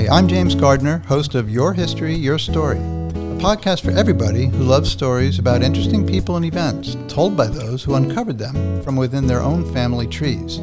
Hi, 0.00 0.16
I'm 0.16 0.28
James 0.28 0.54
Gardner, 0.54 1.00
host 1.00 1.34
of 1.34 1.50
Your 1.50 1.74
History, 1.74 2.14
Your 2.14 2.38
Story, 2.38 2.78
a 2.78 3.36
podcast 3.38 3.82
for 3.82 3.90
everybody 3.90 4.46
who 4.46 4.64
loves 4.64 4.90
stories 4.90 5.38
about 5.38 5.62
interesting 5.62 6.06
people 6.06 6.36
and 6.36 6.46
events 6.46 6.96
told 7.06 7.36
by 7.36 7.48
those 7.48 7.84
who 7.84 7.96
uncovered 7.96 8.38
them 8.38 8.82
from 8.82 8.96
within 8.96 9.26
their 9.26 9.42
own 9.42 9.70
family 9.74 10.06
trees. 10.06 10.58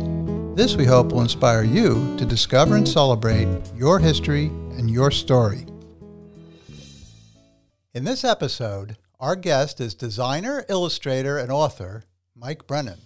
This, 0.55 0.75
we 0.75 0.85
hope, 0.85 1.11
will 1.11 1.21
inspire 1.21 1.61
you 1.61 2.17
to 2.17 2.25
discover 2.25 2.77
and 2.77 2.87
celebrate 2.87 3.47
your 3.75 3.99
history 3.99 4.47
and 4.75 4.89
your 4.89 5.11
story. 5.11 5.67
In 7.93 8.05
this 8.05 8.23
episode, 8.23 8.97
our 9.19 9.35
guest 9.35 9.79
is 9.79 9.93
designer, 9.93 10.65
illustrator, 10.67 11.37
and 11.37 11.51
author 11.51 12.05
Mike 12.35 12.65
Brennan. 12.65 13.01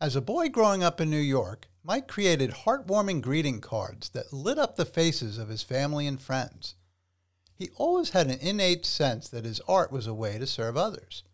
As 0.00 0.14
a 0.14 0.20
boy 0.20 0.48
growing 0.48 0.84
up 0.84 1.00
in 1.00 1.10
New 1.10 1.16
York, 1.16 1.66
Mike 1.82 2.06
created 2.06 2.50
heartwarming 2.50 3.22
greeting 3.22 3.60
cards 3.60 4.10
that 4.10 4.32
lit 4.32 4.58
up 4.58 4.76
the 4.76 4.84
faces 4.84 5.38
of 5.38 5.48
his 5.48 5.62
family 5.62 6.06
and 6.06 6.20
friends. 6.20 6.74
He 7.54 7.70
always 7.76 8.10
had 8.10 8.26
an 8.26 8.38
innate 8.40 8.84
sense 8.84 9.28
that 9.28 9.46
his 9.46 9.60
art 9.66 9.90
was 9.90 10.06
a 10.06 10.14
way 10.14 10.38
to 10.38 10.46
serve 10.46 10.76
others. 10.76 11.24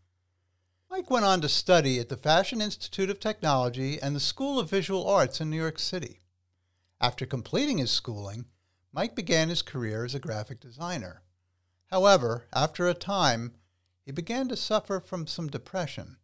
Mike 0.89 1.11
went 1.11 1.25
on 1.25 1.41
to 1.41 1.49
study 1.49 1.99
at 1.99 2.09
the 2.09 2.17
Fashion 2.17 2.61
Institute 2.61 3.11
of 3.11 3.19
Technology 3.19 4.01
and 4.01 4.15
the 4.15 4.21
School 4.21 4.61
of 4.61 4.71
Visual 4.71 5.09
Arts 5.09 5.41
in 5.41 5.51
New 5.51 5.57
York 5.57 5.81
City. 5.81 6.21
After 7.01 7.27
completing 7.27 7.79
his 7.79 7.91
schooling, 7.91 8.47
Mike 8.93 9.17
began 9.17 9.49
his 9.49 9.63
career 9.63 10.05
as 10.05 10.15
a 10.15 10.21
graphic 10.21 10.61
designer. 10.61 11.23
However, 11.91 12.47
after 12.53 12.89
a 12.89 12.95
time, 12.95 13.55
he 14.01 14.13
began 14.13 14.49
to 14.49 14.57
suffer 14.57 15.01
from 15.01 15.27
some 15.27 15.49
depression 15.49 16.19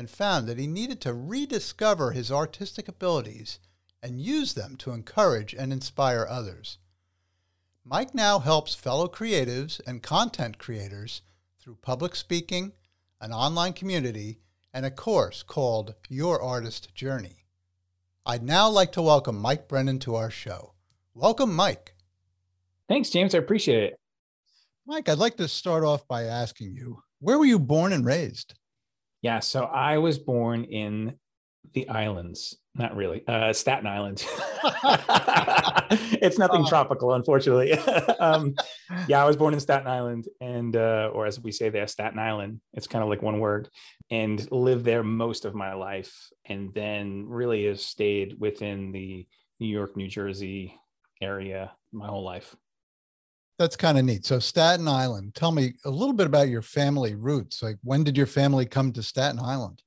and 0.00 0.08
found 0.08 0.46
that 0.46 0.58
he 0.58 0.66
needed 0.66 0.98
to 0.98 1.12
rediscover 1.12 2.12
his 2.12 2.32
artistic 2.32 2.88
abilities 2.88 3.58
and 4.02 4.18
use 4.18 4.54
them 4.54 4.74
to 4.74 4.92
encourage 4.92 5.52
and 5.52 5.74
inspire 5.74 6.26
others. 6.26 6.78
Mike 7.84 8.14
now 8.14 8.38
helps 8.38 8.74
fellow 8.74 9.06
creatives 9.06 9.78
and 9.86 10.02
content 10.02 10.56
creators 10.56 11.20
through 11.60 11.76
public 11.82 12.16
speaking, 12.16 12.72
an 13.20 13.30
online 13.30 13.74
community, 13.74 14.38
and 14.72 14.86
a 14.86 14.90
course 14.90 15.42
called 15.42 15.94
Your 16.08 16.40
Artist 16.40 16.94
Journey. 16.94 17.44
I'd 18.24 18.42
now 18.42 18.70
like 18.70 18.92
to 18.92 19.02
welcome 19.02 19.36
Mike 19.36 19.68
Brennan 19.68 19.98
to 19.98 20.14
our 20.14 20.30
show. 20.30 20.72
Welcome, 21.12 21.54
Mike. 21.54 21.94
Thanks, 22.88 23.10
James. 23.10 23.34
I 23.34 23.38
appreciate 23.38 23.82
it. 23.82 24.00
Mike, 24.86 25.10
I'd 25.10 25.18
like 25.18 25.36
to 25.36 25.46
start 25.46 25.84
off 25.84 26.08
by 26.08 26.22
asking 26.22 26.74
you 26.74 27.02
where 27.18 27.36
were 27.36 27.44
you 27.44 27.58
born 27.58 27.92
and 27.92 28.06
raised? 28.06 28.54
Yeah, 29.22 29.40
so 29.40 29.64
I 29.64 29.98
was 29.98 30.18
born 30.18 30.64
in 30.64 31.14
the 31.74 31.88
islands. 31.88 32.56
Not 32.74 32.96
really. 32.96 33.26
Uh, 33.26 33.52
Staten 33.52 33.86
Island. 33.86 34.24
it's 36.22 36.38
nothing 36.38 36.64
tropical, 36.66 37.14
unfortunately. 37.14 37.72
um, 38.20 38.54
yeah, 39.08 39.22
I 39.22 39.26
was 39.26 39.36
born 39.36 39.54
in 39.54 39.60
Staten 39.60 39.88
Island, 39.88 40.28
and 40.40 40.76
uh, 40.76 41.10
or 41.12 41.26
as 41.26 41.40
we 41.40 41.52
say 41.52 41.68
there, 41.68 41.86
Staten 41.86 42.18
Island. 42.18 42.60
It's 42.72 42.86
kind 42.86 43.02
of 43.02 43.08
like 43.08 43.22
one 43.22 43.40
word, 43.40 43.68
and 44.10 44.50
lived 44.52 44.84
there 44.84 45.02
most 45.02 45.44
of 45.44 45.54
my 45.54 45.74
life, 45.74 46.14
and 46.46 46.72
then 46.72 47.26
really 47.26 47.66
have 47.66 47.80
stayed 47.80 48.36
within 48.38 48.92
the 48.92 49.26
New 49.58 49.68
York, 49.68 49.96
New 49.96 50.08
Jersey 50.08 50.76
area 51.20 51.72
my 51.92 52.06
whole 52.06 52.24
life 52.24 52.56
that's 53.60 53.76
kind 53.76 53.98
of 53.98 54.06
neat. 54.06 54.24
So 54.24 54.38
Staten 54.38 54.88
Island, 54.88 55.34
tell 55.34 55.52
me 55.52 55.74
a 55.84 55.90
little 55.90 56.14
bit 56.14 56.26
about 56.26 56.48
your 56.48 56.62
family 56.62 57.14
roots. 57.14 57.62
Like 57.62 57.76
when 57.82 58.02
did 58.02 58.16
your 58.16 58.26
family 58.26 58.64
come 58.64 58.90
to 58.94 59.02
Staten 59.02 59.38
Island? 59.38 59.82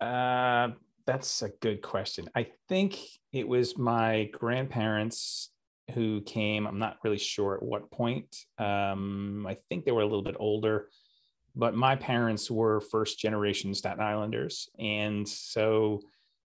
Uh, 0.00 0.70
that's 1.04 1.42
a 1.42 1.50
good 1.60 1.82
question. 1.82 2.30
I 2.34 2.46
think 2.70 2.98
it 3.34 3.46
was 3.46 3.76
my 3.76 4.30
grandparents 4.32 5.50
who 5.92 6.22
came. 6.22 6.66
I'm 6.66 6.78
not 6.78 6.96
really 7.04 7.18
sure 7.18 7.54
at 7.54 7.62
what 7.62 7.90
point. 7.90 8.34
Um, 8.56 9.44
I 9.46 9.58
think 9.68 9.84
they 9.84 9.92
were 9.92 10.00
a 10.00 10.06
little 10.06 10.22
bit 10.22 10.36
older, 10.40 10.88
but 11.54 11.74
my 11.74 11.96
parents 11.96 12.50
were 12.50 12.80
first 12.80 13.18
generation 13.18 13.74
Staten 13.74 14.00
Islanders. 14.00 14.70
And 14.78 15.28
so 15.28 16.00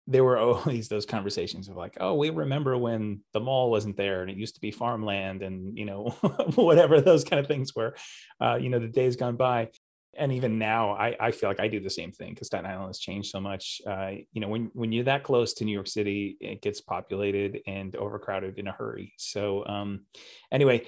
there 0.08 0.24
were 0.24 0.38
always 0.40 0.88
those 0.88 1.06
conversations 1.06 1.70
of 1.70 1.76
like, 1.76 1.98
oh, 2.00 2.16
we 2.16 2.30
remember 2.30 2.78
when 2.78 3.22
the 3.34 3.40
mall 3.40 3.70
wasn't 3.72 3.98
there 3.98 4.22
and 4.22 4.32
it 4.32 4.38
used 4.38 4.56
to 4.56 4.62
be 4.62 4.72
farmland 4.72 5.42
and, 5.42 5.78
you 5.78 5.86
know, 5.86 6.10
whatever 6.56 7.02
those 7.02 7.24
kind 7.24 7.40
of 7.40 7.48
things 7.48 7.76
were, 7.76 7.96
uh, 8.40 8.58
you 8.60 8.70
know, 8.70 8.80
the 8.80 8.88
days 8.88 9.16
gone 9.16 9.36
by. 9.36 9.70
And 10.18 10.34
even 10.34 10.60
now, 10.60 10.92
I, 10.92 11.16
I 11.22 11.32
feel 11.32 11.50
like 11.50 11.62
I 11.62 11.70
do 11.70 11.80
the 11.80 11.90
same 11.90 12.12
thing 12.12 12.34
because 12.34 12.48
Staten 12.48 12.66
Island 12.66 12.88
has 12.88 13.00
changed 13.00 13.30
so 13.30 13.40
much. 13.40 13.82
Uh, 13.88 14.12
you 14.34 14.42
know, 14.42 14.50
when, 14.50 14.70
when 14.74 14.92
you're 14.92 15.06
that 15.06 15.24
close 15.24 15.54
to 15.54 15.66
New 15.66 15.72
York 15.72 15.88
City, 15.88 16.36
it 16.42 16.62
gets 16.62 16.82
populated 16.82 17.62
and 17.66 17.96
overcrowded 17.96 18.60
in 18.60 18.68
a 18.68 18.74
hurry. 18.74 19.14
So, 19.18 19.66
um, 19.66 20.02
anyway, 20.52 20.86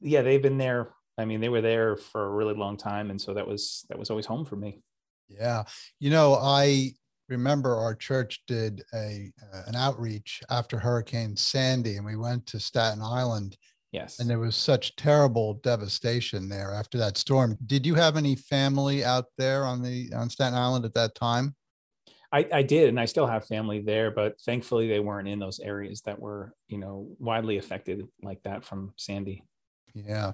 yeah, 0.00 0.22
they've 0.22 0.40
been 0.40 0.56
there. 0.56 0.94
I 1.18 1.26
mean, 1.26 1.42
they 1.42 1.50
were 1.50 1.60
there 1.60 1.96
for 1.96 2.24
a 2.24 2.30
really 2.30 2.54
long 2.54 2.78
time. 2.78 3.10
And 3.10 3.20
so 3.20 3.34
that 3.34 3.46
was, 3.46 3.84
that 3.90 3.98
was 3.98 4.08
always 4.08 4.24
home 4.24 4.46
for 4.46 4.56
me. 4.56 4.80
Yeah. 5.28 5.64
You 6.00 6.08
know, 6.08 6.34
I 6.34 6.94
remember 7.28 7.76
our 7.76 7.94
church 7.94 8.42
did 8.46 8.82
a 8.94 9.32
uh, 9.52 9.62
an 9.66 9.74
outreach 9.74 10.42
after 10.50 10.78
Hurricane 10.78 11.36
Sandy, 11.36 11.96
and 11.96 12.06
we 12.06 12.16
went 12.16 12.46
to 12.46 12.60
Staten 12.60 13.02
Island. 13.02 13.56
Yes. 13.92 14.18
And 14.18 14.28
there 14.28 14.40
was 14.40 14.56
such 14.56 14.96
terrible 14.96 15.54
devastation 15.62 16.48
there 16.48 16.72
after 16.72 16.98
that 16.98 17.16
storm. 17.16 17.56
Did 17.66 17.86
you 17.86 17.94
have 17.94 18.16
any 18.16 18.34
family 18.34 19.04
out 19.04 19.26
there 19.38 19.64
on 19.64 19.82
the 19.82 20.12
on 20.14 20.28
Staten 20.28 20.58
Island 20.58 20.84
at 20.84 20.94
that 20.94 21.14
time? 21.14 21.54
I, 22.32 22.48
I 22.52 22.62
did, 22.62 22.88
and 22.88 22.98
I 22.98 23.04
still 23.04 23.28
have 23.28 23.46
family 23.46 23.80
there, 23.80 24.10
but 24.10 24.40
thankfully 24.40 24.88
they 24.88 24.98
weren't 24.98 25.28
in 25.28 25.38
those 25.38 25.60
areas 25.60 26.00
that 26.02 26.18
were, 26.18 26.52
you 26.66 26.78
know, 26.78 27.06
widely 27.20 27.58
affected 27.58 28.08
like 28.24 28.42
that 28.42 28.64
from 28.64 28.92
Sandy. 28.96 29.44
Yeah. 29.94 30.32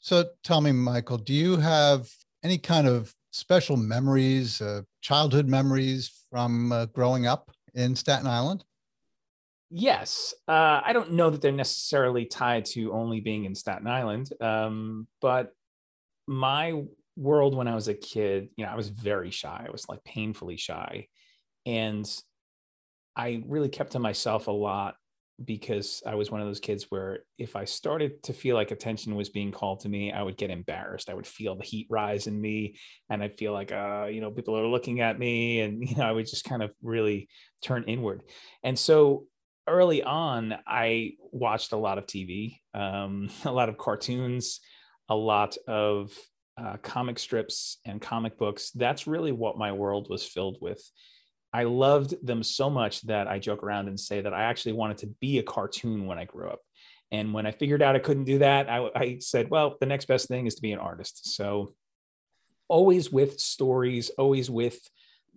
So 0.00 0.30
tell 0.42 0.62
me, 0.62 0.72
Michael, 0.72 1.18
do 1.18 1.34
you 1.34 1.58
have 1.58 2.10
any 2.42 2.56
kind 2.56 2.88
of 2.88 3.14
special 3.32 3.76
memories, 3.76 4.62
uh, 4.62 4.80
childhood 5.02 5.46
memories 5.46 6.21
from 6.32 6.72
uh, 6.72 6.86
growing 6.86 7.26
up 7.26 7.52
in 7.74 7.94
Staten 7.94 8.26
Island? 8.26 8.64
Yes. 9.70 10.34
Uh, 10.48 10.80
I 10.84 10.92
don't 10.94 11.12
know 11.12 11.28
that 11.28 11.42
they're 11.42 11.52
necessarily 11.52 12.24
tied 12.24 12.64
to 12.66 12.92
only 12.92 13.20
being 13.20 13.44
in 13.44 13.54
Staten 13.54 13.86
Island, 13.86 14.30
um, 14.40 15.06
but 15.20 15.52
my 16.26 16.82
world 17.16 17.54
when 17.54 17.68
I 17.68 17.74
was 17.74 17.88
a 17.88 17.94
kid, 17.94 18.48
you 18.56 18.64
know, 18.64 18.72
I 18.72 18.76
was 18.76 18.88
very 18.88 19.30
shy. 19.30 19.66
I 19.68 19.70
was 19.70 19.86
like 19.88 20.02
painfully 20.04 20.56
shy. 20.56 21.08
And 21.66 22.08
I 23.14 23.42
really 23.46 23.68
kept 23.68 23.92
to 23.92 23.98
myself 23.98 24.46
a 24.46 24.52
lot 24.52 24.94
because 25.44 26.02
I 26.06 26.14
was 26.14 26.30
one 26.30 26.40
of 26.40 26.46
those 26.46 26.60
kids 26.60 26.86
where 26.88 27.20
if 27.38 27.56
I 27.56 27.64
started 27.64 28.22
to 28.24 28.32
feel 28.32 28.54
like 28.54 28.70
attention 28.70 29.14
was 29.14 29.28
being 29.28 29.50
called 29.50 29.80
to 29.80 29.88
me, 29.88 30.12
I 30.12 30.22
would 30.22 30.36
get 30.36 30.50
embarrassed. 30.50 31.10
I 31.10 31.14
would 31.14 31.26
feel 31.26 31.56
the 31.56 31.64
heat 31.64 31.86
rise 31.90 32.26
in 32.26 32.40
me 32.40 32.76
and 33.08 33.22
I'd 33.22 33.38
feel 33.38 33.52
like, 33.52 33.72
uh, 33.72 34.06
you 34.10 34.20
know, 34.20 34.30
people 34.30 34.58
are 34.58 34.66
looking 34.66 35.00
at 35.00 35.18
me 35.18 35.60
and, 35.60 35.82
you 35.88 35.96
know, 35.96 36.04
I 36.04 36.12
would 36.12 36.26
just 36.26 36.44
kind 36.44 36.62
of 36.62 36.72
really 36.82 37.28
turn 37.62 37.84
inward. 37.84 38.22
And 38.62 38.78
so 38.78 39.26
early 39.66 40.02
on, 40.02 40.54
I 40.66 41.12
watched 41.30 41.72
a 41.72 41.76
lot 41.76 41.98
of 41.98 42.06
TV, 42.06 42.58
um, 42.74 43.28
a 43.44 43.52
lot 43.52 43.68
of 43.68 43.78
cartoons, 43.78 44.60
a 45.08 45.16
lot 45.16 45.56
of 45.66 46.12
uh, 46.56 46.76
comic 46.82 47.18
strips 47.18 47.78
and 47.84 48.00
comic 48.00 48.38
books. 48.38 48.70
That's 48.70 49.06
really 49.06 49.32
what 49.32 49.58
my 49.58 49.72
world 49.72 50.08
was 50.10 50.24
filled 50.24 50.58
with. 50.60 50.82
I 51.52 51.64
loved 51.64 52.26
them 52.26 52.42
so 52.42 52.70
much 52.70 53.02
that 53.02 53.28
I 53.28 53.38
joke 53.38 53.62
around 53.62 53.88
and 53.88 54.00
say 54.00 54.20
that 54.20 54.32
I 54.32 54.44
actually 54.44 54.72
wanted 54.72 54.98
to 54.98 55.08
be 55.20 55.38
a 55.38 55.42
cartoon 55.42 56.06
when 56.06 56.18
I 56.18 56.24
grew 56.24 56.48
up. 56.48 56.60
And 57.10 57.34
when 57.34 57.44
I 57.44 57.50
figured 57.50 57.82
out 57.82 57.94
I 57.94 57.98
couldn't 57.98 58.24
do 58.24 58.38
that, 58.38 58.70
I, 58.70 58.88
I 58.94 59.18
said, 59.20 59.50
well, 59.50 59.76
the 59.78 59.86
next 59.86 60.06
best 60.06 60.28
thing 60.28 60.46
is 60.46 60.54
to 60.54 60.62
be 60.62 60.72
an 60.72 60.78
artist. 60.78 61.34
So 61.34 61.74
always 62.68 63.12
with 63.12 63.38
stories, 63.38 64.08
always 64.10 64.48
with 64.48 64.80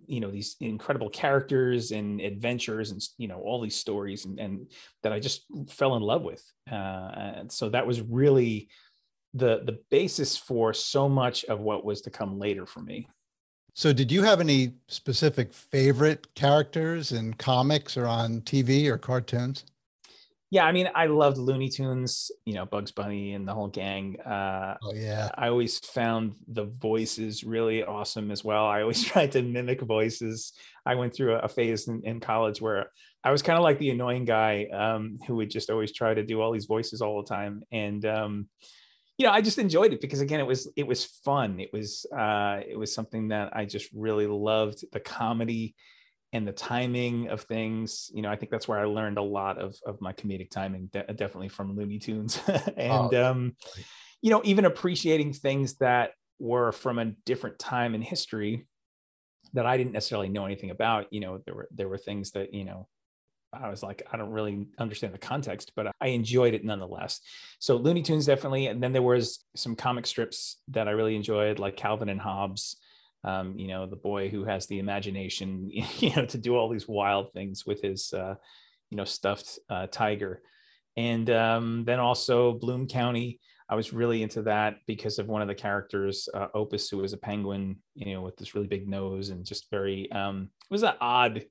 you 0.07 0.19
know 0.19 0.29
these 0.29 0.55
incredible 0.59 1.09
characters 1.09 1.91
and 1.91 2.21
adventures 2.21 2.91
and 2.91 3.01
you 3.17 3.27
know 3.27 3.39
all 3.39 3.61
these 3.61 3.75
stories 3.75 4.25
and, 4.25 4.39
and 4.39 4.71
that 5.03 5.11
i 5.11 5.19
just 5.19 5.45
fell 5.69 5.95
in 5.95 6.03
love 6.03 6.21
with 6.21 6.43
uh, 6.71 7.11
and 7.37 7.51
so 7.51 7.69
that 7.69 7.87
was 7.87 8.01
really 8.01 8.69
the 9.33 9.61
the 9.65 9.79
basis 9.89 10.37
for 10.37 10.73
so 10.73 11.09
much 11.09 11.43
of 11.45 11.59
what 11.59 11.85
was 11.85 12.01
to 12.01 12.09
come 12.09 12.37
later 12.37 12.65
for 12.65 12.81
me 12.81 13.07
so, 13.77 13.91
did 13.91 14.09
you 14.09 14.23
have 14.23 14.39
any 14.39 14.71
specific 14.87 15.51
favorite 15.51 16.33
characters 16.33 17.11
in 17.11 17.33
comics 17.33 17.97
or 17.97 18.07
on 18.07 18.39
TV 18.41 18.87
or 18.87 18.97
cartoons? 18.97 19.65
Yeah, 20.49 20.65
I 20.65 20.71
mean, 20.71 20.89
I 20.95 21.07
loved 21.07 21.37
Looney 21.37 21.67
Tunes, 21.67 22.31
you 22.45 22.53
know, 22.53 22.65
Bugs 22.65 22.93
Bunny 22.93 23.33
and 23.33 23.45
the 23.45 23.53
whole 23.53 23.67
gang. 23.67 24.17
Uh, 24.21 24.77
oh, 24.81 24.93
yeah. 24.93 25.29
I 25.35 25.49
always 25.49 25.79
found 25.79 26.35
the 26.47 26.63
voices 26.63 27.43
really 27.43 27.83
awesome 27.83 28.31
as 28.31 28.45
well. 28.45 28.65
I 28.65 28.81
always 28.81 29.03
tried 29.11 29.33
to 29.33 29.41
mimic 29.41 29.81
voices. 29.81 30.53
I 30.85 30.95
went 30.95 31.13
through 31.13 31.35
a, 31.35 31.49
phase 31.49 31.89
in, 31.89 32.01
in 32.05 32.21
college 32.21 32.61
where 32.61 32.91
I 33.25 33.31
was 33.31 33.41
kind 33.41 33.57
of 33.57 33.63
like 33.63 33.79
the 33.79 33.89
annoying 33.89 34.23
guy 34.23 34.67
um, 34.67 35.17
who 35.27 35.35
would 35.35 35.49
just 35.49 35.69
always 35.69 35.91
try 35.91 36.13
to 36.13 36.23
do 36.23 36.39
all 36.39 36.53
these 36.53 36.67
voices 36.67 37.01
all 37.01 37.21
the 37.21 37.27
time. 37.27 37.63
And, 37.73 38.05
um, 38.05 38.47
you 39.17 39.25
know, 39.25 39.31
I 39.31 39.41
just 39.41 39.57
enjoyed 39.57 39.93
it 39.93 40.01
because 40.01 40.21
again, 40.21 40.39
it 40.39 40.47
was 40.47 40.69
it 40.75 40.85
was 40.85 41.05
fun. 41.05 41.59
It 41.59 41.71
was 41.71 42.05
uh, 42.15 42.59
it 42.67 42.77
was 42.77 42.93
something 42.93 43.29
that 43.29 43.55
I 43.55 43.65
just 43.65 43.89
really 43.93 44.27
loved 44.27 44.83
the 44.91 44.99
comedy 44.99 45.75
and 46.33 46.45
the 46.45 46.51
timing 46.51 47.29
of 47.29 47.41
things. 47.41 48.11
You 48.13 48.21
know, 48.21 48.29
I 48.29 48.35
think 48.35 48.51
that's 48.51 48.67
where 48.67 48.79
I 48.79 48.85
learned 48.85 49.17
a 49.17 49.23
lot 49.23 49.57
of 49.57 49.75
of 49.85 50.01
my 50.01 50.11
comedic 50.11 50.49
timing, 50.49 50.87
de- 50.87 51.13
definitely 51.13 51.49
from 51.49 51.75
Looney 51.75 51.99
Tunes, 51.99 52.39
and 52.47 53.13
oh, 53.13 53.31
um, 53.31 53.55
you 54.21 54.31
know, 54.31 54.41
even 54.43 54.65
appreciating 54.65 55.33
things 55.33 55.75
that 55.75 56.11
were 56.37 56.73
from 56.73 56.99
a 56.99 57.05
different 57.05 57.57
time 57.57 57.95
in 57.95 58.01
history 58.01 58.65
that 59.53 59.65
I 59.65 59.77
didn't 59.77 59.93
necessarily 59.93 60.27
know 60.27 60.45
anything 60.45 60.71
about. 60.71 61.07
You 61.11 61.21
know, 61.21 61.41
there 61.45 61.55
were 61.55 61.69
there 61.71 61.87
were 61.87 61.97
things 61.97 62.31
that 62.31 62.53
you 62.53 62.65
know 62.65 62.89
I 63.61 63.69
was 63.69 63.83
like, 63.83 64.03
I 64.11 64.17
don't 64.17 64.31
really 64.31 64.67
understand 64.77 65.13
the 65.13 65.19
context, 65.19 65.71
but 65.75 65.87
I 66.01 66.07
enjoyed 66.07 66.53
it 66.53 66.63
nonetheless. 66.63 67.21
So 67.59 67.77
Looney 67.77 68.01
Tunes 68.01 68.25
definitely, 68.25 68.67
and 68.67 68.81
then 68.81 68.93
there 68.93 69.01
was 69.01 69.43
some 69.55 69.75
comic 69.75 70.05
strips 70.05 70.57
that 70.69 70.87
I 70.87 70.91
really 70.91 71.15
enjoyed, 71.15 71.59
like 71.59 71.77
Calvin 71.77 72.09
and 72.09 72.21
Hobbes. 72.21 72.77
Um, 73.23 73.57
you 73.57 73.67
know, 73.67 73.87
the 73.87 73.95
boy 73.95 74.29
who 74.29 74.45
has 74.45 74.67
the 74.67 74.79
imagination, 74.79 75.69
you 75.97 76.15
know, 76.15 76.25
to 76.25 76.37
do 76.37 76.55
all 76.55 76.69
these 76.69 76.87
wild 76.87 77.33
things 77.33 77.65
with 77.65 77.81
his, 77.81 78.13
uh, 78.13 78.35
you 78.89 78.97
know, 78.97 79.05
stuffed 79.05 79.57
uh, 79.69 79.87
tiger, 79.87 80.41
and 80.95 81.29
um, 81.29 81.83
then 81.85 81.99
also 81.99 82.53
Bloom 82.53 82.87
County. 82.87 83.39
I 83.67 83.73
was 83.73 83.91
really 83.91 84.21
into 84.21 84.43
that 84.43 84.77
because 84.85 85.17
of 85.17 85.27
one 85.27 85.41
of 85.41 85.47
the 85.47 85.55
characters, 85.55 86.29
uh, 86.31 86.47
Opus, 86.53 86.87
who 86.87 86.97
was 86.97 87.13
a 87.13 87.17
penguin, 87.17 87.77
you 87.95 88.13
know, 88.13 88.21
with 88.21 88.37
this 88.37 88.53
really 88.53 88.67
big 88.67 88.87
nose 88.87 89.29
and 89.29 89.43
just 89.43 89.71
very. 89.71 90.11
Um, 90.11 90.49
it 90.61 90.73
was 90.73 90.83
an 90.83 90.93
odd 91.01 91.43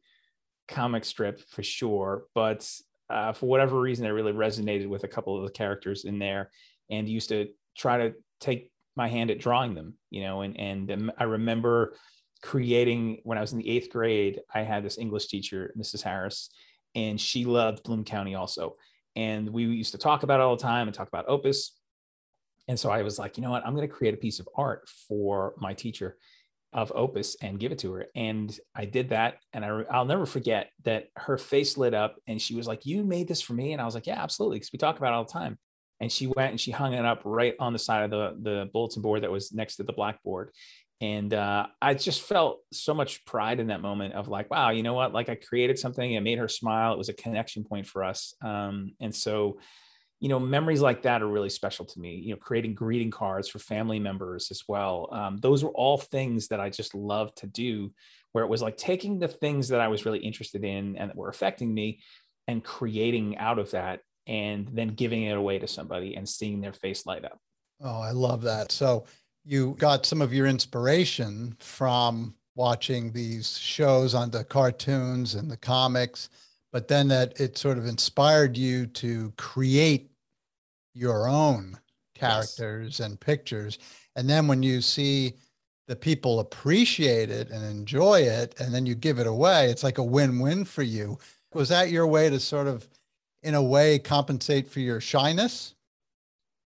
comic 0.68 1.04
strip 1.04 1.40
for 1.48 1.62
sure, 1.62 2.24
but 2.34 2.68
uh, 3.10 3.32
for 3.32 3.46
whatever 3.46 3.80
reason, 3.80 4.06
I 4.06 4.10
really 4.10 4.32
resonated 4.32 4.88
with 4.88 5.04
a 5.04 5.08
couple 5.08 5.36
of 5.36 5.44
the 5.44 5.52
characters 5.52 6.04
in 6.04 6.18
there, 6.18 6.50
and 6.90 7.08
used 7.08 7.28
to 7.30 7.48
try 7.76 7.98
to 7.98 8.14
take 8.40 8.70
my 8.96 9.08
hand 9.08 9.30
at 9.30 9.38
drawing 9.38 9.74
them, 9.74 9.94
you 10.10 10.22
know. 10.22 10.40
And 10.42 10.58
and 10.58 10.90
um, 10.90 11.12
I 11.18 11.24
remember 11.24 11.96
creating 12.42 13.20
when 13.24 13.38
I 13.38 13.40
was 13.40 13.52
in 13.52 13.58
the 13.58 13.68
eighth 13.68 13.90
grade. 13.90 14.40
I 14.54 14.62
had 14.62 14.84
this 14.84 14.98
English 14.98 15.28
teacher, 15.28 15.74
Mrs. 15.78 16.02
Harris, 16.02 16.50
and 16.94 17.20
she 17.20 17.44
loved 17.44 17.82
Bloom 17.82 18.04
County 18.04 18.34
also, 18.34 18.76
and 19.16 19.48
we 19.50 19.64
used 19.64 19.92
to 19.92 19.98
talk 19.98 20.22
about 20.22 20.40
it 20.40 20.42
all 20.42 20.56
the 20.56 20.62
time 20.62 20.88
and 20.88 20.94
talk 20.94 21.08
about 21.08 21.26
Opus. 21.28 21.72
And 22.66 22.80
so 22.80 22.90
I 22.90 23.02
was 23.02 23.18
like, 23.18 23.36
you 23.36 23.42
know 23.42 23.50
what, 23.50 23.66
I'm 23.66 23.74
going 23.74 23.86
to 23.86 23.94
create 23.94 24.14
a 24.14 24.16
piece 24.16 24.40
of 24.40 24.48
art 24.56 24.88
for 25.06 25.52
my 25.58 25.74
teacher 25.74 26.16
of 26.74 26.92
Opus 26.94 27.36
and 27.40 27.58
give 27.58 27.72
it 27.72 27.78
to 27.78 27.92
her. 27.92 28.06
And 28.14 28.54
I 28.74 28.84
did 28.84 29.10
that. 29.10 29.36
And 29.52 29.64
I, 29.64 29.68
I'll 29.90 30.04
never 30.04 30.26
forget 30.26 30.70
that 30.82 31.06
her 31.16 31.38
face 31.38 31.78
lit 31.78 31.94
up 31.94 32.16
and 32.26 32.42
she 32.42 32.54
was 32.54 32.66
like, 32.66 32.84
You 32.84 33.04
made 33.04 33.28
this 33.28 33.40
for 33.40 33.54
me? 33.54 33.72
And 33.72 33.80
I 33.80 33.84
was 33.84 33.94
like, 33.94 34.06
Yeah, 34.06 34.22
absolutely. 34.22 34.58
Because 34.58 34.72
we 34.72 34.78
talk 34.78 34.98
about 34.98 35.12
it 35.12 35.14
all 35.14 35.24
the 35.24 35.32
time. 35.32 35.58
And 36.00 36.10
she 36.10 36.26
went 36.26 36.50
and 36.50 36.60
she 36.60 36.72
hung 36.72 36.92
it 36.92 37.04
up 37.04 37.22
right 37.24 37.54
on 37.60 37.72
the 37.72 37.78
side 37.78 38.04
of 38.04 38.10
the, 38.10 38.36
the 38.42 38.70
bulletin 38.72 39.00
board 39.00 39.22
that 39.22 39.30
was 39.30 39.52
next 39.52 39.76
to 39.76 39.84
the 39.84 39.92
blackboard. 39.92 40.50
And 41.00 41.32
uh, 41.32 41.66
I 41.80 41.94
just 41.94 42.22
felt 42.22 42.60
so 42.72 42.94
much 42.94 43.24
pride 43.24 43.60
in 43.60 43.68
that 43.68 43.80
moment 43.80 44.14
of 44.14 44.28
like, 44.28 44.50
wow, 44.50 44.70
you 44.70 44.82
know 44.82 44.94
what? 44.94 45.12
Like 45.12 45.28
I 45.28 45.34
created 45.36 45.78
something, 45.78 46.12
it 46.12 46.20
made 46.20 46.38
her 46.38 46.48
smile. 46.48 46.92
It 46.92 46.98
was 46.98 47.08
a 47.08 47.14
connection 47.14 47.64
point 47.64 47.86
for 47.86 48.02
us. 48.04 48.34
Um, 48.42 48.92
and 49.00 49.14
so 49.14 49.58
you 50.24 50.30
know 50.30 50.40
memories 50.40 50.80
like 50.80 51.02
that 51.02 51.20
are 51.20 51.28
really 51.28 51.50
special 51.50 51.84
to 51.84 52.00
me 52.00 52.14
you 52.14 52.30
know 52.30 52.38
creating 52.38 52.74
greeting 52.74 53.10
cards 53.10 53.46
for 53.46 53.58
family 53.58 53.98
members 53.98 54.50
as 54.50 54.62
well. 54.66 55.10
Um, 55.12 55.36
those 55.36 55.62
were 55.62 55.72
all 55.72 55.98
things 55.98 56.48
that 56.48 56.60
i 56.60 56.70
just 56.70 56.94
loved 56.94 57.36
to 57.38 57.46
do 57.46 57.92
where 58.32 58.42
it 58.42 58.48
was 58.48 58.62
like 58.62 58.78
taking 58.78 59.18
the 59.18 59.28
things 59.28 59.68
that 59.68 59.80
i 59.80 59.88
was 59.88 60.06
really 60.06 60.20
interested 60.20 60.64
in 60.64 60.96
and 60.96 61.10
that 61.10 61.16
were 61.16 61.28
affecting 61.28 61.74
me 61.74 62.00
and 62.48 62.64
creating 62.64 63.36
out 63.36 63.58
of 63.58 63.70
that 63.72 64.00
and 64.26 64.66
then 64.72 64.88
giving 64.88 65.24
it 65.24 65.36
away 65.36 65.58
to 65.58 65.68
somebody 65.68 66.16
and 66.16 66.26
seeing 66.26 66.62
their 66.62 66.72
face 66.72 67.04
light 67.04 67.26
up. 67.26 67.38
Oh 67.82 68.00
i 68.00 68.10
love 68.10 68.40
that. 68.42 68.72
So 68.72 69.04
you 69.44 69.76
got 69.78 70.06
some 70.06 70.22
of 70.22 70.32
your 70.32 70.46
inspiration 70.46 71.54
from 71.58 72.34
watching 72.54 73.12
these 73.12 73.58
shows 73.58 74.14
on 74.14 74.30
the 74.30 74.44
cartoons 74.44 75.34
and 75.34 75.50
the 75.50 75.58
comics 75.58 76.30
but 76.72 76.88
then 76.88 77.06
that 77.06 77.38
it 77.40 77.56
sort 77.56 77.78
of 77.78 77.86
inspired 77.86 78.56
you 78.56 78.86
to 78.86 79.32
create 79.36 80.10
your 80.94 81.28
own 81.28 81.78
characters 82.14 82.98
yes. 82.98 83.06
and 83.06 83.20
pictures. 83.20 83.78
And 84.16 84.30
then 84.30 84.46
when 84.46 84.62
you 84.62 84.80
see 84.80 85.34
the 85.86 85.96
people 85.96 86.40
appreciate 86.40 87.30
it 87.30 87.50
and 87.50 87.64
enjoy 87.64 88.20
it, 88.20 88.54
and 88.58 88.72
then 88.72 88.86
you 88.86 88.94
give 88.94 89.18
it 89.18 89.26
away, 89.26 89.68
it's 89.70 89.82
like 89.84 89.98
a 89.98 90.04
win 90.04 90.38
win 90.38 90.64
for 90.64 90.82
you. 90.82 91.18
Was 91.52 91.68
that 91.68 91.90
your 91.90 92.06
way 92.06 92.30
to 92.30 92.40
sort 92.40 92.66
of, 92.66 92.88
in 93.42 93.54
a 93.54 93.62
way, 93.62 93.98
compensate 93.98 94.68
for 94.68 94.80
your 94.80 95.00
shyness? 95.00 95.74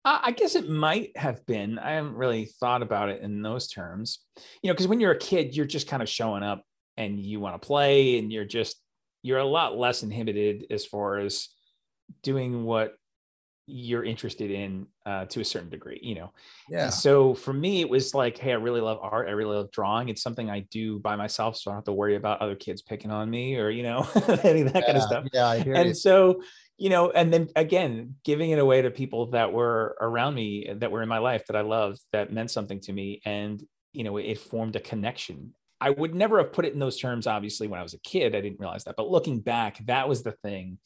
I 0.09 0.31
guess 0.31 0.55
it 0.55 0.69
might 0.69 1.17
have 1.17 1.45
been. 1.47 1.81
I 1.81 1.93
haven't 1.93 2.15
really 2.15 2.45
thought 2.45 2.81
about 2.81 3.09
it 3.09 3.23
in 3.23 3.43
those 3.43 3.67
terms. 3.67 4.21
You 4.63 4.69
know, 4.69 4.75
because 4.75 4.87
when 4.87 5.01
you're 5.01 5.13
a 5.13 5.19
kid, 5.19 5.57
you're 5.57 5.67
just 5.67 5.89
kind 5.89 6.01
of 6.01 6.09
showing 6.09 6.45
up 6.45 6.63
and 6.97 7.19
you 7.19 7.41
want 7.41 7.61
to 7.61 7.67
play 7.67 8.19
and 8.19 8.33
you're 8.33 8.45
just, 8.45 8.77
you're 9.23 9.39
a 9.39 9.45
lot 9.45 9.77
less 9.77 10.05
inhibited 10.05 10.67
as 10.71 10.87
far 10.87 11.19
as 11.19 11.49
doing 12.23 12.63
what 12.63 12.95
you're 13.67 14.05
interested 14.05 14.51
in 14.51 14.87
uh, 15.05 15.25
to 15.27 15.41
a 15.41 15.45
certain 15.45 15.69
degree, 15.69 15.99
you 16.03 16.15
know. 16.15 16.33
Yeah. 16.69 16.85
And 16.85 16.95
so 16.95 17.35
for 17.35 17.53
me, 17.53 17.81
it 17.81 17.89
was 17.89 18.15
like, 18.15 18.39
hey, 18.39 18.53
I 18.53 18.57
really 18.57 18.81
love 18.81 18.99
art. 19.03 19.29
I 19.29 19.33
really 19.33 19.57
love 19.57 19.71
drawing. 19.73 20.09
It's 20.09 20.23
something 20.23 20.49
I 20.49 20.61
do 20.71 21.01
by 21.01 21.17
myself, 21.17 21.57
so 21.57 21.71
I 21.71 21.73
don't 21.73 21.79
have 21.79 21.85
to 21.87 21.93
worry 21.93 22.17
about 22.17 22.41
other 22.41 22.55
kids 22.55 22.83
picking 22.83 23.11
on 23.11 23.29
me 23.29 23.57
or 23.57 23.71
you 23.71 23.83
know 23.83 24.09
any 24.45 24.63
of 24.63 24.73
that 24.73 24.83
yeah. 24.83 24.87
kind 24.87 24.97
of 24.97 25.03
stuff. 25.03 25.25
Yeah, 25.33 25.47
I 25.49 25.59
hear 25.61 25.75
And 25.75 25.89
you. 25.89 25.95
so 25.95 26.43
you 26.79 26.91
know, 26.91 27.11
and 27.11 27.33
then 27.33 27.49
again, 27.57 28.17
giving 28.25 28.51
it 28.51 28.59
away 28.59 28.83
to 28.83 28.91
people 28.91 29.31
that 29.31 29.53
were 29.53 29.97
around 30.01 30.35
me, 30.35 30.71
that 30.77 30.91
were 30.91 31.03
in 31.03 31.09
my 31.09 31.19
life, 31.19 31.47
that 31.47 31.57
I 31.57 31.63
loved, 31.63 32.01
that 32.13 32.33
meant 32.33 32.51
something 32.51 32.81
to 32.81 32.93
me, 32.93 33.21
and 33.25 33.63
you 33.93 34.05
know, 34.05 34.19
it 34.19 34.39
formed 34.39 34.77
a 34.77 34.81
connection. 34.81 35.55
I 35.81 35.91
would 35.91 36.15
never 36.15 36.39
have 36.39 36.53
put 36.53 36.65
it 36.65 36.73
in 36.73 36.79
those 36.79 36.99
terms, 36.99 37.27
obviously, 37.27 37.67
when 37.67 37.81
I 37.81 37.83
was 37.83 37.95
a 37.95 37.99
kid. 37.99 38.35
I 38.35 38.41
didn't 38.41 38.61
realize 38.61 38.85
that, 38.85 38.97
but 38.97 39.11
looking 39.11 39.41
back, 39.41 39.85
that 39.87 40.09
was 40.09 40.23
the 40.23 40.33
thing 40.33 40.79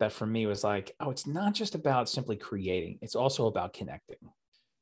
that 0.00 0.12
for 0.12 0.26
me 0.26 0.46
was 0.46 0.64
like, 0.64 0.94
oh, 0.98 1.10
it's 1.10 1.26
not 1.26 1.54
just 1.54 1.74
about 1.74 2.08
simply 2.08 2.36
creating, 2.36 2.98
it's 3.00 3.14
also 3.14 3.46
about 3.46 3.72
connecting. 3.72 4.18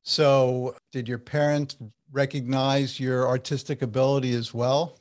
So, 0.03 0.75
did 0.91 1.06
your 1.06 1.19
parents 1.19 1.76
recognize 2.11 2.99
your 2.99 3.29
artistic 3.29 3.82
ability 3.82 4.32
as 4.32 4.55
well? 4.55 4.99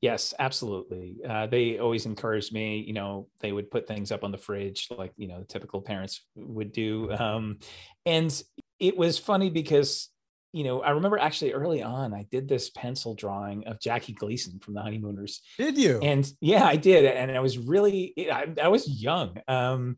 Yes, 0.00 0.32
absolutely. 0.38 1.18
Uh, 1.28 1.46
they 1.46 1.78
always 1.78 2.06
encouraged 2.06 2.52
me. 2.52 2.78
You 2.78 2.92
know, 2.92 3.28
they 3.40 3.52
would 3.52 3.70
put 3.70 3.86
things 3.86 4.10
up 4.10 4.24
on 4.24 4.32
the 4.32 4.38
fridge 4.38 4.88
like 4.96 5.12
you 5.16 5.28
know 5.28 5.44
typical 5.48 5.82
parents 5.82 6.22
would 6.34 6.72
do, 6.72 7.12
um, 7.12 7.58
and 8.06 8.42
it 8.80 8.96
was 8.96 9.18
funny 9.18 9.50
because 9.50 10.08
you 10.52 10.64
know, 10.64 10.82
I 10.82 10.90
remember 10.90 11.18
actually 11.18 11.52
early 11.52 11.82
on, 11.82 12.12
I 12.12 12.26
did 12.30 12.46
this 12.46 12.68
pencil 12.70 13.14
drawing 13.14 13.66
of 13.66 13.80
Jackie 13.80 14.12
Gleason 14.12 14.58
from 14.60 14.74
the 14.74 14.82
Honeymooners. 14.82 15.40
Did 15.56 15.78
you? 15.78 15.98
And 16.02 16.30
yeah, 16.40 16.64
I 16.64 16.76
did. 16.76 17.06
And 17.06 17.30
I 17.30 17.40
was 17.40 17.56
really, 17.58 18.12
I, 18.30 18.46
I 18.62 18.68
was 18.68 18.86
young. 18.86 19.38
Um, 19.48 19.96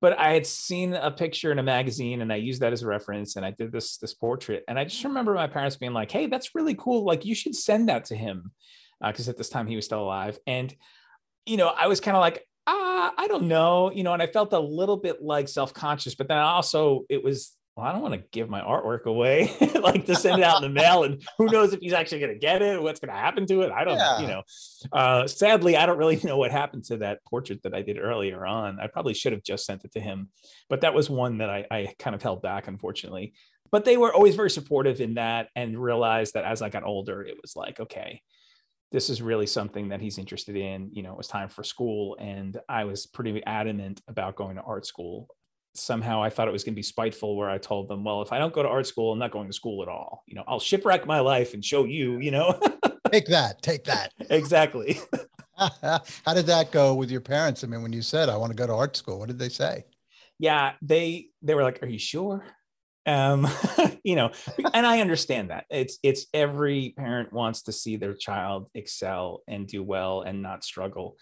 but 0.00 0.18
I 0.18 0.32
had 0.32 0.46
seen 0.46 0.94
a 0.94 1.10
picture 1.10 1.52
in 1.52 1.58
a 1.58 1.62
magazine 1.62 2.22
and 2.22 2.32
I 2.32 2.36
used 2.36 2.62
that 2.62 2.72
as 2.72 2.82
a 2.82 2.86
reference 2.86 3.36
and 3.36 3.44
I 3.44 3.50
did 3.50 3.70
this, 3.70 3.98
this 3.98 4.14
portrait. 4.14 4.64
And 4.66 4.78
I 4.78 4.84
just 4.84 5.04
remember 5.04 5.34
my 5.34 5.46
parents 5.46 5.76
being 5.76 5.92
like, 5.92 6.10
Hey, 6.10 6.26
that's 6.26 6.54
really 6.54 6.74
cool. 6.74 7.04
Like 7.04 7.26
you 7.26 7.34
should 7.34 7.54
send 7.54 7.90
that 7.90 8.06
to 8.06 8.16
him. 8.16 8.52
Uh, 9.02 9.12
Cause 9.12 9.28
at 9.28 9.36
this 9.36 9.50
time 9.50 9.66
he 9.66 9.76
was 9.76 9.84
still 9.84 10.02
alive. 10.02 10.38
And, 10.46 10.74
you 11.44 11.58
know, 11.58 11.68
I 11.68 11.88
was 11.88 12.00
kind 12.00 12.16
of 12.16 12.22
like, 12.22 12.46
ah, 12.66 13.12
I 13.18 13.28
don't 13.28 13.48
know, 13.48 13.90
you 13.92 14.02
know, 14.02 14.14
and 14.14 14.22
I 14.22 14.26
felt 14.26 14.54
a 14.54 14.58
little 14.58 14.96
bit 14.96 15.22
like 15.22 15.48
self-conscious, 15.48 16.14
but 16.14 16.28
then 16.28 16.38
also 16.38 17.04
it 17.10 17.22
was 17.22 17.54
well, 17.80 17.88
I 17.88 17.92
don't 17.92 18.02
want 18.02 18.12
to 18.12 18.28
give 18.30 18.50
my 18.50 18.60
artwork 18.60 19.04
away, 19.04 19.56
like 19.82 20.04
to 20.04 20.14
send 20.14 20.38
it 20.38 20.44
out 20.44 20.62
in 20.62 20.62
the 20.62 20.80
mail. 20.80 21.04
And 21.04 21.22
who 21.38 21.46
knows 21.46 21.72
if 21.72 21.80
he's 21.80 21.94
actually 21.94 22.20
going 22.20 22.34
to 22.34 22.38
get 22.38 22.60
it, 22.60 22.82
what's 22.82 23.00
going 23.00 23.12
to 23.12 23.18
happen 23.18 23.46
to 23.46 23.62
it. 23.62 23.72
I 23.72 23.84
don't, 23.84 23.96
yeah. 23.96 24.20
you 24.20 24.26
know, 24.26 24.42
uh, 24.92 25.26
sadly, 25.26 25.78
I 25.78 25.86
don't 25.86 25.96
really 25.96 26.20
know 26.24 26.36
what 26.36 26.50
happened 26.50 26.84
to 26.84 26.98
that 26.98 27.24
portrait 27.24 27.62
that 27.62 27.74
I 27.74 27.80
did 27.80 27.98
earlier 27.98 28.44
on. 28.44 28.78
I 28.80 28.86
probably 28.86 29.14
should 29.14 29.32
have 29.32 29.42
just 29.42 29.64
sent 29.64 29.84
it 29.84 29.92
to 29.92 30.00
him, 30.00 30.28
but 30.68 30.82
that 30.82 30.92
was 30.92 31.08
one 31.08 31.38
that 31.38 31.48
I, 31.48 31.66
I 31.70 31.94
kind 31.98 32.14
of 32.14 32.22
held 32.22 32.42
back, 32.42 32.68
unfortunately. 32.68 33.32
But 33.72 33.86
they 33.86 33.96
were 33.96 34.12
always 34.12 34.34
very 34.34 34.50
supportive 34.50 35.00
in 35.00 35.14
that 35.14 35.48
and 35.56 35.82
realized 35.82 36.34
that 36.34 36.44
as 36.44 36.60
I 36.60 36.68
got 36.68 36.84
older, 36.84 37.22
it 37.22 37.36
was 37.40 37.56
like, 37.56 37.80
okay, 37.80 38.20
this 38.92 39.08
is 39.08 39.22
really 39.22 39.46
something 39.46 39.88
that 39.88 40.02
he's 40.02 40.18
interested 40.18 40.56
in. 40.56 40.90
You 40.92 41.02
know, 41.02 41.12
it 41.12 41.18
was 41.18 41.28
time 41.28 41.48
for 41.48 41.62
school. 41.62 42.16
And 42.20 42.58
I 42.68 42.84
was 42.84 43.06
pretty 43.06 43.42
adamant 43.46 44.02
about 44.06 44.36
going 44.36 44.56
to 44.56 44.62
art 44.62 44.84
school 44.84 45.28
somehow 45.74 46.22
I 46.22 46.30
thought 46.30 46.48
it 46.48 46.52
was 46.52 46.64
going 46.64 46.74
to 46.74 46.78
be 46.78 46.82
spiteful 46.82 47.36
where 47.36 47.50
I 47.50 47.58
told 47.58 47.88
them, 47.88 48.04
well, 48.04 48.22
if 48.22 48.32
I 48.32 48.38
don't 48.38 48.52
go 48.52 48.62
to 48.62 48.68
art 48.68 48.86
school, 48.86 49.12
I'm 49.12 49.18
not 49.18 49.30
going 49.30 49.46
to 49.46 49.52
school 49.52 49.82
at 49.82 49.88
all. 49.88 50.24
You 50.26 50.34
know, 50.34 50.44
I'll 50.46 50.60
shipwreck 50.60 51.06
my 51.06 51.20
life 51.20 51.54
and 51.54 51.64
show 51.64 51.84
you, 51.84 52.18
you 52.18 52.30
know. 52.30 52.58
take 53.12 53.26
that, 53.26 53.62
take 53.62 53.84
that. 53.84 54.12
exactly. 54.30 54.98
How 55.56 56.34
did 56.34 56.46
that 56.46 56.72
go 56.72 56.94
with 56.94 57.10
your 57.10 57.20
parents? 57.20 57.62
I 57.62 57.66
mean, 57.66 57.82
when 57.82 57.92
you 57.92 58.02
said 58.02 58.28
I 58.28 58.36
want 58.36 58.50
to 58.50 58.56
go 58.56 58.66
to 58.66 58.74
art 58.74 58.96
school, 58.96 59.18
what 59.18 59.28
did 59.28 59.38
they 59.38 59.50
say? 59.50 59.84
Yeah, 60.38 60.72
they 60.80 61.28
they 61.42 61.54
were 61.54 61.62
like, 61.62 61.82
"Are 61.82 61.88
you 61.88 61.98
sure?" 61.98 62.42
Um, 63.04 63.46
you 64.04 64.16
know, 64.16 64.30
and 64.72 64.86
I 64.86 65.00
understand 65.00 65.50
that. 65.50 65.66
It's 65.68 65.98
it's 66.02 66.26
every 66.32 66.94
parent 66.96 67.30
wants 67.30 67.62
to 67.62 67.72
see 67.72 67.96
their 67.96 68.14
child 68.14 68.70
excel 68.74 69.42
and 69.46 69.66
do 69.66 69.82
well 69.82 70.22
and 70.22 70.40
not 70.40 70.64
struggle. 70.64 71.18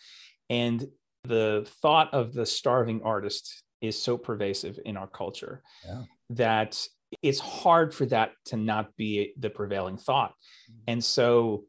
And 0.48 0.86
the 1.24 1.68
thought 1.82 2.14
of 2.14 2.32
the 2.32 2.46
starving 2.46 3.02
artist 3.02 3.62
is 3.80 4.00
so 4.00 4.16
pervasive 4.16 4.78
in 4.84 4.96
our 4.96 5.06
culture 5.06 5.62
yeah. 5.86 6.02
that 6.30 6.86
it's 7.22 7.40
hard 7.40 7.94
for 7.94 8.06
that 8.06 8.32
to 8.46 8.56
not 8.56 8.96
be 8.96 9.32
the 9.38 9.50
prevailing 9.50 9.96
thought. 9.96 10.34
Mm-hmm. 10.70 10.80
And 10.88 11.04
so 11.04 11.64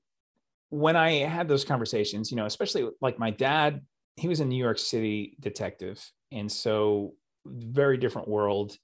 when 0.69 0.95
I 0.95 1.11
had 1.19 1.47
those 1.47 1.65
conversations, 1.65 2.31
you 2.31 2.37
know, 2.37 2.45
especially 2.45 2.87
like 3.01 3.19
my 3.19 3.31
dad, 3.31 3.81
he 4.15 4.27
was 4.27 4.39
a 4.39 4.45
New 4.45 4.61
York 4.61 4.79
City 4.79 5.37
detective. 5.39 6.03
And 6.31 6.51
so 6.51 7.13
very 7.45 7.97
different 7.97 8.27
world. 8.27 8.77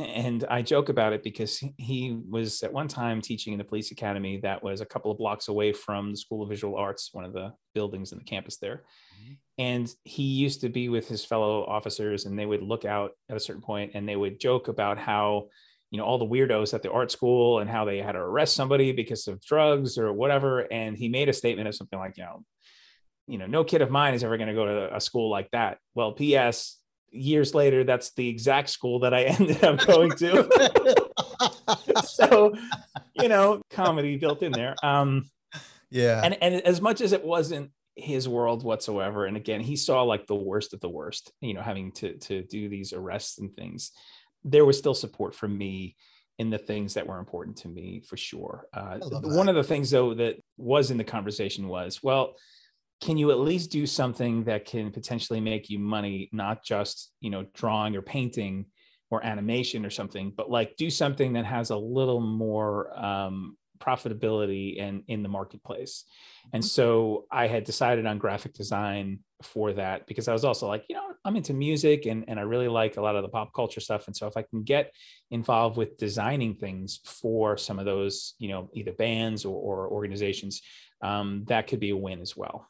And 0.00 0.44
I 0.48 0.62
joke 0.62 0.88
about 0.88 1.12
it 1.12 1.22
because 1.22 1.62
he 1.76 2.18
was 2.28 2.62
at 2.62 2.72
one 2.72 2.88
time 2.88 3.20
teaching 3.20 3.52
in 3.52 3.58
the 3.58 3.64
police 3.64 3.90
academy 3.90 4.40
that 4.42 4.62
was 4.62 4.80
a 4.80 4.86
couple 4.86 5.10
of 5.10 5.18
blocks 5.18 5.48
away 5.48 5.72
from 5.72 6.10
the 6.10 6.16
School 6.16 6.42
of 6.42 6.48
Visual 6.48 6.76
Arts, 6.76 7.10
one 7.12 7.24
of 7.24 7.32
the 7.32 7.52
buildings 7.74 8.12
in 8.12 8.18
the 8.18 8.24
campus 8.24 8.56
there. 8.56 8.84
Mm-hmm. 9.14 9.32
And 9.58 9.94
he 10.04 10.22
used 10.22 10.62
to 10.62 10.68
be 10.68 10.88
with 10.88 11.08
his 11.08 11.24
fellow 11.24 11.64
officers, 11.64 12.24
and 12.24 12.38
they 12.38 12.46
would 12.46 12.62
look 12.62 12.84
out 12.84 13.12
at 13.28 13.36
a 13.36 13.40
certain 13.40 13.62
point 13.62 13.92
and 13.94 14.08
they 14.08 14.16
would 14.16 14.40
joke 14.40 14.68
about 14.68 14.98
how 14.98 15.48
you 15.90 15.98
know 15.98 16.04
all 16.04 16.18
the 16.18 16.26
weirdos 16.26 16.72
at 16.72 16.82
the 16.82 16.90
art 16.90 17.10
school 17.10 17.58
and 17.58 17.68
how 17.68 17.84
they 17.84 17.98
had 17.98 18.12
to 18.12 18.18
arrest 18.18 18.54
somebody 18.54 18.92
because 18.92 19.26
of 19.26 19.40
drugs 19.44 19.98
or 19.98 20.12
whatever 20.12 20.60
and 20.72 20.96
he 20.96 21.08
made 21.08 21.28
a 21.28 21.32
statement 21.32 21.68
of 21.68 21.74
something 21.74 21.98
like 21.98 22.16
you 22.16 22.22
know 22.22 22.44
you 23.26 23.38
know 23.38 23.46
no 23.46 23.64
kid 23.64 23.82
of 23.82 23.90
mine 23.90 24.14
is 24.14 24.22
ever 24.22 24.36
going 24.36 24.48
to 24.48 24.54
go 24.54 24.66
to 24.66 24.94
a 24.94 25.00
school 25.00 25.30
like 25.30 25.50
that 25.50 25.78
well 25.94 26.12
ps 26.12 26.79
years 27.10 27.54
later 27.54 27.84
that's 27.84 28.12
the 28.14 28.28
exact 28.28 28.70
school 28.70 29.00
that 29.00 29.12
i 29.14 29.22
ended 29.38 29.62
up 29.64 29.84
going 29.86 30.10
to. 30.12 30.48
So 32.04 32.54
you 33.14 33.28
know 33.28 33.62
comedy 33.70 34.16
built 34.16 34.42
in 34.42 34.52
there. 34.52 34.74
Um 34.82 35.30
yeah. 35.90 36.20
and 36.22 36.36
and 36.42 36.54
as 36.62 36.80
much 36.80 37.00
as 37.00 37.12
it 37.12 37.24
wasn't 37.24 37.70
his 37.96 38.28
world 38.28 38.62
whatsoever 38.62 39.26
and 39.26 39.36
again 39.36 39.60
he 39.60 39.76
saw 39.76 40.02
like 40.02 40.26
the 40.26 40.34
worst 40.34 40.72
of 40.72 40.80
the 40.80 40.88
worst 40.88 41.32
you 41.40 41.54
know 41.54 41.60
having 41.60 41.92
to 41.92 42.16
to 42.18 42.42
do 42.42 42.68
these 42.68 42.92
arrests 42.92 43.38
and 43.38 43.54
things 43.54 43.92
there 44.44 44.64
was 44.64 44.78
still 44.78 44.94
support 44.94 45.34
from 45.34 45.56
me 45.56 45.96
in 46.40 46.48
the 46.48 46.58
things 46.58 46.94
that 46.94 47.06
were 47.06 47.18
important 47.18 47.58
to 47.58 47.68
me 47.68 48.00
for 48.00 48.16
sure. 48.16 48.66
Uh, 48.72 48.98
one 49.22 49.50
of 49.50 49.54
the 49.54 49.62
things 49.62 49.90
though 49.90 50.14
that 50.14 50.36
was 50.56 50.90
in 50.90 50.96
the 50.96 51.04
conversation 51.04 51.68
was, 51.68 52.02
well, 52.02 52.34
can 53.00 53.16
you 53.16 53.30
at 53.30 53.38
least 53.38 53.70
do 53.70 53.86
something 53.86 54.44
that 54.44 54.66
can 54.66 54.90
potentially 54.90 55.40
make 55.40 55.70
you 55.70 55.78
money, 55.78 56.28
not 56.32 56.64
just 56.64 57.12
you 57.20 57.30
know 57.30 57.46
drawing 57.54 57.96
or 57.96 58.02
painting 58.02 58.66
or 59.10 59.24
animation 59.24 59.84
or 59.84 59.90
something, 59.90 60.32
but 60.36 60.50
like 60.50 60.76
do 60.76 60.88
something 60.90 61.32
that 61.32 61.44
has 61.44 61.70
a 61.70 61.76
little 61.76 62.20
more 62.20 62.96
um, 62.96 63.56
profitability 63.80 64.80
and 64.80 65.02
in 65.08 65.22
the 65.22 65.28
marketplace. 65.28 66.04
And 66.52 66.64
so 66.64 67.26
I 67.30 67.48
had 67.48 67.64
decided 67.64 68.06
on 68.06 68.18
graphic 68.18 68.54
design 68.54 69.20
for 69.42 69.72
that 69.72 70.06
because 70.06 70.28
I 70.28 70.32
was 70.32 70.44
also 70.44 70.68
like, 70.68 70.84
you 70.88 70.94
know, 70.94 71.12
I'm 71.24 71.36
into 71.36 71.54
music 71.54 72.06
and, 72.06 72.24
and 72.28 72.38
I 72.38 72.42
really 72.42 72.68
like 72.68 72.96
a 72.96 73.02
lot 73.02 73.16
of 73.16 73.22
the 73.22 73.28
pop 73.28 73.52
culture 73.54 73.80
stuff. 73.80 74.06
And 74.06 74.16
so 74.16 74.26
if 74.26 74.36
I 74.36 74.42
can 74.42 74.62
get 74.62 74.92
involved 75.30 75.76
with 75.76 75.96
designing 75.96 76.54
things 76.54 77.00
for 77.04 77.56
some 77.56 77.78
of 77.78 77.84
those, 77.84 78.34
you 78.38 78.48
know, 78.48 78.70
either 78.74 78.92
bands 78.92 79.44
or, 79.44 79.56
or 79.56 79.88
organizations, 79.88 80.62
um, 81.02 81.44
that 81.48 81.66
could 81.66 81.80
be 81.80 81.90
a 81.90 81.96
win 81.96 82.20
as 82.20 82.36
well. 82.36 82.69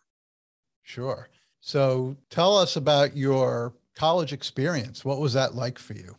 Sure. 0.82 1.28
So 1.60 2.16
tell 2.30 2.56
us 2.56 2.76
about 2.76 3.16
your 3.16 3.74
college 3.94 4.32
experience. 4.32 5.04
What 5.04 5.20
was 5.20 5.34
that 5.34 5.54
like 5.54 5.78
for 5.78 5.94
you? 5.94 6.16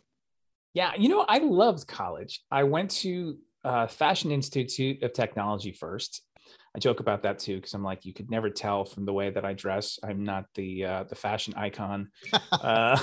Yeah, 0.74 0.92
you 0.96 1.08
know, 1.08 1.24
I 1.28 1.38
loved 1.38 1.86
college. 1.86 2.42
I 2.50 2.62
went 2.62 2.90
to 3.02 3.36
uh, 3.64 3.86
Fashion 3.86 4.30
Institute 4.30 5.02
of 5.02 5.12
Technology 5.12 5.72
first. 5.72 6.22
I 6.74 6.78
joke 6.78 7.00
about 7.00 7.22
that 7.24 7.38
too 7.38 7.56
because 7.56 7.74
I'm 7.74 7.84
like, 7.84 8.06
you 8.06 8.14
could 8.14 8.30
never 8.30 8.48
tell 8.48 8.84
from 8.84 9.04
the 9.04 9.12
way 9.12 9.30
that 9.30 9.44
I 9.44 9.52
dress. 9.52 9.98
I'm 10.02 10.24
not 10.24 10.46
the 10.54 10.84
uh, 10.84 11.04
the 11.04 11.14
fashion 11.14 11.54
icon. 11.56 12.10
Uh, 12.52 12.96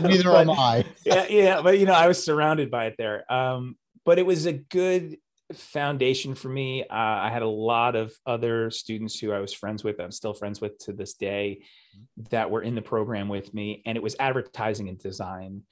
neither 0.00 0.22
but, 0.30 0.48
am 0.48 0.50
I. 0.50 0.84
yeah, 1.04 1.26
yeah, 1.28 1.60
but 1.60 1.78
you 1.78 1.86
know, 1.86 1.92
I 1.92 2.06
was 2.06 2.22
surrounded 2.22 2.70
by 2.70 2.86
it 2.86 2.94
there. 2.98 3.30
Um, 3.30 3.76
but 4.04 4.18
it 4.18 4.24
was 4.24 4.46
a 4.46 4.52
good 4.52 5.16
foundation 5.56 6.34
for 6.34 6.48
me. 6.48 6.82
Uh, 6.82 6.86
I 6.94 7.30
had 7.30 7.42
a 7.42 7.48
lot 7.48 7.96
of 7.96 8.12
other 8.26 8.70
students 8.70 9.18
who 9.18 9.32
I 9.32 9.40
was 9.40 9.52
friends 9.52 9.84
with. 9.84 10.00
I'm 10.00 10.10
still 10.10 10.34
friends 10.34 10.60
with 10.60 10.78
to 10.80 10.92
this 10.92 11.14
day 11.14 11.62
that 12.30 12.50
were 12.50 12.62
in 12.62 12.74
the 12.74 12.82
program 12.82 13.28
with 13.28 13.52
me, 13.54 13.82
and 13.86 13.96
it 13.96 14.02
was 14.02 14.16
advertising 14.18 14.88
and 14.88 14.98
design 14.98 15.62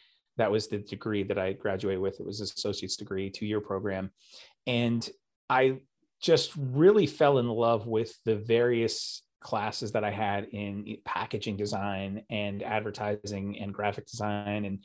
that 0.40 0.50
was 0.50 0.68
the 0.68 0.78
degree 0.78 1.22
that 1.24 1.38
I 1.38 1.52
graduated 1.52 2.00
with. 2.00 2.18
It 2.18 2.24
was 2.24 2.40
associate's 2.40 2.96
degree, 2.96 3.28
two 3.28 3.44
year 3.44 3.60
program. 3.60 4.10
And 4.66 5.08
I 5.50 5.80
just 6.22 6.52
really 6.56 7.06
fell 7.06 7.38
in 7.38 7.46
love 7.46 7.86
with 7.86 8.16
the 8.24 8.36
various 8.36 9.22
classes 9.40 9.92
that 9.92 10.04
I 10.04 10.10
had 10.10 10.44
in 10.52 10.96
packaging 11.04 11.58
design 11.58 12.22
and 12.30 12.62
advertising 12.62 13.58
and 13.58 13.74
graphic 13.74 14.06
design. 14.06 14.64
And, 14.64 14.84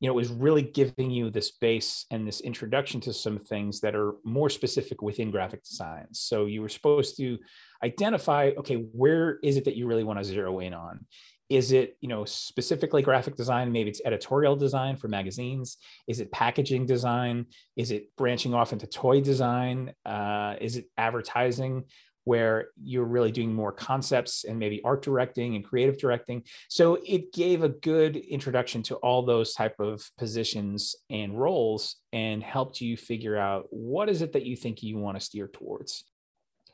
you 0.00 0.08
know, 0.08 0.12
it 0.12 0.16
was 0.16 0.30
really 0.30 0.62
giving 0.62 1.10
you 1.10 1.30
this 1.30 1.52
base 1.52 2.04
and 2.10 2.26
this 2.26 2.40
introduction 2.40 3.00
to 3.02 3.12
some 3.12 3.38
things 3.38 3.80
that 3.80 3.94
are 3.94 4.14
more 4.24 4.50
specific 4.50 5.00
within 5.00 5.30
graphic 5.30 5.64
design. 5.64 6.06
So 6.12 6.46
you 6.46 6.60
were 6.60 6.68
supposed 6.68 7.16
to 7.16 7.38
identify, 7.82 8.52
okay, 8.58 8.76
where 8.76 9.38
is 9.42 9.56
it 9.56 9.64
that 9.64 9.76
you 9.76 9.86
really 9.86 10.04
want 10.04 10.18
to 10.18 10.24
zero 10.24 10.58
in 10.60 10.74
on? 10.74 11.06
is 11.48 11.70
it 11.70 11.96
you 12.00 12.08
know 12.08 12.24
specifically 12.24 13.02
graphic 13.02 13.36
design? 13.36 13.70
Maybe 13.70 13.90
it's 13.90 14.00
editorial 14.04 14.56
design 14.56 14.96
for 14.96 15.08
magazines. 15.08 15.76
Is 16.08 16.20
it 16.20 16.32
packaging 16.32 16.86
design? 16.86 17.46
Is 17.76 17.90
it 17.90 18.08
branching 18.16 18.54
off 18.54 18.72
into 18.72 18.86
toy 18.86 19.20
design? 19.20 19.92
Uh, 20.04 20.56
is 20.60 20.76
it 20.76 20.86
advertising 20.96 21.84
where 22.26 22.68
you're 22.76 23.04
really 23.04 23.32
doing 23.32 23.54
more 23.54 23.72
concepts 23.72 24.44
and 24.44 24.58
maybe 24.58 24.82
art 24.84 25.02
directing 25.02 25.54
and 25.54 25.64
creative 25.64 25.96
directing 25.96 26.42
so 26.68 26.98
it 27.06 27.32
gave 27.32 27.62
a 27.62 27.68
good 27.68 28.16
introduction 28.16 28.82
to 28.82 28.96
all 28.96 29.24
those 29.24 29.54
type 29.54 29.78
of 29.78 30.08
positions 30.18 30.94
and 31.08 31.40
roles 31.40 31.96
and 32.12 32.42
helped 32.42 32.80
you 32.80 32.96
figure 32.96 33.36
out 33.36 33.66
what 33.70 34.08
is 34.08 34.22
it 34.22 34.32
that 34.32 34.44
you 34.44 34.56
think 34.56 34.82
you 34.82 34.98
want 34.98 35.18
to 35.18 35.24
steer 35.24 35.48
towards 35.48 36.04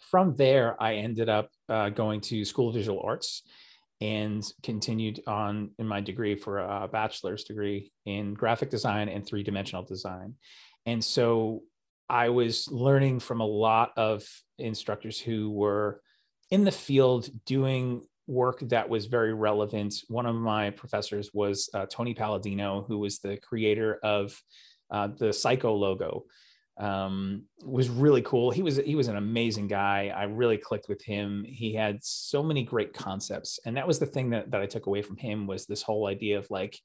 from 0.00 0.34
there 0.36 0.80
i 0.82 0.94
ended 0.94 1.28
up 1.28 1.50
uh, 1.68 1.88
going 1.90 2.20
to 2.20 2.44
school 2.44 2.68
of 2.68 2.74
visual 2.74 3.00
arts 3.04 3.42
and 4.02 4.52
continued 4.64 5.22
on 5.28 5.70
in 5.78 5.86
my 5.86 6.00
degree 6.00 6.34
for 6.34 6.58
a 6.58 6.88
bachelor's 6.90 7.44
degree 7.44 7.92
in 8.04 8.34
graphic 8.34 8.68
design 8.68 9.08
and 9.08 9.24
three 9.24 9.44
dimensional 9.44 9.84
design. 9.84 10.34
And 10.86 11.04
so 11.04 11.62
I 12.08 12.30
was 12.30 12.68
learning 12.68 13.20
from 13.20 13.40
a 13.40 13.46
lot 13.46 13.92
of 13.96 14.26
instructors 14.62 15.20
who 15.20 15.50
were 15.50 16.00
in 16.50 16.64
the 16.64 16.72
field 16.72 17.28
doing 17.44 18.02
work 18.26 18.60
that 18.60 18.88
was 18.88 19.06
very 19.06 19.34
relevant. 19.34 19.94
One 20.08 20.26
of 20.26 20.34
my 20.34 20.70
professors 20.70 21.30
was 21.34 21.68
uh, 21.74 21.86
Tony 21.86 22.14
Palladino, 22.14 22.84
who 22.86 22.98
was 22.98 23.18
the 23.18 23.36
creator 23.36 23.98
of 24.02 24.40
uh, 24.90 25.08
the 25.18 25.32
Psycho 25.32 25.74
logo, 25.74 26.24
um, 26.78 27.44
was 27.64 27.88
really 27.88 28.22
cool. 28.22 28.50
He 28.50 28.62
was 28.62 28.76
he 28.76 28.94
was 28.94 29.08
an 29.08 29.16
amazing 29.16 29.68
guy. 29.68 30.12
I 30.14 30.24
really 30.24 30.56
clicked 30.56 30.88
with 30.88 31.02
him. 31.02 31.44
He 31.46 31.74
had 31.74 32.02
so 32.02 32.42
many 32.42 32.62
great 32.62 32.94
concepts, 32.94 33.58
and 33.64 33.76
that 33.76 33.86
was 33.86 33.98
the 33.98 34.06
thing 34.06 34.30
that 34.30 34.50
that 34.50 34.60
I 34.60 34.66
took 34.66 34.86
away 34.86 35.02
from 35.02 35.16
him 35.16 35.46
was 35.46 35.66
this 35.66 35.82
whole 35.82 36.06
idea 36.06 36.38
of 36.38 36.50
like 36.50 36.78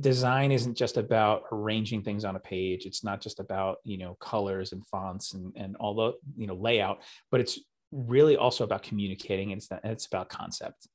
design 0.00 0.52
isn't 0.52 0.76
just 0.76 0.96
about 0.96 1.44
arranging 1.52 2.02
things 2.02 2.24
on 2.24 2.36
a 2.36 2.40
page. 2.40 2.86
It's 2.86 3.04
not 3.04 3.20
just 3.20 3.40
about 3.40 3.78
you 3.84 3.98
know 3.98 4.14
colors 4.14 4.72
and 4.72 4.86
fonts 4.86 5.34
and 5.34 5.52
and 5.56 5.76
all 5.76 5.94
the 5.94 6.12
you 6.36 6.46
know 6.46 6.54
layout, 6.54 7.02
but 7.30 7.40
it's 7.40 7.58
really 7.92 8.36
also 8.36 8.64
about 8.64 8.82
communicating. 8.82 9.52
And 9.52 9.60
it's 9.60 9.68
it's 9.84 10.06
about 10.06 10.28
concept. 10.28 10.88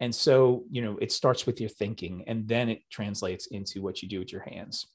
And 0.00 0.14
so 0.14 0.64
you 0.70 0.82
know 0.82 0.98
it 1.00 1.12
starts 1.12 1.46
with 1.46 1.60
your 1.60 1.70
thinking, 1.70 2.24
and 2.26 2.48
then 2.48 2.68
it 2.68 2.80
translates 2.90 3.46
into 3.46 3.82
what 3.82 4.02
you 4.02 4.08
do 4.08 4.18
with 4.18 4.32
your 4.32 4.42
hands. 4.42 4.86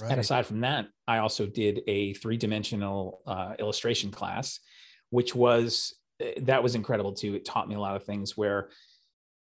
Right. 0.00 0.10
And 0.10 0.20
aside 0.20 0.44
from 0.44 0.60
that, 0.60 0.88
I 1.08 1.18
also 1.18 1.46
did 1.46 1.80
a 1.86 2.12
three 2.14 2.36
dimensional 2.36 3.22
uh, 3.26 3.54
illustration 3.58 4.10
class, 4.10 4.60
which 5.10 5.34
was 5.34 5.94
eh, 6.20 6.34
that 6.42 6.62
was 6.62 6.74
incredible 6.74 7.12
too. 7.12 7.34
It 7.34 7.44
taught 7.44 7.68
me 7.68 7.76
a 7.76 7.80
lot 7.80 7.96
of 7.96 8.04
things 8.04 8.36
where 8.36 8.70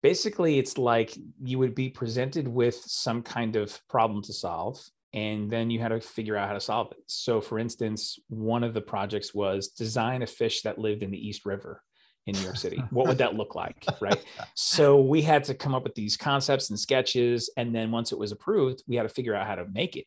basically 0.02 0.58
it's 0.58 0.78
like 0.78 1.16
you 1.42 1.58
would 1.58 1.74
be 1.74 1.88
presented 1.88 2.48
with 2.48 2.74
some 2.74 3.22
kind 3.22 3.56
of 3.56 3.78
problem 3.88 4.22
to 4.22 4.32
solve 4.32 4.82
and 5.14 5.50
then 5.50 5.70
you 5.70 5.78
had 5.78 5.88
to 5.88 6.00
figure 6.00 6.36
out 6.36 6.48
how 6.48 6.54
to 6.54 6.60
solve 6.60 6.90
it. 6.92 7.02
So 7.06 7.40
for 7.40 7.58
instance, 7.58 8.18
one 8.28 8.64
of 8.64 8.72
the 8.72 8.80
projects 8.80 9.34
was 9.34 9.68
design 9.68 10.22
a 10.22 10.26
fish 10.26 10.62
that 10.62 10.78
lived 10.78 11.02
in 11.02 11.10
the 11.10 11.28
East 11.28 11.44
River 11.44 11.82
in 12.26 12.34
New 12.34 12.42
York 12.42 12.56
City. 12.56 12.82
What 12.90 13.08
would 13.08 13.18
that 13.18 13.34
look 13.34 13.54
like? 13.54 13.84
Right. 14.00 14.24
So 14.54 15.00
we 15.00 15.22
had 15.22 15.44
to 15.44 15.54
come 15.54 15.74
up 15.74 15.84
with 15.84 15.94
these 15.94 16.16
concepts 16.16 16.70
and 16.70 16.78
sketches. 16.78 17.50
And 17.56 17.74
then 17.74 17.90
once 17.90 18.10
it 18.10 18.18
was 18.18 18.32
approved, 18.32 18.82
we 18.88 18.96
had 18.96 19.04
to 19.04 19.08
figure 19.08 19.34
out 19.34 19.46
how 19.46 19.56
to 19.56 19.66
make 19.72 19.96
it 19.96 20.06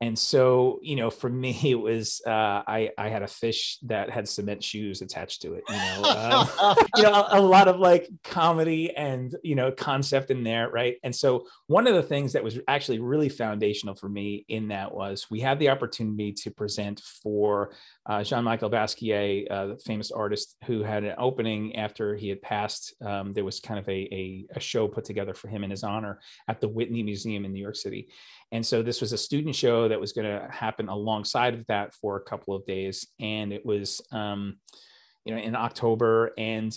and 0.00 0.18
so 0.18 0.78
you 0.82 0.96
know 0.96 1.10
for 1.10 1.28
me 1.38 1.58
it 1.64 1.80
was 1.80 2.20
uh, 2.26 2.62
I 2.66 2.90
I 2.96 3.08
had 3.08 3.22
a 3.22 3.28
fish 3.28 3.78
that 3.82 4.10
had 4.10 4.28
cement 4.28 4.62
shoes 4.62 5.02
attached 5.02 5.42
to 5.42 5.54
it 5.54 5.64
you 5.68 5.74
know 5.74 6.48
um, 6.60 6.76
you 6.96 7.02
know 7.02 7.12
a, 7.12 7.38
a, 7.38 7.40
lot 7.40 7.68
of 7.68 7.78
like 7.78 8.08
comedy 8.24 8.94
and 8.94 9.34
you 9.42 9.54
know 9.54 9.70
concept 9.70 10.30
in 10.30 10.44
there 10.44 10.68
right? 10.70 10.96
And 11.02 11.14
so 11.14 11.46
one 11.66 11.86
of 11.86 11.94
the 11.94 12.02
things 12.02 12.32
that 12.32 12.44
was 12.44 12.58
actually 12.68 12.98
really 12.98 13.28
foundational 13.28 13.94
for 13.94 14.08
me 14.08 14.44
in 14.48 14.68
that 14.68 14.94
was 14.94 15.26
we 15.30 15.40
had 15.40 15.58
the 15.58 15.70
opportunity 15.70 16.32
to 16.32 16.50
present 16.50 17.00
for 17.00 17.72
uh, 18.06 18.22
Jean-Michel 18.22 18.70
Basquiat 18.70 19.50
uh, 19.50 19.66
the 19.68 19.78
famous 19.78 20.10
artist 20.10 20.56
who 20.64 20.82
had 20.82 21.04
an 21.04 21.14
opening 21.18 21.76
after 21.76 22.16
he 22.16 22.28
had 22.28 22.42
passed 22.42 22.94
um, 23.04 23.32
there 23.32 23.44
was 23.44 23.60
kind 23.60 23.78
of 23.78 23.88
a, 23.88 23.92
a, 23.92 24.46
a 24.56 24.60
show 24.60 24.88
put 24.88 25.04
together 25.04 25.34
for 25.34 25.48
him 25.48 25.64
in 25.64 25.70
his 25.70 25.82
honor 25.82 26.20
at 26.48 26.60
the 26.60 26.68
Whitney 26.68 27.02
Museum 27.02 27.44
in 27.44 27.52
New 27.52 27.62
York 27.62 27.76
City 27.76 28.08
and 28.50 28.64
so 28.64 28.82
this 28.82 29.00
was 29.00 29.12
a 29.12 29.18
student 29.18 29.54
show 29.54 29.88
that 29.88 30.00
was 30.00 30.12
going 30.12 30.26
to 30.26 30.48
happen 30.50 30.88
alongside 30.88 31.54
of 31.54 31.66
that 31.66 31.94
for 31.94 32.16
a 32.16 32.20
couple 32.20 32.54
of 32.54 32.64
days. 32.64 33.06
And 33.20 33.52
it 33.52 33.64
was, 33.64 34.00
um, 34.10 34.58
you 35.24 35.34
know, 35.34 35.40
in 35.40 35.54
October. 35.54 36.32
And 36.38 36.76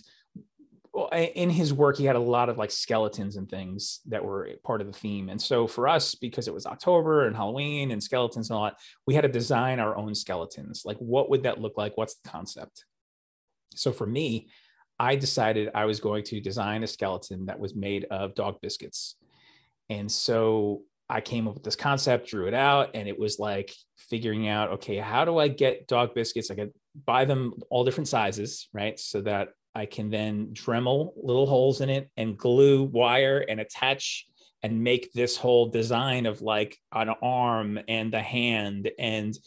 in 1.13 1.49
his 1.49 1.73
work, 1.73 1.97
he 1.97 2.03
had 2.03 2.17
a 2.17 2.19
lot 2.19 2.49
of 2.49 2.57
like 2.57 2.71
skeletons 2.71 3.37
and 3.37 3.49
things 3.49 4.01
that 4.07 4.25
were 4.25 4.49
part 4.65 4.81
of 4.81 4.87
the 4.87 4.93
theme. 4.93 5.29
And 5.29 5.41
so 5.41 5.65
for 5.65 5.87
us, 5.87 6.13
because 6.15 6.49
it 6.49 6.53
was 6.53 6.65
October 6.65 7.25
and 7.25 7.35
Halloween 7.35 7.91
and 7.91 8.03
skeletons 8.03 8.49
and 8.49 8.57
all 8.57 8.65
that, 8.65 8.77
we 9.07 9.13
had 9.13 9.21
to 9.21 9.29
design 9.29 9.79
our 9.79 9.95
own 9.95 10.13
skeletons. 10.13 10.81
Like, 10.83 10.97
what 10.97 11.29
would 11.29 11.43
that 11.43 11.61
look 11.61 11.77
like? 11.77 11.95
What's 11.95 12.15
the 12.15 12.29
concept? 12.29 12.83
So 13.75 13.93
for 13.93 14.05
me, 14.05 14.49
I 14.99 15.15
decided 15.15 15.71
I 15.73 15.85
was 15.85 16.01
going 16.01 16.25
to 16.25 16.41
design 16.41 16.83
a 16.83 16.87
skeleton 16.87 17.45
that 17.45 17.59
was 17.59 17.73
made 17.73 18.05
of 18.11 18.35
dog 18.35 18.59
biscuits. 18.61 19.15
And 19.89 20.11
so 20.11 20.83
I 21.11 21.21
came 21.21 21.47
up 21.47 21.55
with 21.55 21.63
this 21.63 21.75
concept, 21.75 22.29
drew 22.29 22.47
it 22.47 22.53
out, 22.53 22.91
and 22.93 23.07
it 23.07 23.19
was 23.19 23.39
like 23.39 23.73
figuring 23.97 24.47
out 24.47 24.71
okay, 24.73 24.97
how 24.97 25.25
do 25.25 25.37
I 25.37 25.47
get 25.47 25.87
dog 25.87 26.13
biscuits? 26.15 26.49
I 26.51 26.55
could 26.55 26.73
buy 27.05 27.25
them 27.25 27.53
all 27.69 27.83
different 27.83 28.07
sizes, 28.07 28.67
right? 28.73 28.99
So 28.99 29.21
that 29.21 29.49
I 29.75 29.85
can 29.85 30.09
then 30.09 30.49
Dremel 30.53 31.11
little 31.21 31.45
holes 31.45 31.81
in 31.81 31.89
it 31.89 32.09
and 32.17 32.37
glue 32.37 32.83
wire 32.83 33.39
and 33.39 33.59
attach 33.59 34.25
and 34.63 34.83
make 34.83 35.11
this 35.13 35.37
whole 35.37 35.69
design 35.69 36.25
of 36.25 36.41
like 36.41 36.77
an 36.93 37.09
arm 37.21 37.79
and 37.87 38.13
a 38.13 38.21
hand 38.21 38.91
and 38.99 39.37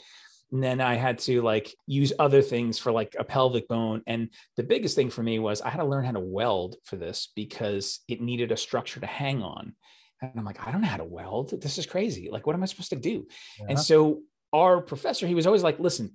and 0.52 0.62
then 0.62 0.80
I 0.80 0.94
had 0.94 1.18
to 1.20 1.42
like 1.42 1.74
use 1.88 2.12
other 2.16 2.40
things 2.40 2.78
for 2.78 2.92
like 2.92 3.16
a 3.18 3.24
pelvic 3.24 3.66
bone. 3.66 4.02
And 4.06 4.28
the 4.56 4.62
biggest 4.62 4.94
thing 4.94 5.10
for 5.10 5.20
me 5.20 5.40
was 5.40 5.60
I 5.60 5.68
had 5.68 5.80
to 5.80 5.84
learn 5.84 6.04
how 6.04 6.12
to 6.12 6.20
weld 6.20 6.76
for 6.84 6.94
this 6.94 7.32
because 7.34 7.98
it 8.06 8.20
needed 8.20 8.52
a 8.52 8.56
structure 8.56 9.00
to 9.00 9.06
hang 9.06 9.42
on. 9.42 9.74
And 10.22 10.32
I'm 10.36 10.44
like, 10.44 10.66
I 10.66 10.72
don't 10.72 10.80
know 10.80 10.88
how 10.88 10.96
to 10.96 11.04
weld. 11.04 11.60
This 11.60 11.78
is 11.78 11.86
crazy. 11.86 12.28
Like, 12.30 12.46
what 12.46 12.54
am 12.54 12.62
I 12.62 12.66
supposed 12.66 12.90
to 12.90 12.96
do? 12.96 13.26
Yeah. 13.58 13.66
And 13.70 13.80
so 13.80 14.22
our 14.52 14.80
professor, 14.80 15.26
he 15.26 15.34
was 15.34 15.46
always 15.46 15.62
like, 15.62 15.78
listen, 15.78 16.12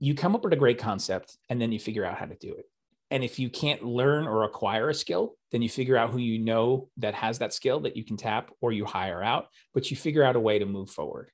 you 0.00 0.14
come 0.14 0.34
up 0.34 0.44
with 0.44 0.52
a 0.52 0.56
great 0.56 0.78
concept 0.78 1.36
and 1.48 1.60
then 1.60 1.72
you 1.72 1.78
figure 1.78 2.04
out 2.04 2.18
how 2.18 2.26
to 2.26 2.36
do 2.36 2.54
it. 2.54 2.64
And 3.10 3.24
if 3.24 3.38
you 3.38 3.48
can't 3.48 3.82
learn 3.82 4.26
or 4.26 4.44
acquire 4.44 4.90
a 4.90 4.94
skill, 4.94 5.34
then 5.50 5.62
you 5.62 5.68
figure 5.68 5.96
out 5.96 6.10
who 6.10 6.18
you 6.18 6.38
know 6.38 6.88
that 6.98 7.14
has 7.14 7.38
that 7.38 7.54
skill 7.54 7.80
that 7.80 7.96
you 7.96 8.04
can 8.04 8.16
tap 8.16 8.50
or 8.60 8.70
you 8.70 8.84
hire 8.84 9.22
out, 9.22 9.48
but 9.72 9.90
you 9.90 9.96
figure 9.96 10.22
out 10.22 10.36
a 10.36 10.40
way 10.40 10.58
to 10.58 10.66
move 10.66 10.90
forward. 10.90 11.30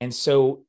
And 0.00 0.14
so 0.14 0.64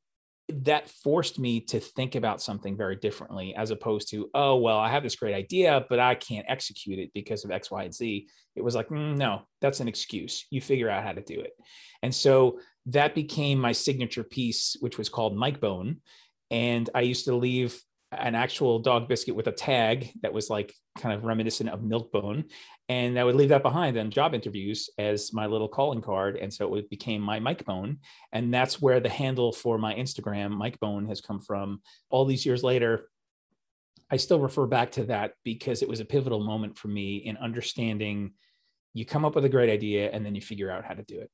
that 0.48 0.88
forced 0.88 1.38
me 1.38 1.60
to 1.60 1.80
think 1.80 2.14
about 2.14 2.40
something 2.40 2.76
very 2.76 2.96
differently 2.96 3.54
as 3.56 3.72
opposed 3.72 4.10
to, 4.10 4.30
oh, 4.32 4.56
well, 4.56 4.78
I 4.78 4.88
have 4.88 5.02
this 5.02 5.16
great 5.16 5.34
idea, 5.34 5.84
but 5.88 5.98
I 5.98 6.14
can't 6.14 6.46
execute 6.48 7.00
it 7.00 7.10
because 7.14 7.44
of 7.44 7.50
X, 7.50 7.70
Y, 7.70 7.82
and 7.82 7.94
Z. 7.94 8.28
It 8.54 8.62
was 8.62 8.76
like, 8.76 8.88
mm, 8.88 9.16
no, 9.16 9.42
that's 9.60 9.80
an 9.80 9.88
excuse. 9.88 10.46
You 10.50 10.60
figure 10.60 10.88
out 10.88 11.02
how 11.02 11.12
to 11.12 11.20
do 11.20 11.40
it. 11.40 11.52
And 12.02 12.14
so 12.14 12.60
that 12.86 13.14
became 13.14 13.58
my 13.58 13.72
signature 13.72 14.22
piece, 14.22 14.76
which 14.80 14.98
was 14.98 15.08
called 15.08 15.36
Mike 15.36 15.60
Bone. 15.60 15.96
And 16.50 16.88
I 16.94 17.00
used 17.00 17.24
to 17.24 17.34
leave 17.34 17.82
an 18.18 18.34
actual 18.34 18.78
dog 18.78 19.08
biscuit 19.08 19.34
with 19.34 19.46
a 19.46 19.52
tag 19.52 20.10
that 20.22 20.32
was 20.32 20.50
like 20.50 20.74
kind 20.98 21.14
of 21.14 21.24
reminiscent 21.24 21.70
of 21.70 21.82
milk 21.82 22.10
bone 22.10 22.44
and 22.88 23.18
i 23.18 23.24
would 23.24 23.34
leave 23.34 23.50
that 23.50 23.62
behind 23.62 23.96
on 23.98 24.10
job 24.10 24.34
interviews 24.34 24.88
as 24.98 25.32
my 25.32 25.46
little 25.46 25.68
calling 25.68 26.00
card 26.00 26.36
and 26.36 26.52
so 26.52 26.74
it 26.74 26.88
became 26.90 27.20
my 27.20 27.38
mike 27.38 27.64
bone 27.64 27.98
and 28.32 28.52
that's 28.52 28.80
where 28.80 29.00
the 29.00 29.08
handle 29.08 29.52
for 29.52 29.78
my 29.78 29.94
instagram 29.94 30.50
mike 30.50 30.78
bone 30.80 31.06
has 31.06 31.20
come 31.20 31.40
from. 31.40 31.80
All 32.10 32.24
these 32.24 32.46
years 32.46 32.62
later 32.62 33.08
i 34.10 34.16
still 34.16 34.40
refer 34.40 34.66
back 34.66 34.92
to 34.92 35.04
that 35.04 35.32
because 35.44 35.82
it 35.82 35.88
was 35.88 36.00
a 36.00 36.04
pivotal 36.04 36.40
moment 36.40 36.78
for 36.78 36.88
me 36.88 37.16
in 37.16 37.36
understanding 37.36 38.32
you 38.94 39.04
come 39.04 39.24
up 39.24 39.34
with 39.34 39.44
a 39.44 39.50
great 39.50 39.70
idea 39.70 40.10
and 40.10 40.24
then 40.24 40.34
you 40.34 40.40
figure 40.40 40.70
out 40.70 40.84
how 40.84 40.94
to 40.94 41.02
do 41.02 41.20
it. 41.20 41.30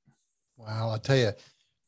Wow 0.56 0.90
i'll 0.90 0.98
tell 0.98 1.16
you 1.16 1.32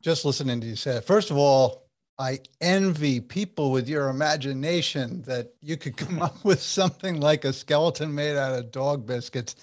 just 0.02 0.24
listening 0.24 0.60
to 0.60 0.66
you 0.66 0.76
say 0.76 1.00
first 1.00 1.30
of 1.30 1.36
all 1.36 1.83
I 2.18 2.38
envy 2.61 3.21
people 3.21 3.73
with 3.73 3.88
your 3.88 4.09
imagination 4.09 5.23
that 5.23 5.52
you 5.61 5.76
could 5.76 5.97
come 6.04 6.23
up 6.23 6.44
with 6.44 6.61
something 6.61 7.21
like 7.21 7.44
a 7.44 7.52
skeleton 7.52 8.14
made 8.14 8.37
out 8.37 8.59
of 8.59 8.71
dog 8.71 9.06
biscuits. 9.06 9.56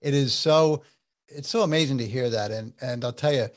It 0.00 0.14
is 0.14 0.32
so 0.32 0.82
it's 1.28 1.48
so 1.48 1.62
amazing 1.62 1.98
to 1.98 2.06
hear 2.06 2.30
that. 2.30 2.50
And 2.50 2.72
and 2.80 3.04
I'll 3.04 3.12
tell 3.12 3.34
you, 3.34 3.48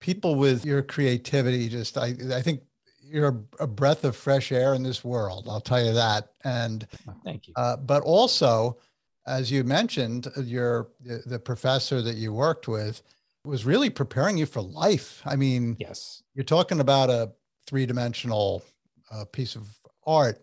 people 0.00 0.34
with 0.34 0.64
your 0.64 0.82
creativity 0.82 1.68
just 1.68 1.96
I 1.96 2.14
I 2.32 2.42
think 2.42 2.62
you're 3.02 3.42
a 3.58 3.66
breath 3.66 4.04
of 4.04 4.14
fresh 4.16 4.52
air 4.52 4.74
in 4.74 4.82
this 4.82 5.04
world. 5.04 5.46
I'll 5.48 5.60
tell 5.60 5.84
you 5.84 5.92
that. 5.94 6.28
And 6.44 6.86
thank 7.24 7.48
you. 7.48 7.54
Uh, 7.56 7.76
but 7.76 8.02
also, 8.04 8.78
as 9.26 9.50
you 9.50 9.64
mentioned, 9.64 10.28
your 10.36 10.88
the, 11.00 11.22
the 11.26 11.38
professor 11.38 12.02
that 12.02 12.16
you 12.16 12.32
worked 12.32 12.68
with 12.68 13.02
was 13.44 13.64
really 13.64 13.90
preparing 13.90 14.36
you 14.36 14.46
for 14.46 14.60
life. 14.60 15.22
I 15.24 15.36
mean, 15.36 15.76
yes, 15.78 16.22
you're 16.34 16.44
talking 16.44 16.80
about 16.80 17.10
a 17.10 17.32
three 17.70 17.86
dimensional 17.86 18.64
uh, 19.12 19.24
piece 19.26 19.54
of 19.54 19.68
art, 20.04 20.42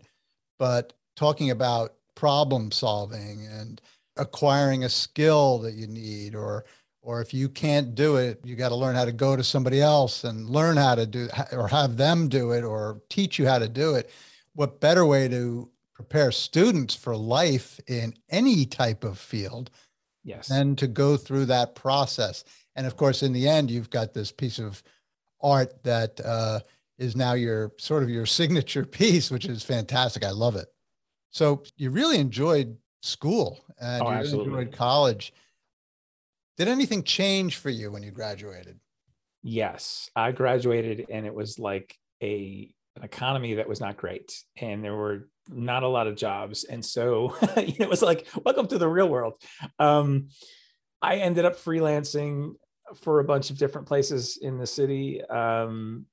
but 0.57 0.93
talking 1.17 1.51
about 1.51 1.95
problem 2.15 2.71
solving 2.71 3.45
and 3.51 3.81
acquiring 4.15 4.85
a 4.85 4.89
skill 4.89 5.59
that 5.59 5.73
you 5.73 5.87
need 5.87 6.33
or 6.33 6.63
or 7.01 7.21
if 7.21 7.33
you 7.33 7.47
can't 7.47 7.95
do 7.95 8.15
it 8.15 8.39
you 8.43 8.55
got 8.55 8.69
to 8.69 8.75
learn 8.75 8.95
how 8.95 9.05
to 9.05 9.11
go 9.11 9.35
to 9.35 9.43
somebody 9.43 9.81
else 9.81 10.23
and 10.23 10.49
learn 10.49 10.77
how 10.77 10.95
to 10.95 11.05
do 11.05 11.27
or 11.51 11.67
have 11.67 11.97
them 11.97 12.29
do 12.29 12.51
it 12.51 12.63
or 12.63 13.01
teach 13.09 13.37
you 13.37 13.45
how 13.45 13.59
to 13.59 13.67
do 13.67 13.93
it. 13.93 14.09
What 14.53 14.79
better 14.79 15.05
way 15.05 15.27
to 15.27 15.69
prepare 15.93 16.31
students 16.31 16.95
for 16.95 17.15
life 17.15 17.79
in 17.87 18.13
any 18.29 18.65
type 18.65 19.03
of 19.03 19.19
field 19.19 19.69
yes. 20.23 20.47
than 20.47 20.75
to 20.77 20.87
go 20.87 21.17
through 21.17 21.45
that 21.47 21.75
process? 21.75 22.45
And 22.75 22.87
of 22.87 22.95
course 22.95 23.21
in 23.21 23.33
the 23.33 23.49
end 23.49 23.69
you've 23.69 23.89
got 23.89 24.13
this 24.13 24.31
piece 24.31 24.59
of 24.59 24.81
art 25.41 25.83
that 25.83 26.19
uh, 26.23 26.61
is 26.97 27.15
now 27.15 27.33
your 27.33 27.73
sort 27.77 28.03
of 28.03 28.09
your 28.09 28.25
signature 28.25 28.85
piece, 28.99 29.31
which 29.31 29.45
is 29.45 29.63
fantastic. 29.63 30.23
I 30.23 30.31
love 30.31 30.55
it. 30.55 30.67
So 31.31 31.63
you 31.75 31.91
really 31.91 32.19
enjoyed 32.19 32.77
school 33.01 33.63
and 33.79 34.01
oh, 34.01 34.11
you 34.11 34.17
really 34.17 34.43
enjoyed 34.45 34.71
college. 34.71 35.33
Did 36.57 36.67
anything 36.67 37.03
change 37.03 37.57
for 37.57 37.69
you 37.69 37.91
when 37.91 38.01
you 38.01 38.11
graduated? 38.11 38.79
Yes, 39.43 40.09
I 40.15 40.31
graduated 40.31 41.05
and 41.09 41.25
it 41.25 41.33
was 41.33 41.59
like 41.59 41.95
a 42.21 42.73
an 42.95 43.03
economy 43.03 43.53
that 43.53 43.69
was 43.69 43.79
not 43.79 43.95
great 43.95 44.43
and 44.59 44.83
there 44.83 44.95
were 44.95 45.29
not 45.49 45.83
a 45.83 45.87
lot 45.87 46.07
of 46.07 46.15
jobs 46.15 46.63
and 46.63 46.83
so 46.83 47.35
it 47.55 47.87
was 47.87 48.01
like 48.01 48.27
welcome 48.43 48.67
to 48.67 48.79
the 48.79 48.87
real 48.87 49.07
world. 49.07 49.35
Um, 49.77 50.29
I 51.01 51.17
ended 51.17 51.45
up 51.45 51.57
freelancing 51.57 52.53
for 52.95 53.19
a 53.19 53.23
bunch 53.23 53.51
of 53.51 53.57
different 53.57 53.87
places 53.87 54.37
in 54.41 54.57
the 54.57 54.65
city. 54.65 55.23
Um, 55.23 56.07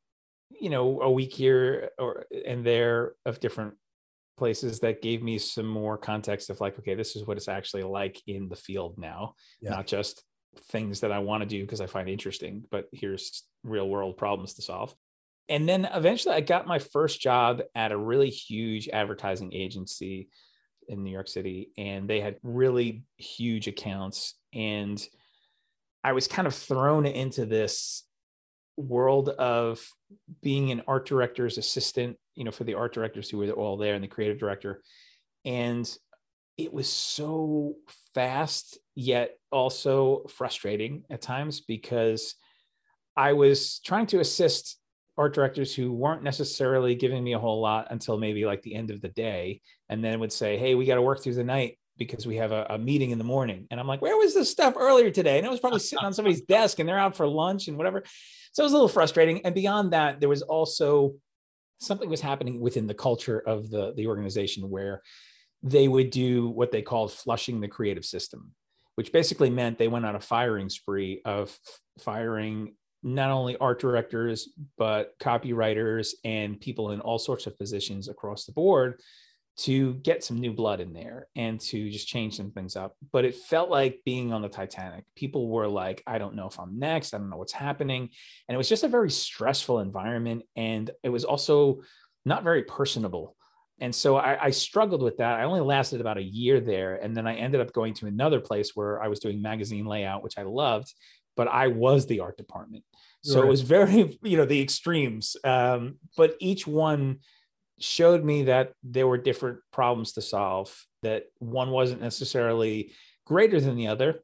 you 0.64 0.70
know 0.70 1.02
a 1.02 1.10
week 1.10 1.34
here 1.34 1.90
or 1.98 2.24
and 2.46 2.64
there 2.64 3.12
of 3.26 3.38
different 3.38 3.74
places 4.38 4.80
that 4.80 5.02
gave 5.02 5.22
me 5.22 5.38
some 5.38 5.66
more 5.66 5.98
context 5.98 6.48
of 6.48 6.58
like 6.58 6.78
okay 6.78 6.94
this 6.94 7.16
is 7.16 7.26
what 7.26 7.36
it's 7.36 7.48
actually 7.48 7.82
like 7.82 8.22
in 8.26 8.48
the 8.48 8.56
field 8.56 8.94
now 8.96 9.34
yeah. 9.60 9.68
not 9.68 9.86
just 9.86 10.24
things 10.70 11.00
that 11.00 11.12
i 11.12 11.18
want 11.18 11.42
to 11.42 11.46
do 11.46 11.60
because 11.60 11.82
i 11.82 11.86
find 11.86 12.08
interesting 12.08 12.64
but 12.70 12.86
here's 12.92 13.42
real 13.62 13.90
world 13.90 14.16
problems 14.16 14.54
to 14.54 14.62
solve 14.62 14.94
and 15.50 15.68
then 15.68 15.86
eventually 15.92 16.34
i 16.34 16.40
got 16.40 16.66
my 16.66 16.78
first 16.78 17.20
job 17.20 17.60
at 17.74 17.92
a 17.92 17.98
really 17.98 18.30
huge 18.30 18.88
advertising 18.88 19.52
agency 19.52 20.30
in 20.88 21.04
new 21.04 21.10
york 21.10 21.28
city 21.28 21.72
and 21.76 22.08
they 22.08 22.20
had 22.20 22.36
really 22.42 23.04
huge 23.18 23.68
accounts 23.68 24.34
and 24.54 25.06
i 26.02 26.12
was 26.12 26.26
kind 26.26 26.48
of 26.48 26.54
thrown 26.54 27.04
into 27.04 27.44
this 27.44 28.04
world 28.76 29.28
of 29.28 29.86
being 30.42 30.70
an 30.70 30.82
art 30.86 31.06
director's 31.06 31.58
assistant, 31.58 32.16
you 32.34 32.44
know, 32.44 32.50
for 32.50 32.64
the 32.64 32.74
art 32.74 32.94
directors 32.94 33.28
who 33.28 33.38
were 33.38 33.50
all 33.50 33.76
there 33.76 33.94
and 33.94 34.04
the 34.04 34.08
creative 34.08 34.38
director. 34.38 34.82
And 35.44 35.90
it 36.56 36.72
was 36.72 36.88
so 36.88 37.74
fast, 38.14 38.78
yet 38.94 39.36
also 39.50 40.26
frustrating 40.28 41.04
at 41.10 41.20
times 41.20 41.60
because 41.60 42.34
I 43.16 43.32
was 43.32 43.80
trying 43.84 44.06
to 44.08 44.20
assist 44.20 44.78
art 45.16 45.34
directors 45.34 45.74
who 45.74 45.92
weren't 45.92 46.22
necessarily 46.22 46.94
giving 46.94 47.22
me 47.22 47.34
a 47.34 47.38
whole 47.38 47.60
lot 47.60 47.88
until 47.90 48.18
maybe 48.18 48.44
like 48.44 48.62
the 48.62 48.74
end 48.74 48.90
of 48.90 49.00
the 49.00 49.08
day 49.08 49.60
and 49.88 50.02
then 50.02 50.18
would 50.18 50.32
say 50.32 50.56
hey 50.56 50.74
we 50.74 50.84
got 50.86 50.96
to 50.96 51.02
work 51.02 51.22
through 51.22 51.34
the 51.34 51.44
night 51.44 51.78
because 51.96 52.26
we 52.26 52.36
have 52.36 52.52
a, 52.52 52.66
a, 52.70 52.78
meeting 52.78 53.10
in 53.10 53.18
the 53.18 53.24
morning. 53.24 53.66
And 53.70 53.78
i'm 53.78 53.86
like 53.86 54.02
where 54.02 54.16
was 54.16 54.34
this 54.34 54.50
stuff 54.50 54.74
earlier 54.76 55.10
today? 55.10 55.38
And 55.38 55.46
it 55.46 55.50
was 55.50 55.60
probably 55.60 55.80
sitting 55.80 56.04
on 56.04 56.12
somebody's 56.12 56.40
desk 56.56 56.78
and 56.78 56.88
they're 56.88 56.98
out 56.98 57.16
for 57.16 57.26
lunch 57.26 57.68
and 57.68 57.76
whatever. 57.76 58.02
So 58.52 58.62
it 58.62 58.66
was 58.66 58.72
a 58.72 58.76
little 58.76 58.88
frustrating. 58.88 59.44
And 59.44 59.54
beyond 59.54 59.92
that, 59.92 60.20
there 60.20 60.28
was 60.28 60.42
also 60.42 61.14
something 61.80 62.08
was 62.08 62.20
happening 62.20 62.60
within 62.60 62.86
the 62.86 62.94
culture 62.94 63.38
of 63.38 63.70
the, 63.70 63.92
the 63.94 64.06
organization 64.06 64.70
where 64.70 65.02
they 65.62 65.88
would 65.88 66.10
do 66.10 66.48
what 66.48 66.70
they 66.70 66.82
called 66.82 67.12
flushing 67.12 67.60
the 67.60 67.68
creative 67.68 68.04
system, 68.04 68.52
which 68.94 69.12
basically 69.12 69.50
meant 69.50 69.78
they 69.78 69.88
went 69.88 70.06
on 70.06 70.14
a 70.14 70.20
firing 70.20 70.68
spree 70.68 71.20
of 71.24 71.56
firing 72.00 72.74
not 73.02 73.30
only 73.30 73.56
art 73.58 73.80
directors, 73.80 74.48
but 74.78 75.12
copywriters 75.20 76.14
and 76.24 76.60
people 76.60 76.90
in 76.90 77.00
all 77.00 77.18
sorts 77.18 77.46
of 77.46 77.58
positions 77.58 78.08
across 78.08 78.46
the 78.46 78.52
board 78.52 79.00
to 79.56 79.94
get 79.94 80.24
some 80.24 80.38
new 80.38 80.52
blood 80.52 80.80
in 80.80 80.92
there 80.92 81.28
and 81.36 81.60
to 81.60 81.88
just 81.88 82.08
change 82.08 82.36
some 82.36 82.50
things 82.50 82.74
up. 82.74 82.96
But 83.12 83.24
it 83.24 83.36
felt 83.36 83.70
like 83.70 84.00
being 84.04 84.32
on 84.32 84.42
the 84.42 84.48
Titanic. 84.48 85.04
People 85.14 85.48
were 85.48 85.68
like, 85.68 86.02
I 86.06 86.18
don't 86.18 86.34
know 86.34 86.48
if 86.48 86.58
I'm 86.58 86.78
next. 86.78 87.14
I 87.14 87.18
don't 87.18 87.30
know 87.30 87.36
what's 87.36 87.52
happening. 87.52 88.08
And 88.48 88.54
it 88.54 88.58
was 88.58 88.68
just 88.68 88.82
a 88.82 88.88
very 88.88 89.10
stressful 89.10 89.78
environment. 89.78 90.42
And 90.56 90.90
it 91.04 91.08
was 91.08 91.24
also 91.24 91.82
not 92.24 92.42
very 92.42 92.64
personable. 92.64 93.36
and 93.80 93.94
so 93.94 94.16
I, 94.16 94.46
I, 94.46 94.50
struggled 94.50 95.02
with 95.02 95.18
that. 95.18 95.38
I 95.38 95.44
only 95.44 95.60
lasted 95.60 96.00
about 96.00 96.16
a 96.16 96.22
year 96.22 96.60
there, 96.60 96.94
and 96.94 97.16
then 97.16 97.26
I 97.26 97.34
ended 97.34 97.60
up 97.60 97.72
going 97.72 97.92
to 97.94 98.06
another 98.06 98.40
place 98.40 98.70
where 98.74 99.02
I 99.02 99.08
was 99.08 99.18
doing 99.18 99.42
magazine 99.42 99.84
layout, 99.84 100.22
which 100.22 100.38
I 100.38 100.42
loved, 100.42 100.94
but 101.36 101.48
I 101.48 101.66
was 101.68 102.06
the 102.06 102.20
art 102.20 102.36
department. 102.36 102.84
So 103.22 103.40
right. 103.40 103.46
it 103.46 103.48
was 103.48 103.62
very, 103.62 104.18
you 104.22 104.36
know, 104.36 104.44
the 104.44 104.62
extremes. 104.62 105.36
Um, 105.44 105.96
but 106.16 106.36
each 106.40 106.66
one 106.66 107.18
showed 107.80 108.24
me 108.24 108.44
that 108.44 108.72
there 108.82 109.06
were 109.06 109.18
different 109.18 109.58
problems 109.72 110.12
to 110.12 110.22
solve. 110.22 110.86
That 111.02 111.26
one 111.38 111.70
wasn't 111.70 112.00
necessarily 112.00 112.92
greater 113.26 113.60
than 113.60 113.76
the 113.76 113.88
other. 113.88 114.22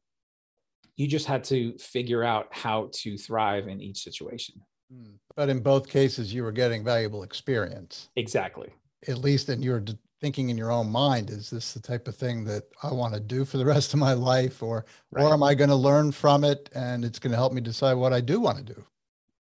You 0.95 1.07
just 1.07 1.25
had 1.25 1.43
to 1.45 1.77
figure 1.77 2.23
out 2.23 2.47
how 2.51 2.89
to 2.93 3.17
thrive 3.17 3.67
in 3.67 3.81
each 3.81 4.03
situation. 4.03 4.61
Hmm. 4.91 5.15
But 5.35 5.49
in 5.49 5.61
both 5.61 5.87
cases, 5.87 6.33
you 6.33 6.43
were 6.43 6.51
getting 6.51 6.83
valuable 6.83 7.23
experience. 7.23 8.09
Exactly 8.15 8.73
at 9.07 9.17
least 9.17 9.49
in 9.49 9.61
your 9.61 9.83
thinking 10.19 10.49
in 10.49 10.57
your 10.57 10.71
own 10.71 10.89
mind 10.89 11.29
is 11.31 11.49
this 11.49 11.73
the 11.73 11.79
type 11.79 12.07
of 12.07 12.15
thing 12.15 12.43
that 12.43 12.63
i 12.83 12.91
want 12.91 13.13
to 13.13 13.19
do 13.19 13.43
for 13.43 13.57
the 13.57 13.65
rest 13.65 13.93
of 13.93 13.99
my 13.99 14.13
life 14.13 14.61
or 14.61 14.85
right. 15.11 15.23
or 15.23 15.33
am 15.33 15.43
i 15.43 15.55
going 15.55 15.69
to 15.69 15.75
learn 15.75 16.11
from 16.11 16.43
it 16.43 16.69
and 16.75 17.03
it's 17.03 17.19
going 17.19 17.31
to 17.31 17.37
help 17.37 17.53
me 17.53 17.61
decide 17.61 17.93
what 17.93 18.13
i 18.13 18.21
do 18.21 18.39
want 18.39 18.57
to 18.57 18.73
do 18.73 18.83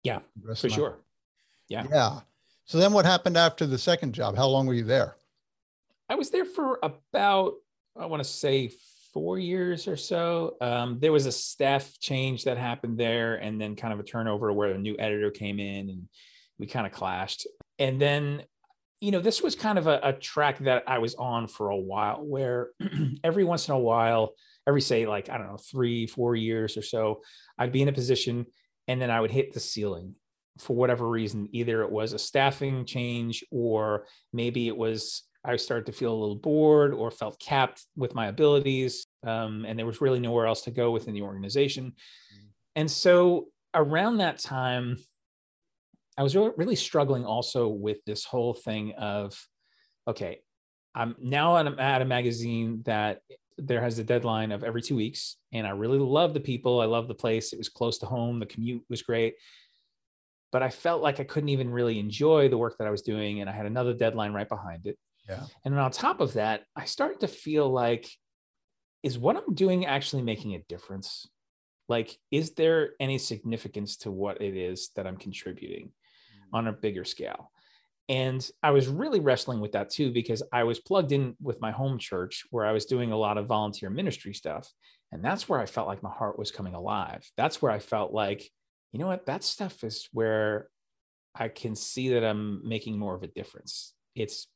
yeah 0.02 0.20
for 0.56 0.68
sure 0.68 0.98
yeah 1.68 1.84
yeah 1.90 2.20
so 2.68 2.78
then 2.78 2.92
what 2.92 3.06
happened 3.06 3.38
after 3.38 3.66
the 3.66 3.78
second 3.78 4.12
job? 4.12 4.36
How 4.36 4.46
long 4.46 4.66
were 4.66 4.74
you 4.74 4.84
there? 4.84 5.16
I 6.08 6.14
was 6.14 6.30
there 6.30 6.44
for 6.44 6.78
about 6.82 7.54
i 7.98 8.06
want 8.06 8.22
to 8.22 8.28
say 8.28 8.70
four 9.12 9.38
years 9.38 9.88
or 9.88 9.96
so. 9.96 10.56
Um, 10.60 10.98
there 11.00 11.10
was 11.10 11.26
a 11.26 11.32
staff 11.32 11.98
change 11.98 12.44
that 12.44 12.58
happened 12.58 12.98
there 12.98 13.36
and 13.36 13.60
then 13.60 13.74
kind 13.74 13.92
of 13.92 13.98
a 13.98 14.04
turnover 14.04 14.52
where 14.52 14.72
a 14.72 14.78
new 14.78 14.94
editor 14.98 15.30
came 15.30 15.58
in 15.58 15.88
and 15.88 16.08
we 16.58 16.66
kind 16.66 16.86
of 16.86 16.92
clashed. 16.92 17.46
And 17.78 18.00
then 18.00 18.42
you 19.00 19.12
know, 19.12 19.20
this 19.20 19.42
was 19.42 19.54
kind 19.54 19.78
of 19.78 19.86
a, 19.86 20.00
a 20.02 20.12
track 20.12 20.58
that 20.58 20.82
I 20.86 20.98
was 20.98 21.14
on 21.14 21.46
for 21.46 21.70
a 21.70 21.76
while 21.76 22.16
where 22.16 22.70
every 23.24 23.44
once 23.44 23.68
in 23.68 23.74
a 23.74 23.78
while, 23.78 24.34
every 24.66 24.80
say 24.80 25.06
like, 25.06 25.30
I 25.30 25.38
don't 25.38 25.46
know, 25.46 25.56
three, 25.56 26.06
four 26.06 26.34
years 26.36 26.76
or 26.76 26.82
so, 26.82 27.22
I'd 27.56 27.72
be 27.72 27.80
in 27.80 27.88
a 27.88 27.92
position 27.92 28.46
and 28.88 29.00
then 29.00 29.10
I 29.10 29.20
would 29.20 29.30
hit 29.30 29.54
the 29.54 29.60
ceiling 29.60 30.14
for 30.58 30.76
whatever 30.76 31.08
reason. 31.08 31.48
Either 31.52 31.82
it 31.82 31.90
was 31.90 32.12
a 32.12 32.18
staffing 32.18 32.84
change 32.84 33.44
or 33.50 34.06
maybe 34.32 34.68
it 34.68 34.76
was 34.76 35.24
I 35.44 35.56
started 35.56 35.86
to 35.86 35.92
feel 35.92 36.12
a 36.12 36.18
little 36.18 36.36
bored 36.36 36.92
or 36.92 37.10
felt 37.10 37.40
capped 37.40 37.84
with 37.96 38.14
my 38.14 38.26
abilities. 38.26 39.06
Um, 39.24 39.64
and 39.66 39.78
there 39.78 39.86
was 39.86 40.00
really 40.00 40.20
nowhere 40.20 40.46
else 40.46 40.62
to 40.62 40.70
go 40.70 40.90
within 40.90 41.14
the 41.14 41.22
organization. 41.22 41.86
Mm-hmm. 41.86 42.46
And 42.76 42.90
so 42.90 43.46
around 43.72 44.18
that 44.18 44.38
time, 44.38 44.98
I 46.18 46.22
was 46.24 46.34
really 46.34 46.76
struggling 46.76 47.24
also 47.24 47.68
with 47.68 47.98
this 48.04 48.24
whole 48.24 48.52
thing 48.52 48.94
of, 48.98 49.40
okay, 50.08 50.40
I'm 50.94 51.14
now 51.20 51.56
at 51.56 52.02
a 52.02 52.04
magazine 52.04 52.82
that 52.86 53.20
there 53.56 53.80
has 53.80 53.98
a 53.98 54.04
deadline 54.04 54.50
of 54.50 54.64
every 54.64 54.82
two 54.82 54.96
weeks, 54.96 55.36
and 55.52 55.66
I 55.66 55.70
really 55.70 55.98
love 55.98 56.34
the 56.34 56.40
people. 56.40 56.80
I 56.80 56.86
love 56.86 57.06
the 57.06 57.14
place. 57.14 57.52
It 57.52 57.58
was 57.58 57.68
close 57.68 57.98
to 57.98 58.06
home. 58.06 58.40
The 58.40 58.46
commute 58.46 58.82
was 58.88 59.02
great, 59.02 59.34
but 60.52 60.62
I 60.62 60.70
felt 60.70 61.02
like 61.02 61.20
I 61.20 61.24
couldn't 61.24 61.50
even 61.50 61.70
really 61.70 61.98
enjoy 61.98 62.48
the 62.48 62.58
work 62.58 62.76
that 62.78 62.86
I 62.86 62.90
was 62.90 63.02
doing, 63.02 63.40
and 63.40 63.50
I 63.50 63.52
had 63.52 63.66
another 63.66 63.94
deadline 63.94 64.32
right 64.32 64.48
behind 64.48 64.86
it. 64.86 64.98
Yeah. 65.28 65.44
And 65.64 65.74
then 65.74 65.80
on 65.80 65.90
top 65.90 66.20
of 66.20 66.34
that, 66.34 66.62
I 66.74 66.84
started 66.86 67.20
to 67.20 67.28
feel 67.28 67.68
like, 67.68 68.08
is 69.02 69.18
what 69.18 69.36
I'm 69.36 69.54
doing 69.54 69.86
actually 69.86 70.22
making 70.22 70.54
a 70.54 70.62
difference? 70.68 71.28
Like, 71.88 72.16
is 72.30 72.52
there 72.52 72.90
any 72.98 73.18
significance 73.18 73.98
to 73.98 74.10
what 74.10 74.42
it 74.42 74.56
is 74.56 74.90
that 74.96 75.06
I'm 75.06 75.16
contributing? 75.16 75.92
Mm. 76.52 76.58
on 76.58 76.66
a 76.66 76.72
bigger 76.72 77.04
scale. 77.04 77.50
And 78.08 78.48
I 78.62 78.70
was 78.70 78.88
really 78.88 79.20
wrestling 79.20 79.60
with 79.60 79.72
that 79.72 79.90
too, 79.90 80.12
because 80.12 80.42
I 80.52 80.64
was 80.64 80.80
plugged 80.80 81.12
in 81.12 81.36
with 81.42 81.60
my 81.60 81.72
home 81.72 81.98
church 81.98 82.44
where 82.50 82.64
I 82.64 82.72
was 82.72 82.86
doing 82.86 83.12
a 83.12 83.18
lot 83.18 83.36
of 83.36 83.46
volunteer 83.46 83.90
ministry 83.90 84.32
stuff. 84.32 84.72
And 85.12 85.22
that's 85.22 85.48
where 85.48 85.60
I 85.60 85.66
felt 85.66 85.88
like 85.88 86.02
my 86.02 86.10
heart 86.10 86.38
was 86.38 86.50
coming 86.50 86.74
alive. 86.74 87.30
That's 87.36 87.60
where 87.60 87.72
I 87.72 87.78
felt 87.78 88.12
like, 88.12 88.50
you 88.92 88.98
know 88.98 89.06
what, 89.06 89.26
that 89.26 89.44
stuff 89.44 89.84
is 89.84 90.08
where 90.12 90.68
I 91.34 91.48
can 91.48 91.76
see 91.76 92.10
that 92.10 92.24
I'm 92.24 92.66
making 92.66 92.98
more 92.98 93.14
of 93.14 93.22
a 93.22 93.28
difference. 93.28 93.94
It's 94.14 94.48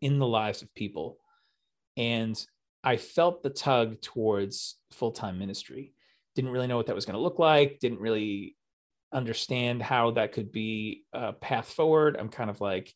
in 0.00 0.18
the 0.18 0.26
lives 0.26 0.62
of 0.62 0.74
people. 0.74 1.18
And 1.96 2.42
I 2.84 2.96
felt 2.96 3.42
the 3.42 3.50
tug 3.50 4.00
towards 4.00 4.76
full 4.90 5.12
time 5.12 5.38
ministry. 5.38 5.94
Didn't 6.34 6.50
really 6.50 6.66
know 6.66 6.76
what 6.76 6.86
that 6.86 6.94
was 6.94 7.04
going 7.04 7.16
to 7.16 7.22
look 7.22 7.38
like, 7.38 7.78
didn't 7.80 8.00
really 8.00 8.56
understand 9.12 9.82
how 9.82 10.12
that 10.12 10.32
could 10.32 10.50
be 10.50 11.04
a 11.12 11.32
path 11.32 11.70
forward. 11.70 12.16
I'm 12.18 12.30
kind 12.30 12.48
of 12.48 12.60
like, 12.60 12.94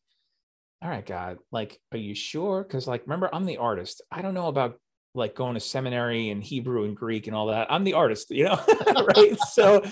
all 0.83 0.89
right, 0.89 1.05
God, 1.05 1.39
like, 1.53 1.79
are 1.93 1.99
you 1.99 2.15
sure? 2.15 2.63
Because, 2.63 2.87
like, 2.87 3.03
remember, 3.03 3.29
I'm 3.33 3.47
the 3.47 3.59
artist. 3.59 4.03
I 4.11 4.23
don't 4.23 4.35
know 4.35 4.49
about 4.49 4.79
like 5.15 5.35
going 5.35 5.55
to 5.55 5.61
seminary 5.61 6.31
and 6.31 6.45
Hebrew 6.45 6.85
and 6.85 6.97
Greek 6.97 7.27
and 7.27 7.35
all 7.35 7.47
that. 7.47 7.69
I'm 7.71 7.85
the 7.85 7.95
artist, 7.95 8.31
you 8.31 8.45
know, 8.45 8.63
right? 9.17 9.39
so, 9.51 9.83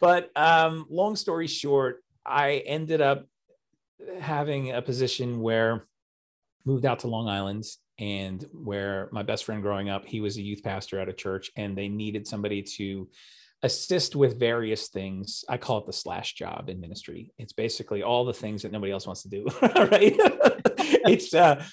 but 0.00 0.30
um, 0.36 0.86
long 0.90 1.16
story 1.16 1.46
short, 1.46 2.02
I 2.24 2.62
ended 2.66 3.00
up 3.00 3.26
having 4.20 4.72
a 4.72 4.82
position 4.82 5.40
where 5.40 5.86
moved 6.64 6.84
out 6.84 7.00
to 7.00 7.08
Long 7.08 7.28
Island 7.28 7.64
and 7.98 8.44
where 8.52 9.08
my 9.12 9.22
best 9.22 9.44
friend 9.44 9.62
growing 9.62 9.88
up, 9.88 10.06
he 10.06 10.20
was 10.20 10.36
a 10.36 10.42
youth 10.42 10.62
pastor 10.62 10.98
at 11.00 11.08
a 11.08 11.12
church 11.12 11.50
and 11.56 11.76
they 11.76 11.88
needed 11.88 12.26
somebody 12.26 12.62
to 12.62 13.08
assist 13.62 14.16
with 14.16 14.38
various 14.38 14.88
things. 14.88 15.44
I 15.48 15.58
call 15.58 15.78
it 15.78 15.86
the 15.86 15.92
slash 15.92 16.34
job 16.34 16.70
in 16.70 16.80
ministry. 16.80 17.32
It's 17.38 17.52
basically 17.52 18.02
all 18.02 18.24
the 18.24 18.32
things 18.32 18.62
that 18.62 18.72
nobody 18.72 18.92
else 18.92 19.06
wants 19.06 19.22
to 19.24 19.28
do. 19.28 19.46
right? 19.62 20.14
it's 21.06 21.34
uh, 21.34 21.64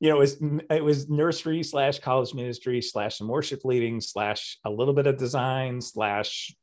you 0.00 0.10
know, 0.10 0.16
it 0.16 0.20
was 0.20 0.36
it 0.70 0.84
was 0.84 1.08
nursery 1.08 1.62
slash 1.62 1.98
college 2.00 2.34
ministry 2.34 2.80
slash 2.82 3.18
some 3.18 3.28
worship 3.28 3.64
leading 3.64 4.00
slash 4.00 4.58
a 4.64 4.70
little 4.70 4.94
bit 4.94 5.06
of 5.06 5.16
design 5.16 5.80
slash 5.80 6.54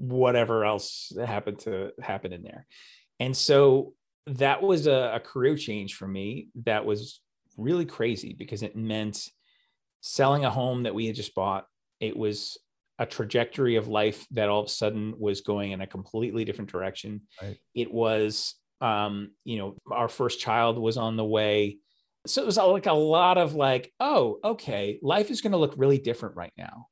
whatever 0.00 0.64
else 0.64 1.12
happened 1.24 1.58
to 1.60 1.90
happen 2.00 2.32
in 2.32 2.42
there. 2.42 2.66
And 3.18 3.36
so 3.36 3.92
that 4.26 4.62
was 4.62 4.86
a, 4.86 5.12
a 5.16 5.20
career 5.20 5.56
change 5.56 5.94
for 5.94 6.08
me 6.08 6.48
that 6.64 6.84
was 6.84 7.20
really 7.58 7.84
crazy 7.84 8.34
because 8.36 8.62
it 8.62 8.76
meant 8.76 9.28
selling 10.00 10.44
a 10.44 10.50
home 10.50 10.84
that 10.84 10.94
we 10.94 11.06
had 11.06 11.16
just 11.16 11.34
bought. 11.34 11.66
It 12.00 12.16
was 12.16 12.56
a 12.98 13.06
trajectory 13.06 13.76
of 13.76 13.88
life 13.88 14.26
that 14.30 14.48
all 14.48 14.60
of 14.60 14.66
a 14.66 14.70
sudden 14.70 15.14
was 15.18 15.42
going 15.42 15.72
in 15.72 15.80
a 15.80 15.86
completely 15.86 16.44
different 16.44 16.70
direction. 16.70 17.22
Right. 17.42 17.58
It 17.74 17.92
was, 17.92 18.54
um, 18.80 19.32
you 19.44 19.58
know, 19.58 19.76
our 19.90 20.08
first 20.08 20.40
child 20.40 20.78
was 20.78 20.96
on 20.96 21.16
the 21.16 21.24
way. 21.24 21.78
So 22.26 22.42
it 22.42 22.46
was 22.46 22.56
like 22.56 22.86
a 22.86 22.92
lot 22.92 23.38
of 23.38 23.54
like, 23.54 23.92
oh, 24.00 24.38
okay, 24.44 24.98
life 25.02 25.30
is 25.30 25.40
going 25.40 25.52
to 25.52 25.58
look 25.58 25.74
really 25.76 25.98
different 25.98 26.36
right 26.36 26.52
now. 26.56 26.86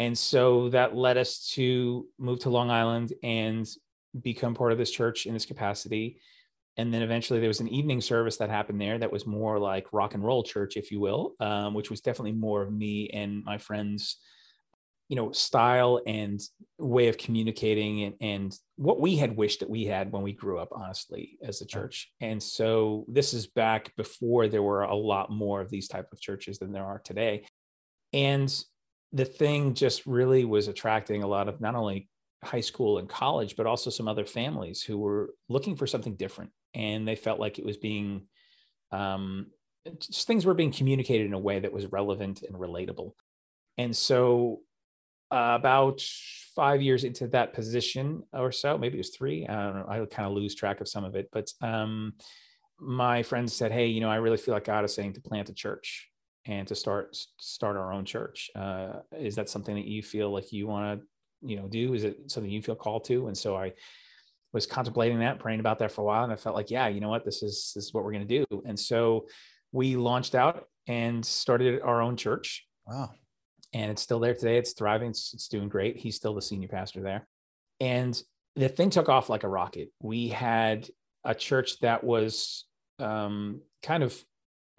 And 0.00 0.16
so 0.16 0.70
that 0.70 0.96
led 0.96 1.18
us 1.18 1.50
to 1.56 2.06
move 2.18 2.38
to 2.40 2.48
Long 2.48 2.70
Island 2.70 3.12
and 3.22 3.68
become 4.18 4.54
part 4.54 4.72
of 4.72 4.78
this 4.78 4.90
church 4.90 5.26
in 5.26 5.34
this 5.34 5.44
capacity. 5.44 6.18
And 6.78 6.92
then 6.92 7.02
eventually 7.02 7.38
there 7.38 7.50
was 7.50 7.60
an 7.60 7.68
evening 7.68 8.00
service 8.00 8.38
that 8.38 8.48
happened 8.48 8.80
there 8.80 8.96
that 8.98 9.12
was 9.12 9.26
more 9.26 9.58
like 9.58 9.92
rock 9.92 10.14
and 10.14 10.24
roll 10.24 10.42
church, 10.42 10.78
if 10.78 10.90
you 10.90 11.00
will, 11.00 11.34
um, 11.38 11.74
which 11.74 11.90
was 11.90 12.00
definitely 12.00 12.32
more 12.32 12.62
of 12.62 12.72
me 12.72 13.10
and 13.10 13.44
my 13.44 13.58
friends 13.58 14.16
you 15.10 15.16
know 15.16 15.32
style 15.32 16.00
and 16.06 16.40
way 16.78 17.08
of 17.08 17.18
communicating 17.18 18.04
and, 18.04 18.14
and 18.20 18.58
what 18.76 19.00
we 19.00 19.16
had 19.16 19.36
wished 19.36 19.58
that 19.58 19.68
we 19.68 19.84
had 19.84 20.12
when 20.12 20.22
we 20.22 20.32
grew 20.32 20.58
up 20.60 20.68
honestly 20.72 21.36
as 21.42 21.60
a 21.60 21.66
church. 21.66 22.10
And 22.20 22.42
so 22.42 23.04
this 23.06 23.34
is 23.34 23.48
back 23.48 23.94
before 23.96 24.46
there 24.46 24.62
were 24.62 24.84
a 24.84 24.94
lot 24.94 25.30
more 25.30 25.60
of 25.60 25.68
these 25.68 25.88
type 25.88 26.06
of 26.12 26.20
churches 26.20 26.58
than 26.58 26.72
there 26.72 26.86
are 26.86 27.00
today. 27.00 27.44
And 28.12 28.50
the 29.12 29.24
thing 29.24 29.74
just 29.74 30.06
really 30.06 30.44
was 30.44 30.68
attracting 30.68 31.22
a 31.22 31.26
lot 31.26 31.48
of 31.48 31.60
not 31.60 31.74
only 31.74 32.08
high 32.42 32.60
school 32.60 32.98
and 32.98 33.08
college 33.08 33.56
but 33.56 33.66
also 33.66 33.90
some 33.90 34.08
other 34.08 34.24
families 34.24 34.82
who 34.82 34.98
were 34.98 35.34
looking 35.48 35.76
for 35.76 35.86
something 35.86 36.14
different 36.14 36.50
and 36.74 37.06
they 37.06 37.16
felt 37.16 37.40
like 37.40 37.58
it 37.58 37.64
was 37.66 37.76
being 37.76 38.22
um, 38.92 39.46
things 40.12 40.46
were 40.46 40.54
being 40.54 40.72
communicated 40.72 41.26
in 41.26 41.34
a 41.34 41.38
way 41.38 41.58
that 41.58 41.72
was 41.72 41.92
relevant 41.92 42.42
and 42.42 42.56
relatable 42.56 43.12
and 43.76 43.96
so 43.96 44.60
uh, 45.30 45.56
about 45.58 46.02
five 46.56 46.82
years 46.82 47.04
into 47.04 47.28
that 47.28 47.52
position 47.52 48.22
or 48.32 48.50
so, 48.50 48.76
maybe 48.76 48.96
it 48.96 48.98
was 48.98 49.10
three. 49.10 49.46
I 49.46 49.54
don't 49.54 49.76
know. 49.76 49.86
I 49.88 50.04
kind 50.06 50.26
of 50.26 50.32
lose 50.32 50.54
track 50.54 50.80
of 50.80 50.88
some 50.88 51.04
of 51.04 51.14
it, 51.14 51.28
but 51.32 51.50
um, 51.62 52.14
my 52.78 53.22
friends 53.22 53.54
said, 53.54 53.72
"Hey, 53.72 53.86
you 53.86 54.00
know, 54.00 54.10
I 54.10 54.16
really 54.16 54.36
feel 54.36 54.54
like 54.54 54.64
God 54.64 54.84
is 54.84 54.94
saying 54.94 55.14
to 55.14 55.20
plant 55.20 55.48
a 55.48 55.54
church 55.54 56.09
and 56.46 56.66
to 56.68 56.74
start 56.74 57.16
start 57.38 57.76
our 57.76 57.92
own 57.92 58.04
church. 58.04 58.50
Uh, 58.54 59.00
is 59.18 59.36
that 59.36 59.48
something 59.48 59.74
that 59.74 59.84
you 59.84 60.02
feel 60.02 60.30
like 60.30 60.52
you 60.52 60.66
want 60.66 61.00
to, 61.00 61.06
you 61.46 61.56
know, 61.56 61.68
do? 61.68 61.94
Is 61.94 62.04
it 62.04 62.30
something 62.30 62.50
you 62.50 62.62
feel 62.62 62.76
called 62.76 63.04
to?" 63.06 63.26
And 63.28 63.36
so 63.36 63.56
I 63.56 63.72
was 64.52 64.66
contemplating 64.66 65.20
that, 65.20 65.38
praying 65.38 65.60
about 65.60 65.78
that 65.78 65.92
for 65.92 66.02
a 66.02 66.04
while, 66.04 66.24
and 66.24 66.32
I 66.32 66.36
felt 66.36 66.56
like, 66.56 66.70
yeah, 66.70 66.88
you 66.88 67.00
know 67.00 67.08
what, 67.08 67.24
this 67.24 67.42
is 67.42 67.72
this 67.74 67.86
is 67.86 67.94
what 67.94 68.04
we're 68.04 68.12
going 68.12 68.26
to 68.26 68.44
do. 68.44 68.62
And 68.66 68.78
so 68.78 69.26
we 69.72 69.96
launched 69.96 70.34
out 70.34 70.64
and 70.86 71.24
started 71.24 71.80
our 71.82 72.00
own 72.00 72.16
church. 72.16 72.66
Wow 72.86 73.10
and 73.72 73.90
it's 73.90 74.02
still 74.02 74.20
there 74.20 74.34
today. 74.34 74.58
It's 74.58 74.72
thriving. 74.72 75.10
It's, 75.10 75.32
it's, 75.32 75.48
doing 75.48 75.68
great. 75.68 75.96
He's 75.96 76.16
still 76.16 76.34
the 76.34 76.42
senior 76.42 76.68
pastor 76.68 77.02
there. 77.02 77.26
And 77.78 78.20
the 78.56 78.68
thing 78.68 78.90
took 78.90 79.08
off 79.08 79.28
like 79.28 79.44
a 79.44 79.48
rocket. 79.48 79.90
We 80.00 80.28
had 80.28 80.88
a 81.24 81.34
church 81.34 81.78
that 81.80 82.02
was 82.02 82.64
um, 82.98 83.60
kind 83.82 84.02
of 84.02 84.20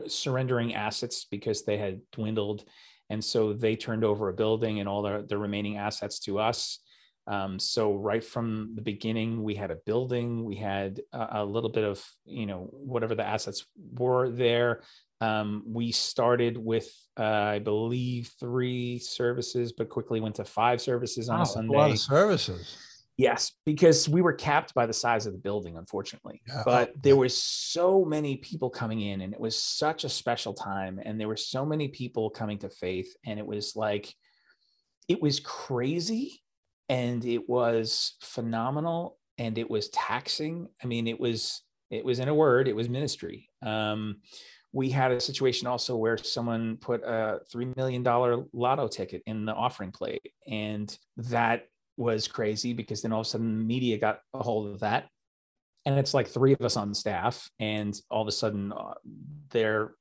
surrendering 0.08 0.76
assets 0.76 1.26
because 1.30 1.64
they 1.64 1.78
had 1.78 2.02
dwindled. 2.12 2.64
And 3.10 3.24
so 3.24 3.54
they 3.54 3.76
turned 3.76 4.04
over 4.04 4.30
a 4.30 4.34
building 4.34 4.80
and 4.80 4.88
all 4.88 5.02
the, 5.02 5.26
the 5.28 5.38
remaining 5.38 5.78
assets 5.78 6.20
to 6.20 6.40
us. 6.40 6.80
Um, 7.28 7.60
so 7.60 7.96
right 7.96 8.24
from 8.24 8.72
the 8.76 8.82
beginning, 8.82 9.44
we 9.44 9.54
had 9.54 9.70
a 9.70 9.78
building, 9.86 10.44
we 10.44 10.56
had 10.56 11.02
a, 11.14 11.42
a 11.42 11.46
little 11.46 11.70
bit 11.70 11.84
of, 11.84 12.04
you 12.26 12.46
know, 12.46 12.70
whatever 12.72 13.14
the 13.14 13.26
assets 13.26 13.66
were 13.94 14.30
there. 14.30 14.82
Um, 15.20 15.64
we 15.68 15.92
started 15.92 16.58
with, 16.58 16.90
uh, 17.20 17.24
I 17.24 17.60
believe, 17.60 18.32
three 18.40 18.98
services, 18.98 19.72
but 19.72 19.88
quickly 19.88 20.20
went 20.20 20.36
to 20.36 20.46
five 20.46 20.82
services 20.82 21.30
on 21.30 21.38
wow, 21.38 21.44
a 21.44 21.46
Sunday. 21.46 21.76
A 21.76 21.78
lot 21.78 21.92
of 21.92 22.00
services. 22.00 22.78
Yes, 23.22 23.52
because 23.68 24.10
we 24.10 24.22
were 24.22 24.34
capped 24.34 24.74
by 24.74 24.88
the 24.88 24.94
size 24.94 25.28
of 25.28 25.34
the 25.34 25.40
building, 25.40 25.78
unfortunately. 25.78 26.42
Yeah. 26.48 26.64
But 26.66 26.90
Oh, 26.90 27.00
there 27.04 27.14
yeah. 27.14 27.20
was 27.20 27.38
so 27.38 28.04
many 28.04 28.38
people 28.38 28.72
coming 28.72 29.02
in, 29.02 29.22
and 29.22 29.32
it 29.32 29.40
was 29.40 29.62
such 29.62 30.04
a 30.04 30.10
special 30.10 30.56
time. 30.56 31.00
And 31.06 31.22
there 31.22 31.28
were 31.28 31.38
so 31.38 31.64
many 31.64 31.90
people 31.90 32.32
coming 32.32 32.58
to 32.60 32.70
faith, 32.70 33.16
and 33.24 33.38
it 33.38 33.46
was 33.46 33.76
like, 33.76 34.12
it 35.08 35.22
was 35.22 35.40
crazy, 35.40 36.42
and 36.90 37.24
it 37.24 37.48
was 37.48 38.16
phenomenal, 38.22 39.20
and 39.38 39.56
it 39.60 39.70
was 39.70 39.90
taxing. 39.90 40.68
I 40.84 40.88
mean, 40.88 41.08
it 41.08 41.20
was 41.20 41.62
it 41.92 42.04
was 42.04 42.18
in 42.20 42.28
a 42.28 42.34
word, 42.34 42.68
it 42.68 42.76
was 42.76 42.90
ministry. 42.90 43.50
Um, 43.62 44.22
we 44.74 44.90
had 44.90 45.12
a 45.12 45.20
situation 45.20 45.68
also 45.68 45.96
where 45.96 46.18
someone 46.18 46.78
put 46.78 47.04
a 47.04 47.42
three 47.52 47.68
million 47.76 48.02
dollar 48.02 48.46
lotto 48.52 48.88
ticket 48.88 49.22
in 49.28 49.46
the 49.46 49.54
offering 49.54 49.92
plate, 49.92 50.32
and 50.48 50.98
that 51.18 51.68
was 52.02 52.28
crazy 52.28 52.74
because 52.74 53.02
then 53.02 53.12
all 53.12 53.22
of 53.22 53.28
a 53.28 53.30
sudden 53.30 53.60
the 53.60 53.66
media 53.66 53.98
got 53.98 54.20
a 54.34 54.44
hold 54.44 54.74
of 54.74 54.80
that. 54.82 55.08
And 55.86 55.98
it's 55.98 56.14
like 56.14 56.28
three 56.28 56.54
of 56.54 56.62
us 56.62 56.78
on 56.78 56.94
staff 56.94 57.50
and 57.60 58.00
all 58.10 58.22
of 58.22 58.28
a 58.28 58.32
sudden 58.32 58.72
uh, 58.72 58.94
they're 59.50 59.94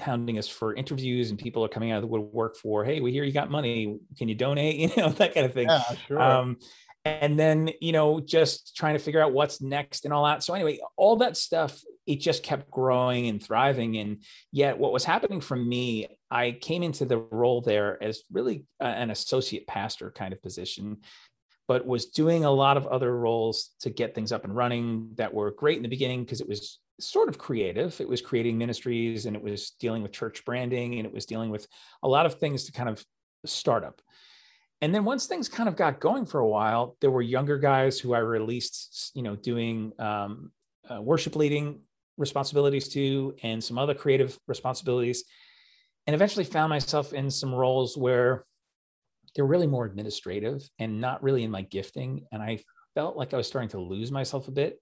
hounding 0.00 0.38
us 0.38 0.48
for 0.48 0.74
interviews 0.74 1.30
and 1.30 1.38
people 1.38 1.64
are 1.64 1.68
coming 1.68 1.90
out 1.90 1.96
of 1.96 2.02
the 2.02 2.08
woodwork 2.08 2.56
for 2.56 2.84
hey 2.84 3.00
we 3.00 3.12
hear 3.12 3.24
you 3.24 3.32
got 3.32 3.50
money. 3.50 3.98
Can 4.16 4.28
you 4.28 4.34
donate? 4.34 4.78
You 4.96 5.02
know 5.02 5.10
that 5.10 5.34
kind 5.34 5.46
of 5.46 5.52
thing. 5.52 5.68
Yeah, 5.68 5.82
sure. 6.06 6.22
um, 6.22 6.56
and 7.04 7.38
then 7.38 7.70
you 7.80 7.92
know 7.92 8.20
just 8.20 8.76
trying 8.76 8.94
to 8.94 9.00
figure 9.00 9.20
out 9.20 9.32
what's 9.32 9.60
next 9.60 10.04
and 10.04 10.14
all 10.14 10.24
that. 10.24 10.42
So 10.42 10.54
anyway 10.54 10.78
all 10.96 11.16
that 11.16 11.36
stuff 11.36 11.82
it 12.06 12.20
just 12.20 12.42
kept 12.42 12.70
growing 12.70 13.28
and 13.28 13.42
thriving. 13.42 13.98
And 13.98 14.24
yet 14.50 14.78
what 14.78 14.92
was 14.92 15.04
happening 15.04 15.40
for 15.40 15.56
me 15.56 16.08
i 16.30 16.52
came 16.52 16.82
into 16.82 17.04
the 17.04 17.18
role 17.18 17.60
there 17.60 18.02
as 18.02 18.22
really 18.30 18.64
uh, 18.80 18.84
an 18.84 19.10
associate 19.10 19.66
pastor 19.66 20.10
kind 20.10 20.32
of 20.32 20.42
position 20.42 20.98
but 21.68 21.86
was 21.86 22.06
doing 22.06 22.44
a 22.44 22.50
lot 22.50 22.78
of 22.78 22.86
other 22.86 23.16
roles 23.16 23.70
to 23.80 23.90
get 23.90 24.14
things 24.14 24.32
up 24.32 24.44
and 24.44 24.56
running 24.56 25.10
that 25.16 25.32
were 25.32 25.50
great 25.50 25.76
in 25.76 25.82
the 25.82 25.88
beginning 25.88 26.24
because 26.24 26.40
it 26.40 26.48
was 26.48 26.80
sort 26.98 27.28
of 27.28 27.38
creative. 27.38 28.00
It 28.00 28.08
was 28.08 28.22
creating 28.22 28.56
ministries 28.56 29.26
and 29.26 29.36
it 29.36 29.42
was 29.42 29.72
dealing 29.78 30.02
with 30.02 30.10
church 30.10 30.44
branding 30.46 30.94
and 30.94 31.06
it 31.06 31.12
was 31.12 31.26
dealing 31.26 31.50
with 31.50 31.68
a 32.02 32.08
lot 32.08 32.24
of 32.24 32.40
things 32.40 32.64
to 32.64 32.72
kind 32.72 32.88
of 32.88 33.04
start 33.44 33.84
up. 33.84 34.00
And 34.80 34.94
then 34.94 35.04
once 35.04 35.26
things 35.26 35.48
kind 35.48 35.68
of 35.68 35.76
got 35.76 36.00
going 36.00 36.24
for 36.24 36.40
a 36.40 36.48
while, 36.48 36.96
there 37.00 37.10
were 37.10 37.22
younger 37.22 37.58
guys 37.58 38.00
who 38.00 38.14
I 38.14 38.18
released, 38.18 39.10
you 39.14 39.22
know, 39.22 39.36
doing 39.36 39.92
um, 39.98 40.50
uh, 40.88 41.02
worship 41.02 41.36
leading 41.36 41.80
responsibilities 42.16 42.88
to 42.88 43.34
and 43.42 43.62
some 43.62 43.76
other 43.76 43.94
creative 43.94 44.38
responsibilities. 44.46 45.24
And 46.06 46.14
eventually 46.14 46.44
found 46.44 46.70
myself 46.70 47.12
in 47.12 47.30
some 47.30 47.54
roles 47.54 47.96
where 47.96 48.46
they're 49.34 49.44
really 49.44 49.66
more 49.66 49.84
administrative 49.84 50.68
and 50.78 51.00
not 51.00 51.22
really 51.22 51.44
in 51.44 51.50
my 51.50 51.62
gifting. 51.62 52.26
And 52.32 52.42
I 52.42 52.60
felt 52.94 53.16
like 53.16 53.34
I 53.34 53.36
was 53.36 53.46
starting 53.46 53.70
to 53.70 53.80
lose 53.80 54.10
myself 54.10 54.48
a 54.48 54.52
bit. 54.52 54.80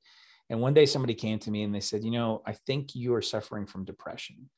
And 0.49 0.61
one 0.61 0.75
day 0.75 0.87
somebody 0.87 1.15
came 1.15 1.39
to 1.41 1.51
me 1.51 1.63
and 1.63 1.75
they 1.75 1.81
said, 1.81 2.05
You 2.05 2.13
know, 2.13 2.43
I 2.47 2.53
think 2.53 2.95
you 2.95 3.15
are 3.15 3.23
suffering 3.23 3.67
from 3.67 3.85
depression. 3.85 4.49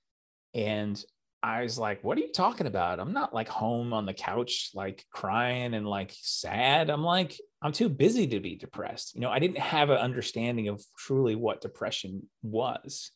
And 0.54 1.02
I 1.42 1.62
was 1.62 1.78
like, 1.78 2.04
What 2.04 2.18
are 2.18 2.20
you 2.20 2.32
talking 2.32 2.66
about? 2.66 3.00
I'm 3.00 3.12
not 3.12 3.34
like 3.34 3.48
home 3.48 3.92
on 3.92 4.06
the 4.06 4.14
couch, 4.14 4.70
like 4.74 5.04
crying 5.12 5.74
and 5.74 5.86
like 5.86 6.14
sad. 6.20 6.90
I'm 6.90 7.04
like, 7.04 7.38
I'm 7.62 7.72
too 7.72 7.88
busy 7.88 8.26
to 8.28 8.40
be 8.40 8.56
depressed. 8.56 9.14
You 9.14 9.22
know, 9.22 9.30
I 9.30 9.38
didn't 9.38 9.58
have 9.58 9.90
an 9.90 9.98
understanding 9.98 10.68
of 10.68 10.82
truly 10.96 11.34
what 11.34 11.60
depression 11.60 12.28
was, 12.42 13.10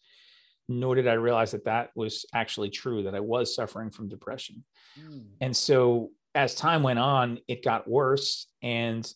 nor 0.69 0.95
did 0.95 1.09
I 1.09 1.15
realize 1.15 1.53
that 1.53 1.67
that 1.67 1.91
was 1.95 2.25
actually 2.35 2.71
true, 2.71 3.05
that 3.05 3.15
I 3.15 3.21
was 3.21 3.55
suffering 3.55 3.91
from 3.91 4.09
depression. 4.09 4.65
Hmm. 4.99 5.19
And 5.41 5.57
so 5.57 6.11
as 6.35 6.55
time 6.55 6.83
went 6.83 6.99
on, 6.99 7.39
it 7.49 7.65
got 7.65 7.89
worse 7.89 8.47
and 8.63 9.11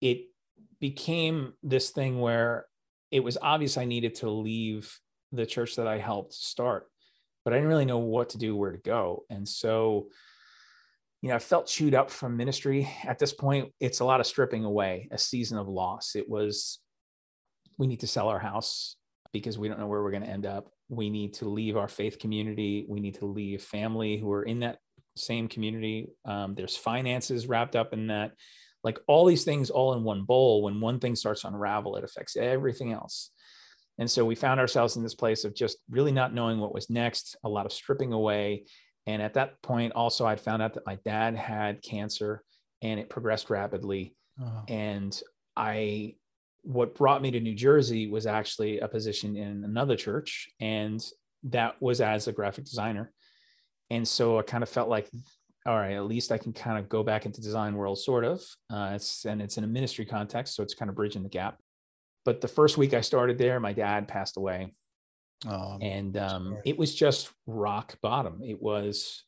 it 0.00 0.26
became 0.80 1.52
this 1.62 1.90
thing 1.90 2.20
where 2.20 2.66
it 3.10 3.20
was 3.20 3.38
obvious 3.40 3.76
I 3.76 3.84
needed 3.84 4.16
to 4.16 4.30
leave 4.30 4.98
the 5.32 5.46
church 5.46 5.76
that 5.76 5.86
I 5.86 5.98
helped 5.98 6.34
start, 6.34 6.86
but 7.44 7.52
I 7.52 7.56
didn't 7.56 7.68
really 7.68 7.84
know 7.84 7.98
what 7.98 8.30
to 8.30 8.38
do, 8.38 8.56
where 8.56 8.72
to 8.72 8.78
go. 8.78 9.24
And 9.30 9.48
so, 9.48 10.08
you 11.22 11.28
know, 11.28 11.36
I 11.36 11.38
felt 11.38 11.66
chewed 11.66 11.94
up 11.94 12.10
from 12.10 12.36
ministry. 12.36 12.88
At 13.04 13.18
this 13.18 13.32
point, 13.32 13.72
it's 13.80 14.00
a 14.00 14.04
lot 14.04 14.20
of 14.20 14.26
stripping 14.26 14.64
away, 14.64 15.08
a 15.10 15.18
season 15.18 15.58
of 15.58 15.68
loss. 15.68 16.14
It 16.14 16.28
was, 16.28 16.80
we 17.78 17.86
need 17.86 18.00
to 18.00 18.06
sell 18.06 18.28
our 18.28 18.38
house 18.38 18.96
because 19.32 19.58
we 19.58 19.68
don't 19.68 19.78
know 19.78 19.86
where 19.86 20.02
we're 20.02 20.10
going 20.10 20.22
to 20.24 20.28
end 20.28 20.46
up. 20.46 20.68
We 20.88 21.10
need 21.10 21.34
to 21.34 21.48
leave 21.48 21.76
our 21.76 21.88
faith 21.88 22.18
community. 22.18 22.86
We 22.88 23.00
need 23.00 23.16
to 23.16 23.26
leave 23.26 23.62
family 23.62 24.18
who 24.18 24.30
are 24.32 24.42
in 24.42 24.60
that 24.60 24.78
same 25.16 25.48
community. 25.48 26.08
Um, 26.24 26.54
there's 26.54 26.76
finances 26.76 27.46
wrapped 27.46 27.76
up 27.76 27.92
in 27.92 28.08
that. 28.08 28.32
Like 28.84 29.00
all 29.08 29.26
these 29.26 29.42
things 29.42 29.70
all 29.70 29.94
in 29.94 30.04
one 30.04 30.22
bowl, 30.22 30.62
when 30.62 30.80
one 30.80 31.00
thing 31.00 31.16
starts 31.16 31.42
to 31.42 31.48
unravel, 31.48 31.96
it 31.96 32.04
affects 32.04 32.36
everything 32.36 32.92
else. 32.92 33.30
And 33.98 34.08
so 34.10 34.24
we 34.24 34.34
found 34.34 34.60
ourselves 34.60 34.96
in 34.96 35.02
this 35.02 35.14
place 35.14 35.44
of 35.44 35.54
just 35.54 35.78
really 35.90 36.12
not 36.12 36.34
knowing 36.34 36.60
what 36.60 36.74
was 36.74 36.90
next, 36.90 37.36
a 37.44 37.48
lot 37.48 37.66
of 37.66 37.72
stripping 37.72 38.12
away. 38.12 38.64
And 39.06 39.22
at 39.22 39.34
that 39.34 39.60
point, 39.62 39.94
also, 39.94 40.26
I'd 40.26 40.40
found 40.40 40.62
out 40.62 40.74
that 40.74 40.86
my 40.86 40.98
dad 41.04 41.34
had 41.34 41.82
cancer 41.82 42.42
and 42.82 43.00
it 43.00 43.08
progressed 43.08 43.50
rapidly. 43.50 44.14
Oh. 44.40 44.62
And 44.68 45.18
I, 45.56 46.16
what 46.62 46.94
brought 46.94 47.22
me 47.22 47.30
to 47.30 47.40
New 47.40 47.54
Jersey 47.54 48.06
was 48.08 48.26
actually 48.26 48.80
a 48.80 48.88
position 48.88 49.36
in 49.36 49.64
another 49.64 49.96
church. 49.96 50.48
And 50.60 51.04
that 51.44 51.80
was 51.80 52.00
as 52.00 52.28
a 52.28 52.32
graphic 52.32 52.66
designer. 52.66 53.12
And 53.90 54.06
so 54.06 54.38
I 54.38 54.42
kind 54.42 54.62
of 54.62 54.68
felt 54.68 54.88
like, 54.88 55.08
all 55.64 55.76
right, 55.76 55.94
at 55.94 56.06
least 56.06 56.32
I 56.32 56.38
can 56.38 56.52
kind 56.52 56.78
of 56.78 56.88
go 56.88 57.02
back 57.02 57.26
into 57.26 57.40
design 57.40 57.74
world, 57.76 57.98
sort 57.98 58.24
of. 58.24 58.42
Uh, 58.70 58.92
it's 58.94 59.24
and 59.24 59.42
it's 59.42 59.58
in 59.58 59.64
a 59.64 59.68
ministry 59.68 60.04
context, 60.04 60.54
so 60.54 60.62
it's 60.62 60.74
kind 60.74 60.88
of 60.88 60.94
bridging 60.94 61.22
the 61.22 61.28
gap. 61.28 61.58
But 62.24 62.40
the 62.40 62.48
first 62.48 62.76
week 62.76 62.94
I 62.94 63.00
started 63.00 63.38
there, 63.38 63.60
my 63.60 63.72
dad 63.72 64.08
passed 64.08 64.36
away, 64.36 64.72
Oh, 65.44 65.78
and 65.80 66.16
um, 66.16 66.58
it 66.64 66.78
was 66.78 66.94
just 66.94 67.30
rock 67.46 67.96
bottom. 68.00 68.40
It 68.42 68.60
was, 68.60 69.24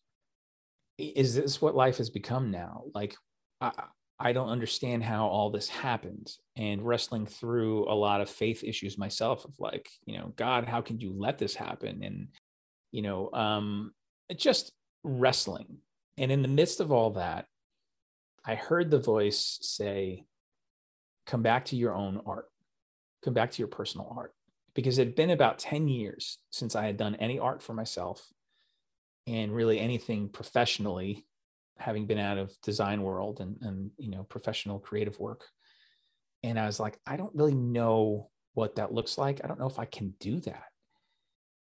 is 0.97 1.35
this 1.35 1.61
what 1.61 1.75
life 1.75 1.99
has 1.99 2.09
become 2.09 2.51
now? 2.51 2.85
Like, 2.95 3.15
I, 3.61 3.73
I 4.19 4.33
don't 4.33 4.49
understand 4.49 5.05
how 5.05 5.27
all 5.27 5.51
this 5.51 5.69
happened, 5.69 6.31
and 6.57 6.83
wrestling 6.83 7.27
through 7.27 7.91
a 7.91 7.95
lot 7.95 8.21
of 8.21 8.31
faith 8.31 8.65
issues 8.65 8.97
myself 8.97 9.45
of 9.45 9.55
like, 9.59 9.89
you 10.07 10.19
know, 10.19 10.33
God, 10.37 10.67
how 10.67 10.81
can 10.81 10.99
you 10.99 11.13
let 11.17 11.39
this 11.39 11.55
happen? 11.55 12.03
And 12.03 12.29
you 12.91 13.03
know, 13.03 13.31
um, 13.33 13.93
just 14.37 14.73
wrestling. 15.03 15.79
And 16.17 16.31
in 16.33 16.43
the 16.43 16.49
midst 16.49 16.81
of 16.81 16.93
all 16.93 17.11
that, 17.13 17.47
I 18.45 18.55
heard 18.55 18.91
the 18.91 18.99
voice 18.99 19.59
say, 19.61 20.25
Come 21.27 21.43
back 21.43 21.67
to 21.67 21.77
your 21.77 21.95
own 21.95 22.23
art, 22.25 22.47
come 23.23 23.35
back 23.35 23.51
to 23.51 23.59
your 23.59 23.69
personal 23.69 24.13
art. 24.17 24.33
Because 24.75 24.99
it 24.99 25.07
had 25.07 25.15
been 25.15 25.31
about 25.31 25.59
10 25.59 25.89
years 25.89 26.39
since 26.51 26.77
I 26.77 26.87
had 26.87 26.97
done 26.97 27.17
any 27.17 27.39
art 27.39 27.63
for 27.63 27.75
myself 27.75 28.27
and 29.27 29.53
really 29.53 29.79
anything 29.79 30.29
professionally, 30.29 31.27
having 31.77 32.07
been 32.07 32.19
out 32.19 32.39
of 32.39 32.57
design 32.63 33.03
world 33.03 33.41
and, 33.41 33.57
and 33.61 33.91
you 33.99 34.11
know, 34.11 34.23
professional 34.23 34.79
creative 34.79 35.19
work. 35.19 35.45
And 36.43 36.59
I 36.59 36.67
was 36.67 36.79
like, 36.79 36.99
I 37.07 37.17
don't 37.17 37.35
really 37.35 37.55
know 37.55 38.31
what 38.55 38.77
that 38.77 38.93
looks 38.93 39.19
like. 39.19 39.41
I 39.43 39.49
don't 39.49 39.59
know 39.59 39.69
if 39.69 39.79
I 39.79 39.85
can 39.85 40.15
do 40.21 40.41
that 40.41 40.68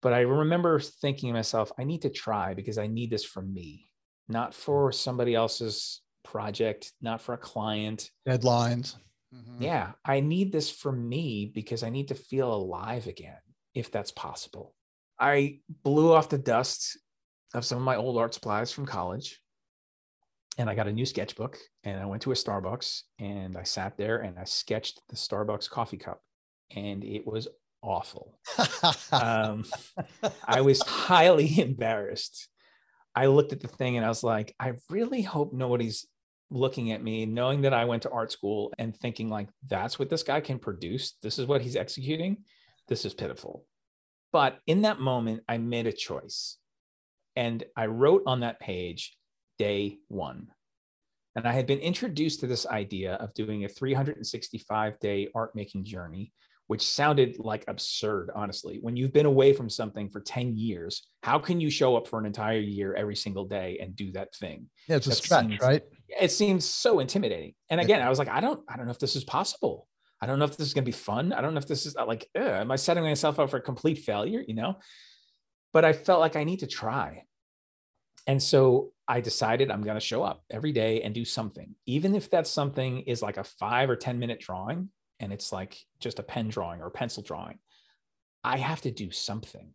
but 0.05 0.13
I 0.13 0.21
remember 0.21 0.79
thinking 0.79 1.31
to 1.31 1.33
myself, 1.33 1.73
I 1.79 1.85
need 1.85 2.03
to 2.03 2.11
try 2.11 2.53
because 2.53 2.77
I 2.77 2.87
need 2.87 3.09
this 3.09 3.25
for 3.25 3.41
me, 3.41 3.91
not 4.29 4.53
for 4.53 4.93
somebody 4.93 5.35
else's 5.35 6.03
project, 6.23 6.93
not 7.01 7.23
for 7.23 7.33
a 7.33 7.39
client. 7.39 8.11
deadlines. 8.29 8.97
Mhm. 9.35 9.63
Yeah, 9.63 9.93
I 10.05 10.21
need 10.21 10.53
this 10.53 10.71
for 10.71 10.93
me 10.93 11.47
because 11.47 11.83
I 11.83 11.89
need 11.89 12.09
to 12.09 12.15
feel 12.15 12.53
alive 12.53 13.07
again, 13.07 13.41
if 13.73 13.91
that's 13.91 14.13
possible. 14.13 14.75
I 15.19 15.61
blew 15.69 16.13
off 16.13 16.29
the 16.29 16.37
dust 16.37 16.99
of 17.55 17.65
some 17.65 17.79
of 17.79 17.85
my 17.85 17.97
old 17.97 18.19
art 18.19 18.35
supplies 18.35 18.71
from 18.73 18.85
college. 18.85 19.41
And 20.59 20.69
I 20.69 20.75
got 20.75 20.87
a 20.87 20.93
new 20.93 21.07
sketchbook 21.07 21.59
and 21.83 21.99
I 21.99 22.05
went 22.05 22.23
to 22.25 22.31
a 22.33 22.35
Starbucks 22.35 23.05
and 23.19 23.57
I 23.57 23.63
sat 23.63 23.97
there 23.97 24.19
and 24.19 24.39
I 24.39 24.45
sketched 24.45 25.01
the 25.09 25.17
Starbucks 25.17 25.71
coffee 25.71 25.97
cup. 25.97 26.23
And 26.77 27.03
it 27.03 27.27
was 27.27 27.49
awful. 27.85 28.39
Um, 29.13 29.65
I 30.47 30.63
was 30.63 30.83
highly 30.83 31.61
embarrassed. 31.61 32.49
I 33.15 33.27
looked 33.27 33.53
at 33.53 33.61
the 33.61 33.69
thing 33.69 33.97
and 33.97 34.05
I 34.05 34.09
was 34.09 34.25
like, 34.25 34.55
I 34.59 34.73
really 34.91 35.23
hope 35.23 35.53
nobody's 35.53 36.07
looking 36.51 36.91
at 36.91 37.03
me, 37.03 37.27
knowing 37.27 37.63
that 37.63 37.73
I 37.73 37.85
went 37.85 38.03
to 38.03 38.11
art 38.11 38.33
school 38.33 38.73
and 38.79 38.97
thinking, 38.97 39.29
like, 39.29 39.49
that's 39.69 39.99
what 39.99 40.11
this 40.11 40.23
guy 40.23 40.41
can 40.41 40.59
produce. 40.59 41.15
This 41.23 41.39
is 41.39 41.47
what 41.47 41.63
he's 41.63 41.77
executing. 41.77 42.39
This 42.89 43.05
is 43.05 43.15
pitiful. 43.15 43.65
But 44.33 44.59
in 44.67 44.83
that 44.83 45.01
moment, 45.01 45.43
I 45.49 45.59
made 45.59 45.87
a 45.87 45.93
choice. 45.93 46.59
And 47.37 47.65
I 47.77 47.87
wrote 47.87 48.25
on 48.27 48.41
that 48.41 48.61
page, 48.61 49.17
day 49.59 49.99
one. 50.09 50.49
And 51.37 51.47
I 51.47 51.53
had 51.53 51.67
been 51.67 51.81
introduced 51.81 52.41
to 52.41 52.47
this 52.47 52.67
idea 52.67 53.15
of 53.15 53.35
doing 53.35 53.65
a 53.65 53.69
365 53.69 54.99
day 55.01 55.29
art 55.35 55.55
making 55.55 55.85
journey, 55.85 56.33
which 56.67 56.87
sounded 56.87 57.37
like 57.39 57.65
absurd, 57.69 58.31
honestly. 58.35 58.79
When 58.81 58.97
you've 58.97 59.13
been 59.13 59.27
away 59.27 59.53
from 59.53 59.69
something 59.69 60.09
for 60.09 60.21
10 60.21 60.57
years, 60.57 61.07
how 61.23 61.39
can 61.39 61.61
you 61.61 61.71
show 61.71 61.97
up 61.97 62.09
for 62.09 62.19
an 62.19 62.27
entire 62.27 62.59
year 62.59 62.95
every 62.95 63.17
single 63.17 63.45
day 63.45 63.79
and 63.81 63.95
do 63.95 64.13
that 64.13 64.35
thing? 64.35 64.69
Yeah, 64.89 64.97
it's 64.97 65.07
a 65.07 65.13
stretch, 65.13 65.47
seems, 65.47 65.61
right? 65.61 65.83
It 66.09 66.31
seems 66.31 66.65
so 66.65 67.01
intimidating. 67.01 67.55
And 67.69 67.81
again, 67.81 68.01
I 68.01 68.09
was 68.09 68.19
like, 68.19 68.29
I 68.29 68.41
don't, 68.41 68.63
I 68.69 68.77
don't 68.77 68.87
know 68.87 68.93
if 68.93 68.99
this 68.99 69.17
is 69.17 69.25
possible. 69.25 69.89
I 70.21 70.27
don't 70.27 70.39
know 70.39 70.47
if 70.47 70.57
this 70.57 70.69
is 70.69 70.75
going 70.75 70.85
to 70.85 70.89
be 70.89 70.93
fun. 70.93 71.33
I 71.35 71.43
don't 71.43 71.53
know 71.53 71.59
if 71.59 71.67
this 71.67 71.85
is 71.85 71.97
uh, 71.97 72.07
like, 72.07 72.29
am 72.35 72.71
I 72.71 72.77
setting 72.77 73.03
myself 73.03 73.39
up 73.39 73.51
for 73.51 73.61
complete 73.61 73.99
failure? 73.99 74.43
You 74.47 74.55
know, 74.55 74.77
but 75.75 75.85
I 75.85 75.93
felt 75.93 76.21
like 76.21 76.37
I 76.37 76.45
need 76.45 76.61
to 76.61 76.67
try. 76.67 77.25
And 78.27 78.43
so 78.43 78.93
I 79.07 79.21
decided 79.21 79.71
I'm 79.71 79.83
going 79.83 79.97
to 79.97 80.01
show 80.01 80.23
up 80.23 80.43
every 80.51 80.73
day 80.73 81.03
and 81.03 81.15
do 81.15 81.27
something, 81.27 81.75
even 81.85 82.15
if 82.15 82.31
that 82.31 82.47
something 82.47 83.01
is 83.01 83.21
like 83.21 83.37
a 83.37 83.45
five 83.45 83.91
or 83.91 83.97
10 83.97 84.19
minute 84.19 84.41
drawing 84.41 84.89
and 85.21 85.33
it's 85.33 85.53
like 85.53 85.79
just 86.01 86.19
a 86.19 86.23
pen 86.23 86.49
drawing 86.49 86.81
or 86.81 86.87
a 86.87 86.91
pencil 86.91 87.23
drawing. 87.23 87.59
I 88.43 88.59
have 88.59 88.83
to 88.83 88.91
do 88.91 89.11
something. 89.11 89.71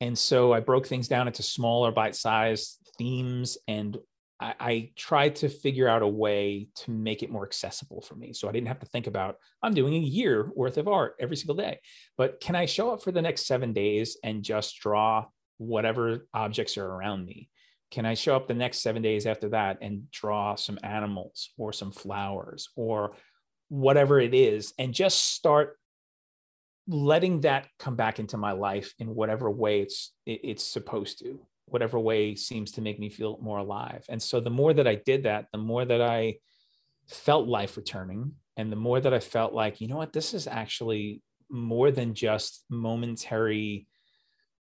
And 0.00 0.18
so 0.18 0.52
I 0.52 0.60
broke 0.60 0.86
things 0.86 1.08
down 1.08 1.26
into 1.26 1.42
smaller 1.42 1.90
bite 1.90 2.16
sized 2.16 2.78
themes 2.98 3.56
and 3.66 3.96
I, 4.40 4.54
I, 4.60 4.90
tried 4.96 5.36
to 5.36 5.48
figure 5.48 5.88
out 5.88 6.02
a 6.02 6.08
way 6.08 6.68
to 6.76 6.90
make 6.90 7.22
it 7.22 7.30
more 7.30 7.46
accessible 7.46 8.00
for 8.00 8.16
me. 8.16 8.32
So 8.32 8.48
I 8.48 8.52
didn't 8.52 8.68
have 8.68 8.80
to 8.80 8.86
think 8.86 9.06
about, 9.06 9.36
I'm 9.62 9.74
doing 9.74 9.94
a 9.94 9.98
year 9.98 10.50
worth 10.54 10.76
of 10.76 10.88
art 10.88 11.14
every 11.20 11.36
single 11.36 11.54
day. 11.54 11.78
But 12.18 12.40
can 12.40 12.56
I 12.56 12.66
show 12.66 12.92
up 12.92 13.02
for 13.02 13.12
the 13.12 13.22
next 13.22 13.46
seven 13.46 13.72
days 13.72 14.16
and 14.24 14.42
just 14.42 14.78
draw 14.80 15.26
whatever 15.58 16.26
objects 16.34 16.76
are 16.76 16.86
around 16.86 17.24
me? 17.24 17.48
Can 17.90 18.04
I 18.06 18.14
show 18.14 18.34
up 18.34 18.48
the 18.48 18.54
next 18.54 18.80
seven 18.80 19.02
days 19.02 19.24
after 19.24 19.50
that 19.50 19.78
and 19.80 20.10
draw 20.10 20.56
some 20.56 20.80
animals 20.82 21.50
or 21.56 21.72
some 21.72 21.92
flowers 21.92 22.68
or 22.74 23.14
whatever 23.74 24.20
it 24.20 24.34
is 24.34 24.72
and 24.78 24.94
just 24.94 25.34
start 25.34 25.76
letting 26.86 27.40
that 27.40 27.66
come 27.80 27.96
back 27.96 28.20
into 28.20 28.36
my 28.36 28.52
life 28.52 28.94
in 29.00 29.12
whatever 29.12 29.50
way 29.50 29.80
it's 29.80 30.12
it's 30.26 30.62
supposed 30.62 31.18
to 31.18 31.40
whatever 31.66 31.98
way 31.98 32.36
seems 32.36 32.70
to 32.70 32.80
make 32.80 33.00
me 33.00 33.08
feel 33.10 33.36
more 33.42 33.58
alive. 33.58 34.04
And 34.08 34.22
so 34.22 34.38
the 34.38 34.48
more 34.48 34.72
that 34.74 34.86
i 34.86 34.94
did 34.94 35.24
that 35.24 35.46
the 35.50 35.58
more 35.58 35.84
that 35.84 36.00
i 36.00 36.36
felt 37.08 37.48
life 37.48 37.76
returning 37.76 38.32
and 38.56 38.70
the 38.70 38.76
more 38.76 39.00
that 39.00 39.12
i 39.12 39.18
felt 39.18 39.52
like 39.52 39.80
you 39.80 39.88
know 39.88 39.96
what 39.96 40.12
this 40.12 40.34
is 40.34 40.46
actually 40.46 41.20
more 41.50 41.90
than 41.90 42.14
just 42.14 42.64
momentary 42.70 43.88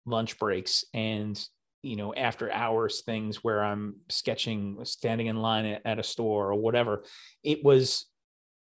lunch 0.04 0.38
breaks 0.38 0.84
and 0.92 1.42
you 1.82 1.96
know 1.96 2.14
after 2.14 2.52
hours 2.52 3.00
things 3.06 3.42
where 3.42 3.64
i'm 3.64 3.96
sketching 4.10 4.78
standing 4.84 5.28
in 5.28 5.36
line 5.36 5.64
at, 5.64 5.82
at, 5.86 5.98
a 5.98 6.02
store 6.02 6.52
or 6.52 6.56
whatever. 6.56 7.04
It 7.42 7.64
was 7.64 8.04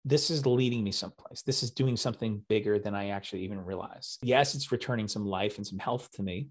this 0.06 0.30
is 0.30 0.46
leading 0.46 0.84
me 0.84 0.92
someplace 0.92 1.42
this 1.42 1.64
is 1.64 1.72
doing 1.72 1.98
something 1.98 2.42
bigger 2.48 2.80
than 2.80 2.96
i 2.96 3.10
actually 3.10 3.42
even 3.42 3.64
realized 3.64 4.20
yes 4.24 4.56
it's 4.56 4.72
returning 4.72 5.08
some 5.08 5.26
life 5.26 5.58
and 5.58 5.68
some 5.68 5.80
health 5.80 6.10
to 6.12 6.24
me 6.24 6.48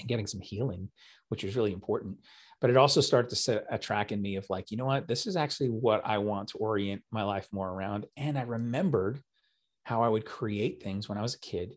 and 0.00 0.08
getting 0.08 0.26
some 0.26 0.40
healing 0.40 0.88
which 1.28 1.44
is 1.44 1.56
really 1.56 1.72
important 1.72 2.18
but 2.60 2.70
it 2.70 2.76
also 2.76 3.00
started 3.00 3.28
to 3.28 3.36
set 3.36 3.64
a 3.70 3.78
track 3.78 4.12
in 4.12 4.20
me 4.20 4.36
of 4.36 4.48
like 4.50 4.70
you 4.70 4.76
know 4.76 4.86
what 4.86 5.08
this 5.08 5.26
is 5.26 5.36
actually 5.36 5.68
what 5.68 6.02
i 6.04 6.18
want 6.18 6.48
to 6.48 6.58
orient 6.58 7.02
my 7.10 7.22
life 7.22 7.48
more 7.52 7.70
around 7.70 8.06
and 8.16 8.36
i 8.36 8.42
remembered 8.42 9.20
how 9.84 10.02
i 10.02 10.08
would 10.08 10.24
create 10.24 10.82
things 10.82 11.08
when 11.08 11.16
i 11.16 11.22
was 11.22 11.34
a 11.34 11.40
kid 11.40 11.76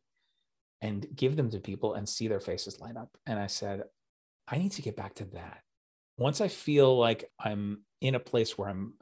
and 0.82 1.08
give 1.16 1.36
them 1.36 1.50
to 1.52 1.60
people 1.60 1.94
and 1.94 2.08
see 2.08 2.28
their 2.28 2.40
faces 2.40 2.80
light 2.80 2.98
up. 2.98 3.10
And 3.26 3.40
I 3.40 3.48
said, 3.48 3.84
I 4.48 4.58
need 4.58 4.72
to 4.74 4.82
get 4.82 4.96
back 4.96 5.16
to 5.16 5.26
that. 5.26 5.62
Once 6.18 6.42
I 6.42 6.48
feel 6.48 6.98
like 6.98 7.30
I'm 7.40 7.84
in 8.02 8.16
a 8.16 8.20
place 8.20 8.58
where 8.58 8.70
I'm 8.70 8.94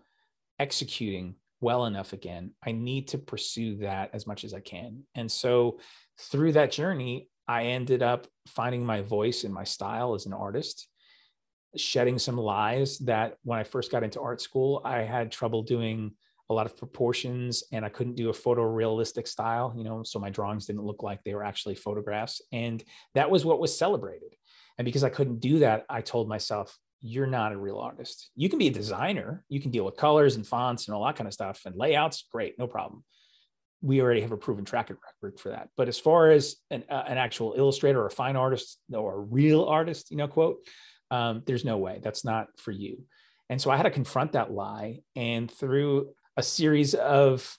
executing 0.59 1.35
well 1.61 1.85
enough 1.85 2.13
again, 2.13 2.51
I 2.65 2.71
need 2.71 3.09
to 3.09 3.17
pursue 3.17 3.77
that 3.77 4.11
as 4.13 4.27
much 4.27 4.43
as 4.43 4.53
I 4.53 4.59
can. 4.59 5.03
And 5.15 5.31
so 5.31 5.79
through 6.19 6.53
that 6.53 6.71
journey, 6.71 7.29
I 7.47 7.65
ended 7.65 8.01
up 8.01 8.27
finding 8.47 8.85
my 8.85 9.01
voice 9.01 9.43
and 9.43 9.53
my 9.53 9.63
style 9.63 10.15
as 10.15 10.25
an 10.25 10.33
artist, 10.33 10.87
shedding 11.75 12.19
some 12.19 12.37
lies 12.37 12.99
that 12.99 13.35
when 13.43 13.59
I 13.59 13.63
first 13.63 13.91
got 13.91 14.03
into 14.03 14.21
art 14.21 14.41
school, 14.41 14.81
I 14.83 15.01
had 15.01 15.31
trouble 15.31 15.63
doing 15.63 16.11
a 16.49 16.53
lot 16.53 16.65
of 16.65 16.77
proportions 16.77 17.63
and 17.71 17.83
I 17.83 17.89
couldn't 17.89 18.15
do 18.15 18.29
a 18.29 18.33
photorealistic 18.33 19.27
style, 19.27 19.73
you 19.75 19.83
know, 19.83 20.03
so 20.03 20.19
my 20.19 20.29
drawings 20.29 20.65
didn't 20.65 20.83
look 20.83 21.01
like 21.01 21.23
they 21.23 21.33
were 21.33 21.43
actually 21.43 21.75
photographs. 21.75 22.41
And 22.51 22.83
that 23.15 23.31
was 23.31 23.45
what 23.45 23.59
was 23.59 23.77
celebrated. 23.77 24.35
And 24.77 24.85
because 24.85 25.03
I 25.03 25.09
couldn't 25.09 25.39
do 25.39 25.59
that, 25.59 25.85
I 25.89 26.01
told 26.01 26.29
myself, 26.29 26.77
you're 27.07 27.27
not 27.27 27.51
a 27.51 27.57
real 27.57 27.77
artist. 27.77 28.31
You 28.35 28.49
can 28.49 28.57
be 28.57 28.67
a 28.67 28.71
designer, 28.71 29.43
you 29.47 29.61
can 29.61 29.69
deal 29.69 29.85
with 29.85 29.95
colors 29.95 30.35
and 30.35 30.45
fonts 30.45 30.87
and 30.87 30.95
all 30.95 31.05
that 31.05 31.15
kind 31.15 31.27
of 31.27 31.33
stuff 31.33 31.61
and 31.65 31.75
layouts, 31.75 32.25
great, 32.31 32.57
no 32.57 32.65
problem. 32.65 33.03
We 33.83 34.01
already 34.01 34.21
have 34.21 34.31
a 34.31 34.37
proven 34.37 34.65
track 34.65 34.89
record 34.89 35.39
for 35.39 35.49
that. 35.49 35.69
But 35.77 35.87
as 35.87 35.99
far 35.99 36.31
as 36.31 36.55
an, 36.71 36.83
uh, 36.89 37.03
an 37.05 37.19
actual 37.19 37.53
illustrator 37.55 38.01
or 38.01 38.07
a 38.07 38.11
fine 38.11 38.35
artist 38.35 38.79
or 38.91 39.13
a 39.13 39.19
real 39.19 39.65
artist, 39.65 40.09
you 40.09 40.17
know, 40.17 40.27
quote, 40.27 40.57
um, 41.11 41.43
there's 41.45 41.63
no 41.63 41.77
way 41.77 41.99
that's 42.03 42.25
not 42.25 42.47
for 42.57 42.71
you. 42.71 43.03
And 43.51 43.61
so 43.61 43.69
I 43.69 43.77
had 43.77 43.83
to 43.83 43.91
confront 43.91 44.31
that 44.31 44.51
lie. 44.51 45.01
And 45.15 45.51
through 45.51 46.09
a 46.35 46.41
series 46.41 46.95
of 46.95 47.55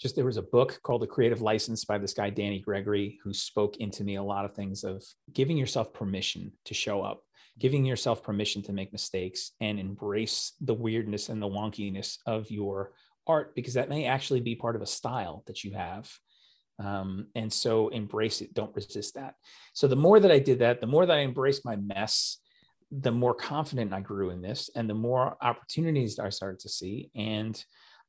just 0.00 0.14
there 0.14 0.24
was 0.24 0.36
a 0.36 0.42
book 0.42 0.78
called 0.84 1.02
The 1.02 1.08
Creative 1.08 1.42
License 1.42 1.84
by 1.84 1.98
this 1.98 2.14
guy, 2.14 2.30
Danny 2.30 2.60
Gregory, 2.60 3.18
who 3.24 3.34
spoke 3.34 3.78
into 3.78 4.04
me 4.04 4.14
a 4.14 4.22
lot 4.22 4.44
of 4.44 4.54
things 4.54 4.84
of 4.84 5.02
giving 5.32 5.56
yourself 5.56 5.92
permission 5.92 6.52
to 6.66 6.74
show 6.74 7.02
up, 7.02 7.22
giving 7.58 7.84
yourself 7.84 8.22
permission 8.22 8.62
to 8.62 8.72
make 8.72 8.92
mistakes 8.92 9.52
and 9.60 9.78
embrace 9.78 10.52
the 10.60 10.74
weirdness 10.74 11.28
and 11.28 11.42
the 11.42 11.48
wonkiness 11.48 12.18
of 12.26 12.50
your 12.50 12.92
art, 13.26 13.54
because 13.54 13.74
that 13.74 13.88
may 13.88 14.06
actually 14.06 14.40
be 14.40 14.54
part 14.54 14.76
of 14.76 14.82
a 14.82 14.86
style 14.86 15.42
that 15.46 15.64
you 15.64 15.72
have. 15.72 16.10
Um, 16.78 17.26
and 17.34 17.52
so 17.52 17.88
embrace 17.88 18.40
it, 18.40 18.54
don't 18.54 18.74
resist 18.74 19.14
that. 19.14 19.34
So 19.72 19.88
the 19.88 19.96
more 19.96 20.20
that 20.20 20.30
I 20.30 20.38
did 20.38 20.60
that, 20.60 20.80
the 20.80 20.86
more 20.86 21.06
that 21.06 21.16
I 21.16 21.22
embraced 21.22 21.64
my 21.64 21.76
mess, 21.76 22.38
the 22.90 23.10
more 23.10 23.34
confident 23.34 23.92
I 23.92 24.00
grew 24.00 24.30
in 24.30 24.40
this 24.40 24.70
and 24.74 24.88
the 24.88 24.94
more 24.94 25.36
opportunities 25.42 26.18
I 26.18 26.30
started 26.30 26.60
to 26.60 26.68
see. 26.68 27.10
And 27.14 27.62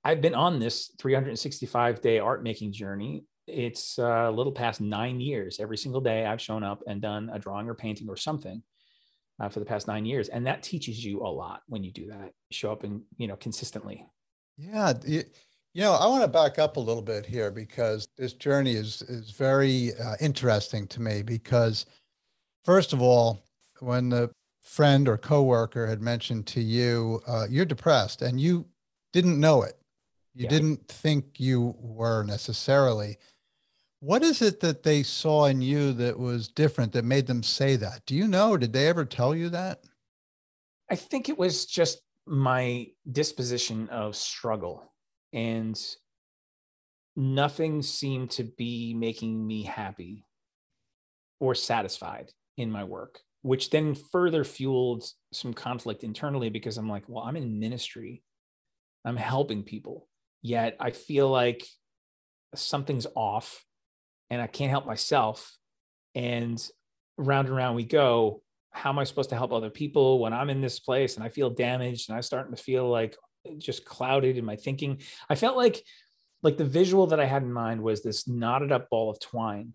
I've 0.03 0.21
been 0.21 0.35
on 0.35 0.59
this 0.59 0.91
365 0.99 2.01
day 2.01 2.19
art 2.19 2.43
making 2.43 2.71
journey. 2.71 3.25
It's 3.47 3.97
a 3.97 4.31
little 4.31 4.53
past 4.53 4.79
nine 4.79 5.19
years. 5.19 5.59
Every 5.59 5.77
single 5.77 6.01
day, 6.01 6.25
I've 6.25 6.39
shown 6.39 6.63
up 6.63 6.83
and 6.88 7.01
done 7.01 7.31
a 7.33 7.39
drawing 7.39 7.67
or 7.67 7.73
painting 7.73 8.07
or 8.07 8.15
something 8.15 8.62
uh, 9.39 9.49
for 9.49 9.60
the 9.60 9.65
past 9.65 9.88
nine 9.88 10.06
years, 10.06 10.30
and 10.30 10.45
that 10.47 10.63
teaches 10.63 11.04
you 11.04 11.21
a 11.21 11.28
lot 11.28 11.62
when 11.67 11.84
you 11.84 11.91
do 11.91 12.08
that. 12.08 12.34
Show 12.52 12.71
up 12.71 12.84
and 12.84 13.02
you 13.17 13.28
know 13.28 13.36
consistently. 13.36 14.06
Yeah, 14.58 14.93
you, 15.06 15.23
you 15.73 15.82
know, 15.84 15.93
I 15.93 16.08
want 16.08 16.23
to 16.23 16.28
back 16.28 16.60
up 16.60 16.78
a 16.78 16.82
little 16.82 17.02
bit 17.02 17.25
here 17.25 17.52
because 17.52 18.08
this 18.17 18.34
journey 18.34 18.73
is 18.73 19.02
is 19.04 19.32
very 19.32 19.93
uh, 19.95 20.15
interesting 20.19 20.88
to 20.88 21.02
me. 21.02 21.21
Because 21.21 21.86
first 22.63 22.93
of 22.93 23.02
all, 23.02 23.43
when 23.80 24.10
the 24.10 24.32
friend 24.62 25.08
or 25.08 25.17
coworker 25.17 25.88
had 25.88 26.02
mentioned 26.02 26.47
to 26.47 26.62
you, 26.62 27.21
uh, 27.28 27.47
you're 27.49 27.65
depressed, 27.65 28.21
and 28.21 28.39
you 28.39 28.65
didn't 29.13 29.39
know 29.39 29.63
it 29.63 29.80
you 30.39 30.43
yeah. 30.43 30.49
didn't 30.49 30.88
think 30.88 31.39
you 31.39 31.75
were 31.80 32.23
necessarily. 32.23 33.17
What 33.99 34.23
is 34.23 34.41
it 34.41 34.62
that 34.62 34.83
they 34.83 35.03
saw 35.03 35.45
in 35.45 35.62
you 35.62 35.93
that 35.93 36.17
was 36.17 36.47
different 36.47 36.93
that 36.93 37.03
made 37.03 37.27
them 37.27 37.43
say 37.43 37.75
that? 37.75 38.05
Do 38.05 38.15
you 38.15 38.27
know? 38.27 38.55
Did 38.57 38.73
they 38.73 38.88
ever 38.88 39.05
tell 39.05 39.35
you 39.35 39.49
that? 39.49 39.81
I 40.89 40.95
think 40.95 41.29
it 41.29 41.38
was 41.38 41.65
just 41.65 42.01
my 42.25 42.88
disposition 43.12 43.89
of 43.89 44.15
struggle 44.15 44.93
and 45.33 45.79
nothing 47.15 47.81
seemed 47.81 48.31
to 48.31 48.43
be 48.43 48.93
making 48.93 49.45
me 49.45 49.63
happy 49.63 50.25
or 51.39 51.53
satisfied 51.53 52.32
in 52.57 52.71
my 52.71 52.84
work, 52.84 53.19
which 53.41 53.69
then 53.69 53.95
further 53.95 54.43
fueled 54.43 55.03
some 55.34 55.53
conflict 55.53 56.03
internally 56.03 56.49
because 56.49 56.78
I'm 56.78 56.89
like, 56.89 57.03
well, 57.07 57.24
I'm 57.24 57.36
in 57.36 57.59
ministry, 57.59 58.24
I'm 59.05 59.17
helping 59.17 59.63
people 59.63 60.07
yet 60.41 60.76
I 60.80 60.91
feel 60.91 61.30
like 61.30 61.65
something's 62.55 63.07
off 63.15 63.65
and 64.30 64.41
I 64.41 64.47
can't 64.47 64.71
help 64.71 64.86
myself. 64.86 65.55
And 66.15 66.61
round 67.17 67.47
and 67.47 67.55
round 67.55 67.75
we 67.75 67.86
go. 67.86 68.41
How 68.71 68.91
am 68.91 68.99
I 68.99 69.03
supposed 69.03 69.30
to 69.30 69.36
help 69.36 69.51
other 69.51 69.69
people 69.69 70.19
when 70.19 70.34
I'm 70.34 70.49
in 70.49 70.61
this 70.61 70.80
place 70.80 71.15
and 71.15 71.23
I 71.23 71.30
feel 71.30 71.49
damaged 71.49 72.09
and 72.09 72.15
I'm 72.15 72.21
starting 72.21 72.55
to 72.55 72.61
feel 72.61 72.88
like 72.88 73.15
just 73.57 73.86
clouded 73.86 74.38
in 74.38 74.45
my 74.45 74.55
thinking? 74.55 75.01
I 75.30 75.36
felt 75.36 75.57
like 75.57 75.84
like 76.41 76.57
the 76.57 76.65
visual 76.65 77.07
that 77.07 77.19
I 77.19 77.25
had 77.25 77.43
in 77.43 77.51
mind 77.51 77.82
was 77.82 78.01
this 78.01 78.27
knotted 78.27 78.71
up 78.71 78.89
ball 78.89 79.09
of 79.09 79.19
twine 79.19 79.73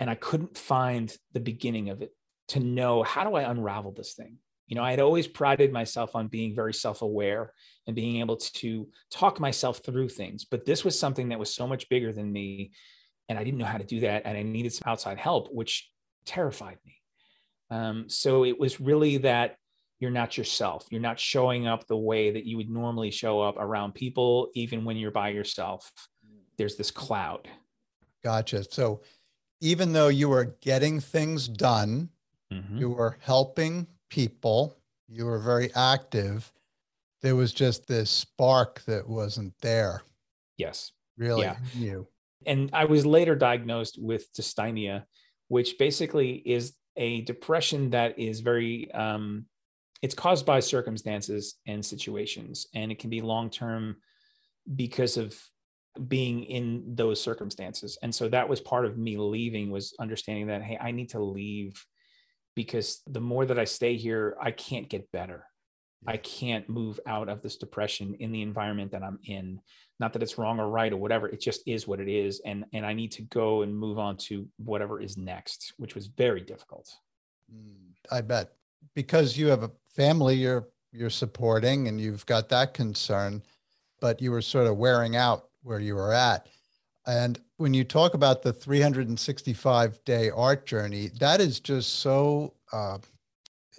and 0.00 0.08
I 0.08 0.14
couldn't 0.14 0.56
find 0.56 1.14
the 1.32 1.40
beginning 1.40 1.90
of 1.90 2.02
it 2.02 2.14
to 2.48 2.60
know 2.60 3.02
how 3.02 3.24
do 3.24 3.34
I 3.34 3.50
unravel 3.50 3.92
this 3.92 4.14
thing? 4.14 4.38
You 4.66 4.76
know, 4.76 4.82
I 4.82 4.90
had 4.90 5.00
always 5.00 5.26
prided 5.26 5.72
myself 5.72 6.14
on 6.14 6.28
being 6.28 6.54
very 6.54 6.74
self 6.74 7.02
aware 7.02 7.52
and 7.86 7.96
being 7.96 8.20
able 8.20 8.36
to 8.36 8.88
talk 9.10 9.40
myself 9.40 9.80
through 9.84 10.10
things. 10.10 10.44
But 10.44 10.66
this 10.66 10.84
was 10.84 10.98
something 10.98 11.30
that 11.30 11.38
was 11.38 11.54
so 11.54 11.66
much 11.66 11.88
bigger 11.88 12.12
than 12.12 12.30
me. 12.30 12.72
And 13.28 13.38
I 13.38 13.44
didn't 13.44 13.58
know 13.58 13.66
how 13.66 13.78
to 13.78 13.84
do 13.84 14.00
that. 14.00 14.22
And 14.24 14.36
I 14.36 14.42
needed 14.42 14.72
some 14.72 14.90
outside 14.90 15.18
help, 15.18 15.48
which 15.52 15.90
terrified 16.24 16.78
me. 16.84 16.96
Um, 17.70 18.08
so 18.08 18.44
it 18.44 18.58
was 18.58 18.80
really 18.80 19.18
that 19.18 19.56
you're 20.00 20.10
not 20.10 20.38
yourself. 20.38 20.86
You're 20.90 21.00
not 21.00 21.18
showing 21.18 21.66
up 21.66 21.86
the 21.86 21.96
way 21.96 22.30
that 22.30 22.46
you 22.46 22.56
would 22.56 22.70
normally 22.70 23.10
show 23.10 23.40
up 23.40 23.56
around 23.58 23.94
people, 23.94 24.48
even 24.54 24.84
when 24.84 24.96
you're 24.96 25.10
by 25.10 25.30
yourself. 25.30 25.90
There's 26.56 26.76
this 26.76 26.90
cloud. 26.90 27.48
Gotcha. 28.22 28.64
So 28.64 29.02
even 29.60 29.92
though 29.92 30.08
you 30.08 30.28
were 30.28 30.56
getting 30.60 31.00
things 31.00 31.48
done, 31.48 32.10
mm-hmm. 32.52 32.78
you 32.78 32.90
were 32.90 33.16
helping 33.20 33.86
people, 34.08 34.76
you 35.08 35.26
were 35.26 35.40
very 35.40 35.70
active, 35.74 36.52
there 37.22 37.36
was 37.36 37.52
just 37.52 37.86
this 37.88 38.10
spark 38.10 38.82
that 38.86 39.08
wasn't 39.08 39.52
there. 39.60 40.02
Yes. 40.56 40.92
Really 41.16 41.42
yeah. 41.42 41.56
you. 41.74 42.06
And 42.46 42.70
I 42.72 42.84
was 42.84 43.04
later 43.04 43.34
diagnosed 43.34 43.98
with 44.00 44.32
dysthymia, 44.32 45.04
which 45.48 45.78
basically 45.78 46.34
is 46.34 46.74
a 46.96 47.22
depression 47.22 47.90
that 47.90 48.18
is 48.18 48.40
very 48.40 48.90
um, 48.92 49.46
it's 50.02 50.14
caused 50.14 50.46
by 50.46 50.60
circumstances 50.60 51.56
and 51.66 51.84
situations 51.84 52.66
and 52.74 52.92
it 52.92 52.98
can 52.98 53.10
be 53.10 53.20
long 53.20 53.50
term 53.50 53.96
because 54.74 55.16
of 55.16 55.36
being 56.06 56.44
in 56.44 56.94
those 56.94 57.20
circumstances. 57.20 57.98
And 58.02 58.14
so 58.14 58.28
that 58.28 58.48
was 58.48 58.60
part 58.60 58.84
of 58.84 58.96
me 58.96 59.16
leaving 59.16 59.70
was 59.70 59.94
understanding 59.98 60.46
that 60.48 60.62
hey 60.62 60.78
i 60.80 60.90
need 60.92 61.10
to 61.10 61.22
leave 61.22 61.84
because 62.54 63.00
the 63.06 63.20
more 63.20 63.44
that 63.46 63.58
i 63.58 63.64
stay 63.64 63.96
here 63.96 64.36
i 64.40 64.50
can't 64.50 64.88
get 64.88 65.10
better. 65.12 65.44
I 66.06 66.16
can't 66.16 66.68
move 66.68 67.00
out 67.08 67.28
of 67.28 67.42
this 67.42 67.56
depression 67.56 68.14
in 68.20 68.30
the 68.30 68.42
environment 68.42 68.92
that 68.92 69.02
i'm 69.02 69.18
in 69.24 69.60
not 70.00 70.12
that 70.12 70.22
it's 70.22 70.38
wrong 70.38 70.60
or 70.60 70.68
right 70.68 70.92
or 70.92 70.96
whatever 70.96 71.28
it 71.28 71.40
just 71.40 71.62
is 71.66 71.88
what 71.88 72.00
it 72.00 72.08
is 72.08 72.40
and 72.44 72.64
and 72.72 72.86
i 72.86 72.92
need 72.92 73.12
to 73.12 73.22
go 73.22 73.62
and 73.62 73.76
move 73.76 73.98
on 73.98 74.16
to 74.16 74.46
whatever 74.56 75.00
is 75.00 75.16
next 75.16 75.74
which 75.76 75.94
was 75.94 76.06
very 76.06 76.40
difficult. 76.40 76.88
Mm, 77.52 77.94
i 78.10 78.20
bet. 78.20 78.52
Because 78.94 79.36
you 79.36 79.48
have 79.48 79.62
a 79.62 79.70
family 79.94 80.34
you're 80.34 80.68
you're 80.92 81.10
supporting 81.10 81.88
and 81.88 82.00
you've 82.00 82.26
got 82.26 82.48
that 82.48 82.74
concern 82.74 83.42
but 84.00 84.22
you 84.22 84.30
were 84.30 84.42
sort 84.42 84.66
of 84.66 84.76
wearing 84.76 85.16
out 85.16 85.48
where 85.62 85.80
you 85.80 85.96
were 85.96 86.12
at. 86.12 86.46
And 87.06 87.40
when 87.56 87.74
you 87.74 87.82
talk 87.82 88.14
about 88.14 88.42
the 88.42 88.52
365 88.52 90.04
day 90.04 90.30
art 90.30 90.66
journey 90.66 91.10
that 91.18 91.40
is 91.40 91.60
just 91.60 92.00
so 92.00 92.54
uh, 92.72 92.98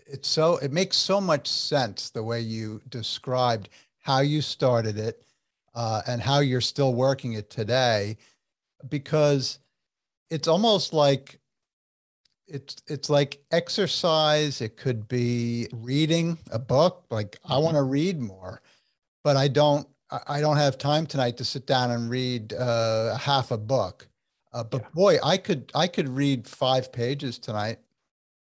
it's 0.07 0.27
so 0.27 0.57
it 0.57 0.71
makes 0.71 0.97
so 0.97 1.21
much 1.21 1.47
sense 1.47 2.09
the 2.09 2.23
way 2.23 2.41
you 2.41 2.81
described 2.89 3.69
how 4.01 4.19
you 4.19 4.41
started 4.41 4.97
it 4.97 5.23
uh, 5.75 6.01
and 6.07 6.21
how 6.21 6.39
you're 6.39 6.61
still 6.61 6.93
working 6.93 7.33
it 7.33 7.49
today 7.49 8.17
because 8.87 9.59
it's 10.29 10.47
almost 10.47 10.93
like 10.93 11.39
it's 12.47 12.75
it's 12.87 13.09
like 13.09 13.39
exercise. 13.51 14.61
It 14.61 14.77
could 14.77 15.07
be 15.07 15.67
reading 15.71 16.37
a 16.51 16.59
book 16.59 17.05
like 17.09 17.31
mm-hmm. 17.31 17.53
i 17.53 17.57
want 17.57 17.75
to 17.75 17.83
read 17.83 18.19
more 18.19 18.61
but 19.23 19.37
i 19.37 19.47
don't 19.47 19.87
i 20.27 20.41
don't 20.41 20.57
have 20.57 20.77
time 20.77 21.05
tonight 21.05 21.37
to 21.37 21.45
sit 21.45 21.67
down 21.67 21.91
and 21.91 22.09
read 22.09 22.53
uh, 22.53 23.15
half 23.15 23.51
a 23.51 23.57
book. 23.57 24.07
Uh, 24.51 24.63
but 24.63 24.81
yeah. 24.81 24.87
boy 24.93 25.17
i 25.23 25.37
could 25.37 25.71
i 25.75 25.87
could 25.87 26.09
read 26.09 26.47
five 26.47 26.91
pages 26.91 27.37
tonight. 27.37 27.77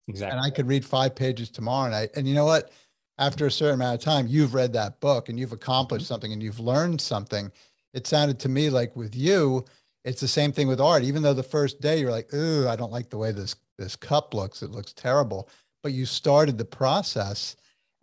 Exactly 0.07 0.37
and 0.37 0.45
i 0.45 0.49
could 0.49 0.67
read 0.67 0.85
five 0.85 1.15
pages 1.15 1.49
tomorrow 1.49 1.89
night. 1.89 2.11
And 2.15 2.27
you 2.27 2.35
know 2.35 2.45
what 2.45 2.71
after 3.19 3.45
a 3.45 3.51
certain 3.51 3.75
amount 3.75 3.95
of 3.95 4.01
time 4.01 4.27
you've 4.27 4.53
read 4.53 4.73
that 4.73 4.99
book 4.99 5.29
and 5.29 5.39
you've 5.39 5.53
accomplished 5.53 6.05
mm-hmm. 6.05 6.13
something 6.13 6.33
and 6.33 6.43
you've 6.43 6.59
learned 6.59 6.99
something 7.01 7.51
it 7.93 8.07
sounded 8.07 8.39
to 8.39 8.49
me 8.49 8.69
like 8.69 8.95
with 8.95 9.15
you 9.15 9.63
it's 10.03 10.21
the 10.21 10.27
same 10.27 10.51
thing 10.51 10.67
with 10.67 10.79
art 10.79 11.03
even 11.03 11.21
though 11.21 11.33
the 11.33 11.43
first 11.43 11.81
day 11.81 11.99
you're 11.99 12.11
like 12.11 12.33
ooh 12.33 12.67
i 12.67 12.75
don't 12.75 12.91
like 12.91 13.09
the 13.09 13.17
way 13.17 13.31
this 13.31 13.55
this 13.77 13.95
cup 13.95 14.33
looks. 14.33 14.61
It 14.61 14.71
looks 14.71 14.93
terrible. 14.93 15.49
But 15.83 15.93
you 15.93 16.05
started 16.05 16.57
the 16.57 16.65
process 16.65 17.55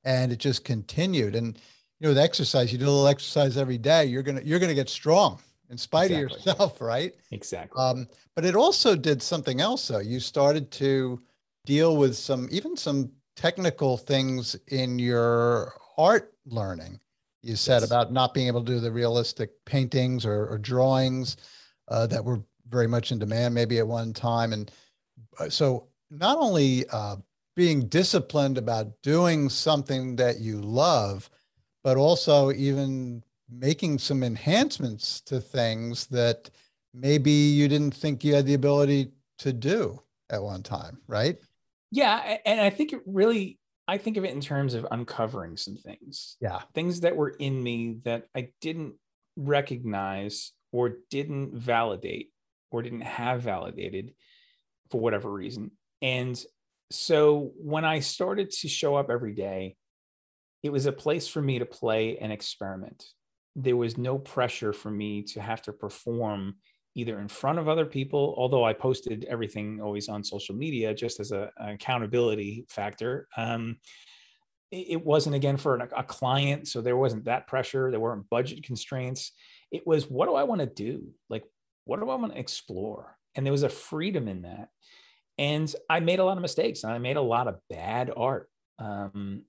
and 0.04 0.32
it 0.32 0.38
just 0.38 0.64
continued. 0.64 1.34
And 1.34 1.56
you 2.00 2.06
know, 2.06 2.08
with 2.10 2.18
exercise, 2.18 2.72
you 2.72 2.78
do 2.78 2.84
a 2.84 2.86
little 2.86 3.08
exercise 3.08 3.56
every 3.56 3.78
day, 3.78 4.04
you're 4.06 4.22
gonna 4.22 4.42
you're 4.44 4.58
gonna 4.58 4.74
get 4.74 4.88
strong 4.88 5.40
in 5.70 5.78
spite 5.78 6.10
exactly. 6.10 6.24
of 6.24 6.46
yourself, 6.46 6.80
right? 6.80 7.14
Exactly. 7.30 7.80
Um, 7.80 8.08
but 8.34 8.44
it 8.44 8.54
also 8.54 8.96
did 8.96 9.22
something 9.22 9.60
else 9.60 9.88
though. 9.88 9.98
You 9.98 10.20
started 10.20 10.70
to 10.72 11.20
deal 11.66 11.96
with 11.96 12.16
some 12.16 12.48
even 12.50 12.76
some 12.76 13.10
technical 13.36 13.96
things 13.96 14.56
in 14.68 14.98
your 14.98 15.74
art 15.98 16.34
learning. 16.46 17.00
You 17.42 17.56
said 17.56 17.80
yes. 17.80 17.90
about 17.90 18.12
not 18.12 18.32
being 18.32 18.46
able 18.46 18.64
to 18.64 18.72
do 18.72 18.80
the 18.80 18.90
realistic 18.90 19.64
paintings 19.64 20.24
or, 20.24 20.46
or 20.46 20.58
drawings 20.58 21.36
uh, 21.88 22.06
that 22.06 22.24
were 22.24 22.40
very 22.68 22.86
much 22.86 23.12
in 23.12 23.18
demand 23.18 23.54
maybe 23.54 23.78
at 23.78 23.86
one 23.86 24.12
time. 24.12 24.52
And 24.52 24.70
uh, 25.38 25.50
so 25.50 25.88
not 26.10 26.38
only 26.38 26.86
uh, 26.90 27.16
being 27.54 27.86
disciplined 27.88 28.58
about 28.58 28.90
doing 29.02 29.48
something 29.48 30.16
that 30.16 30.40
you 30.40 30.60
love, 30.60 31.28
but 31.82 31.96
also 31.96 32.50
even 32.52 33.22
making 33.50 33.98
some 33.98 34.22
enhancements 34.22 35.20
to 35.20 35.40
things 35.40 36.06
that 36.06 36.50
maybe 36.94 37.30
you 37.30 37.68
didn't 37.68 37.94
think 37.94 38.24
you 38.24 38.34
had 38.34 38.46
the 38.46 38.54
ability 38.54 39.10
to 39.38 39.52
do 39.52 40.00
at 40.30 40.42
one 40.42 40.62
time, 40.62 40.98
right? 41.06 41.36
Yeah, 41.94 42.38
and 42.44 42.60
I 42.60 42.70
think 42.70 42.92
it 42.92 43.00
really 43.06 43.58
I 43.86 43.98
think 43.98 44.16
of 44.16 44.24
it 44.24 44.32
in 44.32 44.40
terms 44.40 44.74
of 44.74 44.86
uncovering 44.90 45.56
some 45.56 45.76
things. 45.76 46.36
Yeah. 46.40 46.62
Things 46.74 47.00
that 47.00 47.16
were 47.16 47.30
in 47.30 47.62
me 47.62 47.98
that 48.04 48.26
I 48.34 48.48
didn't 48.60 48.94
recognize 49.36 50.52
or 50.72 50.96
didn't 51.10 51.54
validate 51.54 52.30
or 52.70 52.82
didn't 52.82 53.02
have 53.02 53.42
validated 53.42 54.14
for 54.90 55.00
whatever 55.00 55.30
reason. 55.30 55.70
And 56.00 56.42
so 56.90 57.52
when 57.56 57.84
I 57.84 58.00
started 58.00 58.50
to 58.50 58.68
show 58.68 58.96
up 58.96 59.10
every 59.10 59.34
day, 59.34 59.76
it 60.62 60.72
was 60.72 60.86
a 60.86 60.92
place 60.92 61.28
for 61.28 61.42
me 61.42 61.58
to 61.58 61.66
play 61.66 62.16
and 62.18 62.32
experiment. 62.32 63.04
There 63.54 63.76
was 63.76 63.98
no 63.98 64.18
pressure 64.18 64.72
for 64.72 64.90
me 64.90 65.22
to 65.34 65.40
have 65.40 65.62
to 65.62 65.72
perform 65.72 66.54
either 66.94 67.20
in 67.20 67.28
front 67.28 67.58
of 67.58 67.68
other 67.68 67.86
people, 67.86 68.34
although 68.36 68.64
I 68.64 68.72
posted 68.72 69.24
everything 69.24 69.80
always 69.80 70.08
on 70.08 70.22
social 70.22 70.54
media 70.54 70.94
just 70.94 71.20
as 71.20 71.32
a, 71.32 71.50
an 71.58 71.70
accountability 71.70 72.66
factor. 72.68 73.26
Um, 73.36 73.78
it, 74.70 75.04
wasn't 75.04 75.36
again 75.36 75.56
for 75.56 75.76
a, 75.76 75.88
a 75.98 76.02
client, 76.02 76.66
so 76.66 76.80
there 76.80 76.96
wasn't 76.96 77.26
that 77.26 77.46
pressure. 77.46 77.90
There 77.90 78.00
weren't 78.00 78.28
budget 78.28 78.64
constraints. 78.64 79.32
It 79.70 79.86
was 79.86 80.10
what 80.10 80.26
do 80.26 80.34
I 80.34 80.42
want 80.44 80.60
to 80.60 80.66
do? 80.66 81.10
Like, 81.30 81.44
what 81.84 82.00
do 82.00 82.10
I 82.10 82.16
want 82.16 82.32
to 82.32 82.40
explore? 82.40 83.16
And 83.36 83.46
there 83.46 83.52
was 83.52 83.62
a 83.62 83.68
freedom 83.68 84.26
in 84.26 84.42
that 84.42 84.68
and 85.38 85.74
I 85.90 86.00
made 86.00 86.18
a 86.18 86.24
lot 86.24 86.36
of 86.36 86.42
mistakes 86.42 86.84
and 86.84 86.92
I 86.92 86.98
made 86.98 87.16
a 87.16 87.22
lot 87.22 87.48
of 87.48 87.58
bad 87.68 88.10
art. 88.16 88.48
Um, 88.78 89.42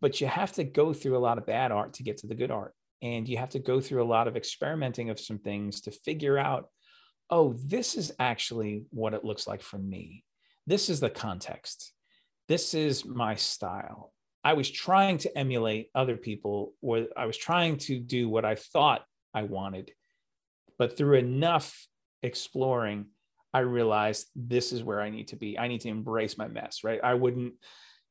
but 0.00 0.20
you 0.20 0.26
have 0.26 0.52
to 0.52 0.64
go 0.64 0.92
through 0.92 1.16
a 1.16 1.20
lot 1.20 1.38
of 1.38 1.46
bad 1.46 1.72
art 1.72 1.94
to 1.94 2.02
get 2.02 2.18
to 2.18 2.26
the 2.26 2.34
good 2.34 2.50
art. 2.50 2.74
And 3.00 3.28
you 3.28 3.38
have 3.38 3.50
to 3.50 3.60
go 3.60 3.80
through 3.80 4.02
a 4.02 4.04
lot 4.04 4.26
of 4.26 4.36
experimenting 4.36 5.10
of 5.10 5.20
some 5.20 5.38
things 5.38 5.82
to 5.82 5.92
figure 5.92 6.36
out, 6.36 6.68
oh, 7.30 7.54
this 7.64 7.94
is 7.94 8.12
actually 8.18 8.84
what 8.90 9.14
it 9.14 9.24
looks 9.24 9.46
like 9.46 9.62
for 9.62 9.78
me. 9.78 10.24
This 10.66 10.88
is 10.88 11.00
the 11.00 11.10
context. 11.10 11.92
This 12.48 12.74
is 12.74 13.04
my 13.04 13.34
style. 13.34 14.12
I 14.44 14.54
was 14.54 14.70
trying 14.70 15.18
to 15.18 15.38
emulate 15.38 15.90
other 15.94 16.16
people, 16.16 16.74
or 16.80 17.06
I 17.16 17.26
was 17.26 17.36
trying 17.36 17.76
to 17.78 17.98
do 17.98 18.28
what 18.28 18.44
I 18.44 18.54
thought 18.54 19.04
I 19.34 19.42
wanted. 19.42 19.92
But 20.78 20.96
through 20.96 21.18
enough 21.18 21.86
exploring, 22.22 23.06
I 23.52 23.60
realized 23.60 24.26
this 24.34 24.72
is 24.72 24.84
where 24.84 25.00
I 25.00 25.10
need 25.10 25.28
to 25.28 25.36
be. 25.36 25.58
I 25.58 25.68
need 25.68 25.80
to 25.82 25.88
embrace 25.88 26.38
my 26.38 26.48
mess, 26.48 26.84
right? 26.84 27.00
I 27.02 27.14
wouldn't 27.14 27.54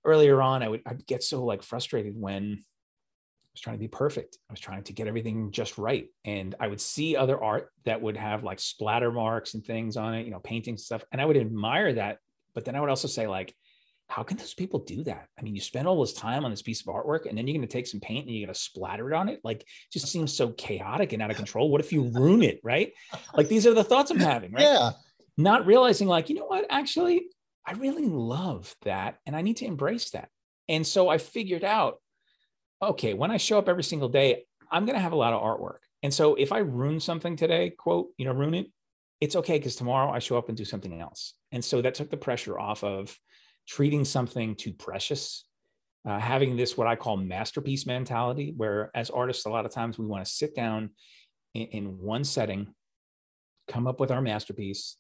earlier 0.04 0.42
on, 0.42 0.64
I 0.64 0.70
would 0.70 0.82
I'd 0.86 1.06
get 1.06 1.24
so 1.24 1.44
like 1.44 1.64
frustrated 1.64 2.14
when 2.16 2.64
was 3.58 3.62
trying 3.62 3.76
to 3.76 3.80
be 3.80 3.88
perfect. 3.88 4.38
I 4.50 4.54
was 4.54 4.60
trying 4.60 4.84
to 4.84 4.94
get 4.94 5.08
everything 5.08 5.52
just 5.52 5.78
right. 5.78 6.08
And 6.26 6.56
I 6.60 6.68
would 6.68 6.82
see 6.82 7.16
other 7.16 7.42
art 7.42 7.72
that 7.86 8.02
would 8.02 8.18
have 8.18 8.44
like 8.44 8.60
splatter 8.60 9.12
marks 9.12 9.54
and 9.54 9.66
things 9.66 9.98
on 9.98 10.14
it, 10.14 10.26
you 10.26 10.32
know, 10.32 10.40
paintings 10.40 10.82
and 10.82 10.86
stuff. 10.86 11.04
And 11.12 11.22
I 11.22 11.26
would 11.26 11.38
admire 11.38 11.94
that. 11.94 12.20
But 12.54 12.66
then 12.66 12.76
I 12.76 12.82
would 12.82 12.90
also 12.90 13.08
say, 13.08 13.28
like, 13.28 13.54
how 14.10 14.24
can 14.24 14.38
those 14.38 14.54
people 14.54 14.80
do 14.80 15.04
that? 15.04 15.28
I 15.38 15.42
mean, 15.42 15.56
you 15.56 15.62
spend 15.62 15.88
all 15.88 16.00
this 16.00 16.14
time 16.14 16.46
on 16.46 16.52
this 16.52 16.62
piece 16.62 16.82
of 16.82 16.88
artwork 16.88 17.26
and 17.28 17.38
then 17.38 17.46
you're 17.46 17.58
going 17.58 17.68
to 17.68 17.72
take 17.72 17.88
some 17.88 18.00
paint 18.00 18.26
and 18.26 18.36
you're 18.36 18.48
going 18.48 18.54
to 18.54 18.60
splatter 18.60 19.12
it 19.12 19.16
on 19.16 19.28
it. 19.28 19.42
Like, 19.44 19.62
it 19.62 19.68
just 19.92 20.08
seems 20.12 20.36
so 20.36 20.52
chaotic 20.52 21.14
and 21.14 21.22
out 21.22 21.32
of 21.32 21.38
control. 21.38 21.70
What 21.70 21.82
if 21.82 21.92
you 21.92 22.04
ruin 22.04 22.44
it? 22.44 22.60
Right. 22.64 22.94
Like, 23.34 23.50
these 23.50 23.68
are 23.68 23.74
the 23.74 23.84
thoughts 23.84 24.12
I'm 24.12 24.20
having. 24.20 24.54
Right. 24.54 24.64
Yeah 24.64 24.92
not 25.38 25.66
realizing 25.66 26.08
like 26.08 26.30
you 26.30 26.36
know 26.36 26.46
what 26.46 26.66
actually 26.70 27.28
i 27.66 27.74
really 27.74 28.08
love 28.08 28.76
that 28.84 29.20
and 29.26 29.36
i 29.36 29.42
need 29.42 29.58
to 29.58 29.66
embrace 29.66 30.10
that 30.10 30.30
and 30.68 30.86
so 30.86 31.08
i 31.08 31.18
figured 31.18 31.64
out 31.64 32.02
okay 32.82 33.14
when 33.14 33.32
i 33.32 33.38
show 33.38 33.58
up 33.58 33.70
every 33.70 33.84
single 33.84 34.10
day 34.10 34.44
i'm 34.72 34.86
going 34.86 34.96
to 34.96 35.02
have 35.02 35.14
a 35.14 35.18
lot 35.18 35.34
of 35.34 35.42
artwork. 35.42 35.80
And 36.04 36.14
so 36.14 36.36
if 36.36 36.52
i 36.52 36.60
ruin 36.60 37.00
something 37.00 37.36
today 37.36 37.72
quote 37.72 38.10
you 38.18 38.26
know 38.26 38.34
ruin 38.34 38.54
it 38.54 38.68
it's 39.20 39.36
okay 39.36 39.58
because 39.58 39.76
tomorrow 39.76 40.12
i 40.12 40.20
show 40.20 40.38
up 40.38 40.50
and 40.50 40.58
do 40.58 40.66
something 40.66 41.00
else. 41.00 41.34
And 41.52 41.64
so 41.64 41.82
that 41.82 41.96
took 41.96 42.12
the 42.12 42.18
pressure 42.18 42.60
off 42.60 42.84
of 42.84 43.18
treating 43.68 44.06
something 44.06 44.56
too 44.56 44.74
precious 44.74 45.46
uh, 46.08 46.20
having 46.20 46.56
this 46.56 46.78
what 46.78 46.88
i 46.88 46.96
call 46.96 47.18
masterpiece 47.18 47.86
mentality 47.86 48.54
where 48.56 48.92
as 48.96 49.10
artists 49.10 49.46
a 49.46 49.50
lot 49.50 49.66
of 49.66 49.72
times 49.72 49.98
we 49.98 50.06
want 50.06 50.24
to 50.24 50.32
sit 50.32 50.56
down 50.56 50.92
in, 51.54 51.68
in 51.68 51.86
one 52.00 52.24
setting 52.24 52.74
come 53.68 53.88
up 53.88 54.00
with 54.00 54.12
our 54.12 54.22
masterpiece, 54.22 54.98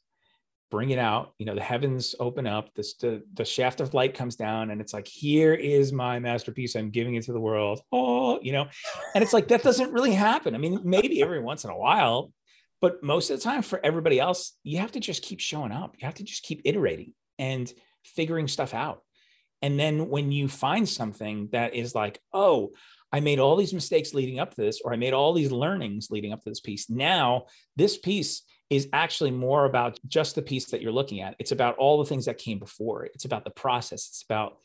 bring 0.69 0.89
it 0.89 0.99
out. 0.99 1.33
You 1.37 1.45
know, 1.45 1.55
the 1.55 1.61
heavens 1.61 2.15
open 2.19 2.45
up, 2.45 2.73
this, 2.73 2.95
the, 2.95 3.23
the 3.33 3.45
shaft 3.45 3.79
of 3.79 3.93
light 3.93 4.13
comes 4.13 4.35
down, 4.35 4.71
and 4.71 4.81
it's 4.81 4.93
like, 4.93 5.07
here 5.07 5.53
is 5.53 5.93
my 5.93 6.19
masterpiece. 6.19 6.75
I'm 6.75 6.89
giving 6.89 7.15
it 7.15 7.23
to 7.23 7.33
the 7.33 7.39
world. 7.39 7.81
Oh, 7.91 8.39
you 8.41 8.51
know, 8.51 8.67
and 9.15 9.23
it's 9.23 9.33
like, 9.33 9.47
that 9.49 9.63
doesn't 9.63 9.93
really 9.93 10.13
happen. 10.13 10.55
I 10.55 10.57
mean, 10.57 10.81
maybe 10.83 11.21
every 11.21 11.39
once 11.39 11.63
in 11.63 11.69
a 11.69 11.77
while, 11.77 12.31
but 12.81 13.01
most 13.01 13.29
of 13.29 13.37
the 13.37 13.43
time 13.43 13.61
for 13.61 13.79
everybody 13.83 14.19
else, 14.19 14.57
you 14.63 14.79
have 14.79 14.91
to 14.93 14.99
just 14.99 15.23
keep 15.23 15.39
showing 15.39 15.71
up. 15.71 15.95
You 15.97 16.05
have 16.05 16.15
to 16.15 16.23
just 16.23 16.43
keep 16.43 16.61
iterating 16.65 17.13
and 17.39 17.71
figuring 18.03 18.47
stuff 18.47 18.73
out. 18.73 19.01
And 19.61 19.79
then 19.79 20.09
when 20.09 20.31
you 20.31 20.47
find 20.47 20.87
something 20.87 21.49
that 21.51 21.73
is 21.73 21.95
like, 21.95 22.19
oh, 22.33 22.71
I 23.11 23.21
made 23.21 23.39
all 23.39 23.55
these 23.55 23.73
mistakes 23.73 24.13
leading 24.13 24.37
up 24.37 24.53
to 24.53 24.61
this, 24.61 24.81
or 24.83 24.93
I 24.93 24.97
made 24.97 25.13
all 25.13 25.33
these 25.33 25.51
learnings 25.51 26.11
leading 26.11 26.33
up 26.33 26.43
to 26.43 26.49
this 26.49 26.59
piece. 26.59 26.89
Now, 26.89 27.45
this 27.75 27.97
piece 27.97 28.43
is 28.69 28.89
actually 28.91 29.31
more 29.31 29.65
about 29.65 29.99
just 30.07 30.35
the 30.35 30.41
piece 30.41 30.65
that 30.65 30.81
you're 30.81 30.91
looking 30.91 31.21
at. 31.21 31.35
It's 31.39 31.51
about 31.51 31.77
all 31.77 31.97
the 31.97 32.09
things 32.09 32.25
that 32.25 32.37
came 32.37 32.59
before. 32.59 33.05
It's 33.05 33.25
about 33.25 33.45
the 33.45 33.51
process. 33.51 34.07
It's 34.07 34.23
about 34.27 34.57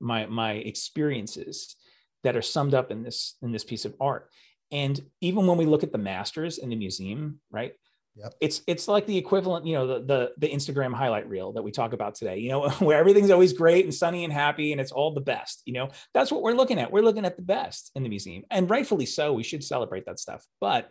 my 0.00 0.26
my 0.26 0.52
experiences 0.52 1.76
that 2.24 2.36
are 2.36 2.42
summed 2.42 2.74
up 2.74 2.90
in 2.90 3.02
this 3.02 3.36
in 3.42 3.52
this 3.52 3.64
piece 3.64 3.84
of 3.84 3.94
art. 4.00 4.30
And 4.70 5.00
even 5.20 5.46
when 5.46 5.58
we 5.58 5.66
look 5.66 5.82
at 5.82 5.92
the 5.92 5.98
masters 5.98 6.58
in 6.58 6.68
the 6.68 6.76
museum, 6.76 7.40
right? 7.50 7.72
Yep. 8.16 8.34
It's 8.40 8.62
it's 8.66 8.88
like 8.88 9.06
the 9.06 9.16
equivalent, 9.16 9.66
you 9.66 9.74
know, 9.74 9.86
the, 9.86 10.04
the 10.04 10.32
the 10.38 10.52
Instagram 10.52 10.92
highlight 10.92 11.28
reel 11.28 11.52
that 11.52 11.62
we 11.62 11.70
talk 11.70 11.92
about 11.92 12.16
today, 12.16 12.38
you 12.38 12.50
know, 12.50 12.68
where 12.80 12.98
everything's 12.98 13.30
always 13.30 13.52
great 13.52 13.84
and 13.84 13.94
sunny 13.94 14.24
and 14.24 14.32
happy 14.32 14.72
and 14.72 14.80
it's 14.80 14.92
all 14.92 15.14
the 15.14 15.20
best, 15.20 15.62
you 15.66 15.72
know. 15.72 15.88
That's 16.14 16.32
what 16.32 16.42
we're 16.42 16.54
looking 16.54 16.78
at. 16.78 16.90
We're 16.90 17.02
looking 17.02 17.24
at 17.24 17.36
the 17.36 17.42
best 17.42 17.92
in 17.94 18.02
the 18.02 18.08
museum. 18.08 18.44
And 18.50 18.68
rightfully 18.68 19.06
so, 19.06 19.32
we 19.32 19.44
should 19.44 19.64
celebrate 19.64 20.06
that 20.06 20.18
stuff. 20.18 20.44
But 20.60 20.90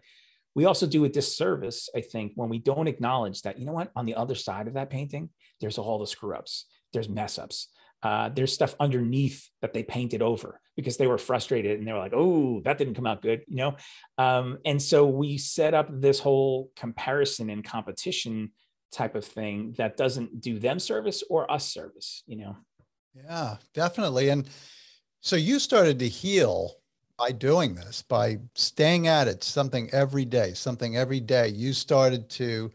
we 0.57 0.65
also 0.65 0.87
do 0.87 1.05
a 1.05 1.09
disservice, 1.09 1.87
I 1.95 2.01
think, 2.01 2.31
when 2.33 2.49
we 2.49 2.57
don't 2.57 2.87
acknowledge 2.87 3.43
that, 3.43 3.59
you 3.59 3.65
know 3.67 3.73
what, 3.73 3.91
on 3.95 4.07
the 4.07 4.15
other 4.15 4.33
side 4.33 4.67
of 4.67 4.73
that 4.73 4.89
painting, 4.89 5.29
there's 5.61 5.77
all 5.77 5.99
the 5.99 6.07
screw 6.07 6.35
ups, 6.35 6.65
there's 6.93 7.07
mess 7.07 7.37
ups, 7.37 7.67
uh, 8.01 8.29
there's 8.29 8.53
stuff 8.53 8.73
underneath 8.79 9.47
that 9.61 9.71
they 9.71 9.83
painted 9.83 10.23
over 10.23 10.59
because 10.75 10.97
they 10.97 11.05
were 11.05 11.19
frustrated 11.19 11.77
and 11.77 11.87
they 11.87 11.93
were 11.93 11.99
like, 11.99 12.15
oh, 12.15 12.59
that 12.61 12.79
didn't 12.79 12.95
come 12.95 13.05
out 13.05 13.21
good, 13.21 13.43
you 13.47 13.57
know? 13.57 13.75
Um, 14.17 14.57
and 14.65 14.81
so 14.81 15.05
we 15.05 15.37
set 15.37 15.75
up 15.75 15.89
this 15.91 16.19
whole 16.19 16.71
comparison 16.75 17.51
and 17.51 17.63
competition 17.63 18.51
type 18.91 19.13
of 19.13 19.25
thing 19.25 19.75
that 19.77 19.95
doesn't 19.95 20.41
do 20.41 20.57
them 20.57 20.79
service 20.79 21.23
or 21.29 21.51
us 21.51 21.71
service, 21.71 22.23
you 22.25 22.35
know? 22.35 22.57
Yeah, 23.13 23.57
definitely. 23.75 24.29
And 24.29 24.49
so 25.21 25.35
you 25.35 25.59
started 25.59 25.99
to 25.99 26.07
heal 26.07 26.77
by 27.17 27.31
doing 27.31 27.73
this, 27.73 28.01
by 28.01 28.37
staying 28.53 29.07
at 29.07 29.27
it, 29.27 29.43
something 29.43 29.89
every 29.91 30.25
day, 30.25 30.53
something 30.53 30.95
every 30.95 31.19
day. 31.19 31.47
You 31.47 31.73
started 31.73 32.29
to 32.31 32.71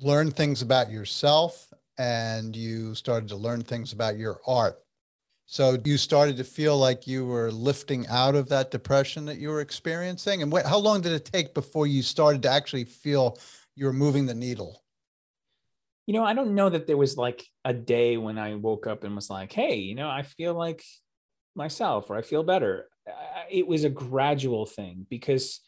learn 0.00 0.30
things 0.30 0.62
about 0.62 0.90
yourself 0.90 1.72
and 1.98 2.56
you 2.56 2.94
started 2.94 3.28
to 3.28 3.36
learn 3.36 3.62
things 3.62 3.92
about 3.92 4.18
your 4.18 4.40
art. 4.46 4.82
So 5.46 5.76
you 5.84 5.98
started 5.98 6.36
to 6.38 6.44
feel 6.44 6.78
like 6.78 7.06
you 7.06 7.26
were 7.26 7.52
lifting 7.52 8.06
out 8.08 8.34
of 8.34 8.48
that 8.48 8.70
depression 8.70 9.24
that 9.26 9.38
you 9.38 9.50
were 9.50 9.60
experiencing. 9.60 10.42
And 10.42 10.52
how 10.64 10.78
long 10.78 11.00
did 11.02 11.12
it 11.12 11.24
take 11.24 11.52
before 11.54 11.86
you 11.86 12.02
started 12.02 12.42
to 12.42 12.48
actually 12.48 12.84
feel 12.84 13.38
you 13.76 13.86
were 13.86 13.92
moving 13.92 14.26
the 14.26 14.34
needle? 14.34 14.82
You 16.06 16.14
know, 16.14 16.24
I 16.24 16.34
don't 16.34 16.54
know 16.54 16.68
that 16.68 16.86
there 16.86 16.96
was 16.96 17.16
like 17.16 17.44
a 17.64 17.72
day 17.72 18.16
when 18.16 18.38
I 18.38 18.54
woke 18.54 18.86
up 18.86 19.04
and 19.04 19.14
was 19.14 19.30
like, 19.30 19.52
hey, 19.52 19.76
you 19.76 19.94
know, 19.94 20.08
I 20.08 20.22
feel 20.22 20.54
like 20.54 20.82
myself 21.54 22.10
or 22.10 22.16
I 22.16 22.22
feel 22.22 22.42
better. 22.42 22.88
It 23.50 23.66
was 23.66 23.84
a 23.84 23.90
gradual 23.90 24.66
thing 24.66 25.06
because 25.10 25.60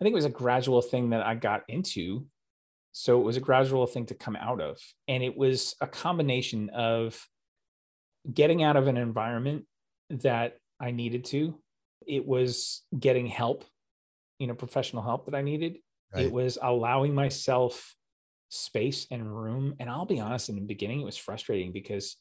I 0.00 0.04
think 0.04 0.12
it 0.12 0.16
was 0.16 0.24
a 0.24 0.30
gradual 0.30 0.82
thing 0.82 1.10
that 1.10 1.24
I 1.24 1.34
got 1.34 1.62
into 1.68 2.26
so 2.92 3.18
it 3.20 3.24
was 3.24 3.38
a 3.38 3.40
gradual 3.40 3.86
thing 3.86 4.06
to 4.06 4.14
come 4.14 4.36
out 4.36 4.60
of. 4.60 4.78
And 5.08 5.22
it 5.22 5.36
was 5.36 5.74
a 5.80 5.86
combination 5.86 6.68
of 6.70 7.18
getting 8.32 8.62
out 8.62 8.76
of 8.76 8.86
an 8.86 8.98
environment 8.98 9.64
that 10.10 10.58
I 10.78 10.90
needed 10.90 11.24
to. 11.26 11.58
It 12.06 12.26
was 12.26 12.82
getting 12.96 13.26
help, 13.26 13.64
you 14.38 14.46
know, 14.46 14.54
professional 14.54 15.02
help 15.02 15.24
that 15.26 15.34
I 15.34 15.42
needed. 15.42 15.78
Right. 16.14 16.26
It 16.26 16.32
was 16.32 16.58
allowing 16.60 17.14
myself 17.14 17.96
space 18.50 19.06
and 19.10 19.34
room. 19.34 19.74
And 19.80 19.88
I'll 19.88 20.04
be 20.04 20.20
honest, 20.20 20.50
in 20.50 20.56
the 20.56 20.60
beginning, 20.60 21.00
it 21.00 21.06
was 21.06 21.16
frustrating 21.16 21.72
because 21.72 22.16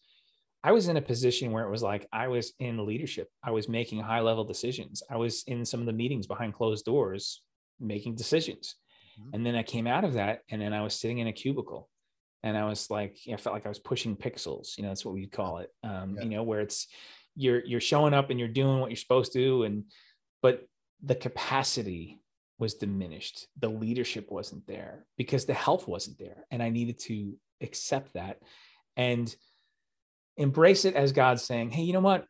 I 0.64 0.72
was 0.72 0.88
in 0.88 0.98
a 0.98 1.02
position 1.02 1.52
where 1.52 1.66
it 1.66 1.72
was 1.72 1.82
like 1.82 2.08
I 2.14 2.28
was 2.28 2.54
in 2.60 2.86
leadership. 2.86 3.30
I 3.44 3.52
was 3.52 3.68
making 3.68 4.00
high 4.00 4.20
level 4.20 4.44
decisions. 4.44 5.02
I 5.10 5.18
was 5.18 5.44
in 5.48 5.66
some 5.66 5.80
of 5.80 5.86
the 5.88 5.94
meetings 5.94 6.28
behind 6.28 6.54
closed 6.54 6.86
doors 6.86 7.42
making 7.80 8.16
decisions. 8.16 8.76
Mm-hmm. 9.20 9.30
And 9.34 9.46
then 9.46 9.56
I 9.56 9.64
came 9.64 9.88
out 9.88 10.04
of 10.04 10.14
that 10.14 10.42
and 10.50 10.62
then 10.62 10.74
I 10.74 10.84
was 10.84 10.94
sitting 10.94 11.18
in 11.18 11.28
a 11.28 11.34
cubicle 11.34 11.90
and 12.44 12.56
I 12.56 12.66
was 12.66 12.90
like, 12.90 13.18
I 13.32 13.38
felt 13.38 13.56
like 13.56 13.66
I 13.66 13.70
was 13.70 13.80
pushing 13.80 14.16
pixels, 14.16 14.78
you 14.78 14.84
know, 14.84 14.90
that's 14.90 15.06
what 15.06 15.16
we 15.16 15.28
call 15.28 15.58
it. 15.60 15.70
Um, 15.84 16.16
yeah. 16.16 16.24
you 16.24 16.30
know, 16.30 16.44
where 16.44 16.62
it's, 16.62 16.88
you're, 17.36 17.64
you're 17.66 17.82
showing 17.82 18.14
up 18.14 18.30
and 18.30 18.40
you're 18.40 18.50
doing 18.50 18.80
what 18.80 18.92
you're 18.92 18.98
supposed 18.98 19.34
to. 19.34 19.64
And, 19.64 19.86
but 20.42 20.68
the 21.04 21.16
capacity 21.16 22.20
was 22.60 22.76
diminished. 22.76 23.48
The 23.60 23.70
leadership 23.70 24.32
wasn't 24.32 24.68
there 24.68 25.06
because 25.18 25.46
the 25.46 25.54
health 25.54 25.88
wasn't 25.88 26.20
there. 26.20 26.46
And 26.52 26.62
I 26.62 26.70
needed 26.70 27.00
to 27.00 27.34
accept 27.62 28.14
that 28.14 28.40
and 28.96 29.34
embrace 30.38 30.86
it 30.86 30.96
as 30.96 31.12
God 31.12 31.40
saying, 31.40 31.72
Hey, 31.72 31.84
you 31.84 31.94
know 31.94 32.00
what? 32.00 32.26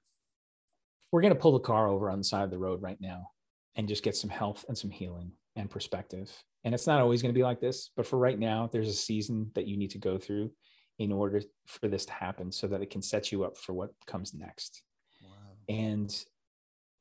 We're 1.12 1.22
going 1.22 1.34
to 1.34 1.40
pull 1.40 1.54
the 1.54 1.60
car 1.60 1.88
over 1.88 2.10
on 2.10 2.20
the 2.20 2.24
side 2.24 2.44
of 2.44 2.52
the 2.52 2.58
road 2.58 2.82
right 2.82 3.00
now 3.00 3.32
and 3.76 3.88
just 3.88 4.04
get 4.04 4.16
some 4.16 4.30
health 4.30 4.66
and 4.68 4.78
some 4.78 4.92
healing 4.92 5.32
and 5.56 5.70
perspective. 5.70 6.32
And 6.64 6.74
it's 6.74 6.88
not 6.88 7.02
always 7.02 7.22
going 7.22 7.34
to 7.34 7.38
be 7.38 7.44
like 7.44 7.60
this, 7.60 7.90
but 7.96 8.06
for 8.06 8.18
right 8.18 8.38
now, 8.38 8.70
there's 8.72 8.88
a 8.88 8.94
season 8.94 9.52
that 9.56 9.68
you 9.68 9.78
need 9.78 9.92
to 9.92 9.98
go 9.98 10.18
through 10.18 10.52
in 11.00 11.12
order 11.12 11.42
for 11.66 11.88
this 11.88 12.06
to 12.06 12.14
happen 12.14 12.52
so 12.52 12.68
that 12.68 12.82
it 12.82 12.92
can 12.92 13.02
set 13.02 13.32
you 13.32 13.44
up 13.44 13.58
for 13.58 13.74
what 13.74 13.90
comes 14.06 14.34
next. 14.34 14.84
Wow. 15.24 15.30
And 15.68 16.26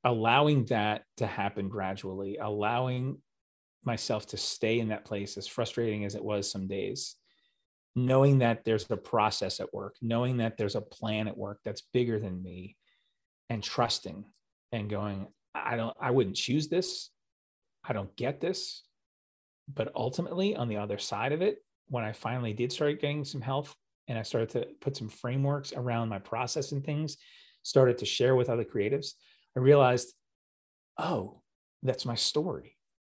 allowing 0.05 0.65
that 0.67 1.03
to 1.19 1.27
happen 1.27 1.69
gradually, 1.69 2.39
allowing 2.39 3.19
myself 3.85 4.27
to 4.29 4.37
stay 4.37 4.81
in 4.81 4.89
that 4.89 5.05
place, 5.05 5.37
as 5.37 5.47
frustrating 5.47 6.05
as 6.05 6.15
it 6.15 6.25
was 6.25 6.51
some 6.51 6.67
days, 6.67 7.17
knowing 7.97 8.39
that 8.39 8.65
there's 8.65 8.91
a 8.91 8.97
process 8.97 9.61
at 9.61 9.73
work, 9.75 9.97
knowing 10.01 10.39
that 10.39 10.57
there's 10.57 10.77
a 10.77 10.81
plan 10.81 11.29
at 11.29 11.37
work 11.37 11.59
that's 11.65 11.83
bigger 11.93 12.19
than 12.19 12.43
me, 12.43 12.77
and 13.49 13.63
trusting 13.63 14.25
and 14.73 14.89
going, 14.89 15.27
I 15.55 15.77
don't, 15.77 15.97
I 16.01 16.13
wouldn't 16.13 16.37
choose 16.37 16.69
this. 16.69 17.11
I 17.85 17.93
don't 17.93 18.15
get 18.17 18.41
this. 18.41 18.83
But 19.73 19.93
ultimately, 19.95 20.57
on 20.57 20.69
the 20.69 20.77
other 20.77 20.99
side 20.99 21.33
of 21.33 21.43
it, 21.43 21.59
when 21.89 22.05
I 22.05 22.13
finally 22.13 22.53
did 22.53 22.73
start 22.73 23.01
getting 23.01 23.25
some 23.25 23.41
health 23.41 23.75
and 24.07 24.19
I 24.19 24.23
started 24.23 24.51
to 24.51 24.69
put 24.81 24.97
some 24.97 25.09
frameworks 25.09 25.73
around 25.73 26.09
my 26.09 26.19
process 26.21 26.73
and 26.73 26.85
things, 26.85 27.17
started 27.63 27.99
to 27.99 28.07
share 28.07 28.37
with 28.37 28.49
other 28.49 28.65
creatives, 28.65 29.13
I 29.57 29.61
realized, 29.61 30.15
oh, 30.99 31.43
that's 31.83 32.07
my 32.07 32.15
story. 32.15 32.77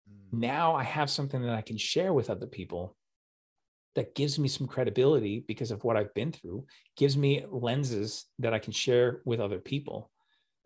Mm. 0.10 0.40
Now 0.40 0.76
I 0.76 0.84
have 0.84 1.10
something 1.10 1.42
that 1.42 1.56
I 1.56 1.62
can 1.62 1.78
share 1.78 2.14
with 2.14 2.30
other 2.30 2.48
people 2.48 2.96
that 3.96 4.16
gives 4.16 4.40
me 4.40 4.48
some 4.48 4.68
credibility 4.68 5.44
because 5.48 5.72
of 5.72 5.84
what 5.84 5.98
I've 5.98 6.14
been 6.14 6.32
through, 6.32 6.66
gives 6.96 7.18
me 7.18 7.46
lenses 7.50 8.26
that 8.40 8.54
I 8.54 8.60
can 8.60 8.74
share 8.74 9.22
with 9.26 9.40
other 9.40 9.60
people 9.60 10.12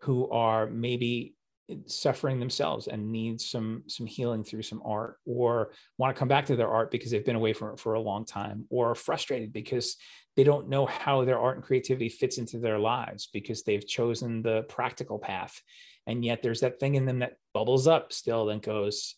who 0.00 0.30
are 0.30 0.66
maybe 0.66 1.34
eh, 1.68 1.76
suffering 1.86 2.38
themselves 2.38 2.86
and 2.86 3.10
need 3.10 3.40
some 3.40 3.82
some 3.86 4.06
healing 4.06 4.44
through 4.44 4.62
some 4.62 4.82
art 4.84 5.16
or 5.26 5.72
want 5.98 6.14
to 6.14 6.18
come 6.18 6.28
back 6.28 6.46
to 6.46 6.56
their 6.56 6.68
art 6.68 6.90
because 6.90 7.10
they've 7.10 7.24
been 7.24 7.36
away 7.36 7.52
from 7.52 7.72
it 7.72 7.80
for 7.80 7.94
a 7.94 8.00
long 8.00 8.24
time 8.24 8.66
or 8.70 8.94
frustrated 8.94 9.52
because 9.52 9.96
they 10.36 10.44
don't 10.44 10.68
know 10.68 10.86
how 10.86 11.24
their 11.24 11.38
art 11.38 11.56
and 11.56 11.64
creativity 11.64 12.08
fits 12.08 12.38
into 12.38 12.58
their 12.58 12.78
lives 12.78 13.28
because 13.32 13.62
they've 13.62 13.86
chosen 13.86 14.42
the 14.42 14.62
practical 14.68 15.18
path. 15.18 15.60
And 16.06 16.24
yet 16.24 16.42
there's 16.42 16.60
that 16.60 16.78
thing 16.78 16.94
in 16.94 17.06
them 17.06 17.20
that 17.20 17.36
bubbles 17.52 17.86
up 17.88 18.12
still 18.12 18.50
and 18.50 18.62
goes 18.62 19.16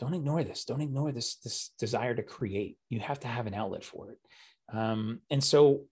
don't 0.00 0.14
ignore 0.14 0.42
this. 0.42 0.64
Don't 0.64 0.80
ignore 0.80 1.12
this 1.12 1.36
this 1.36 1.70
desire 1.78 2.14
to 2.14 2.22
create. 2.22 2.78
You 2.88 2.98
have 3.00 3.20
to 3.20 3.28
have 3.28 3.46
an 3.46 3.54
outlet 3.54 3.84
for 3.84 4.10
it. 4.10 4.18
Um, 4.76 5.20
and 5.30 5.44
so 5.44 5.82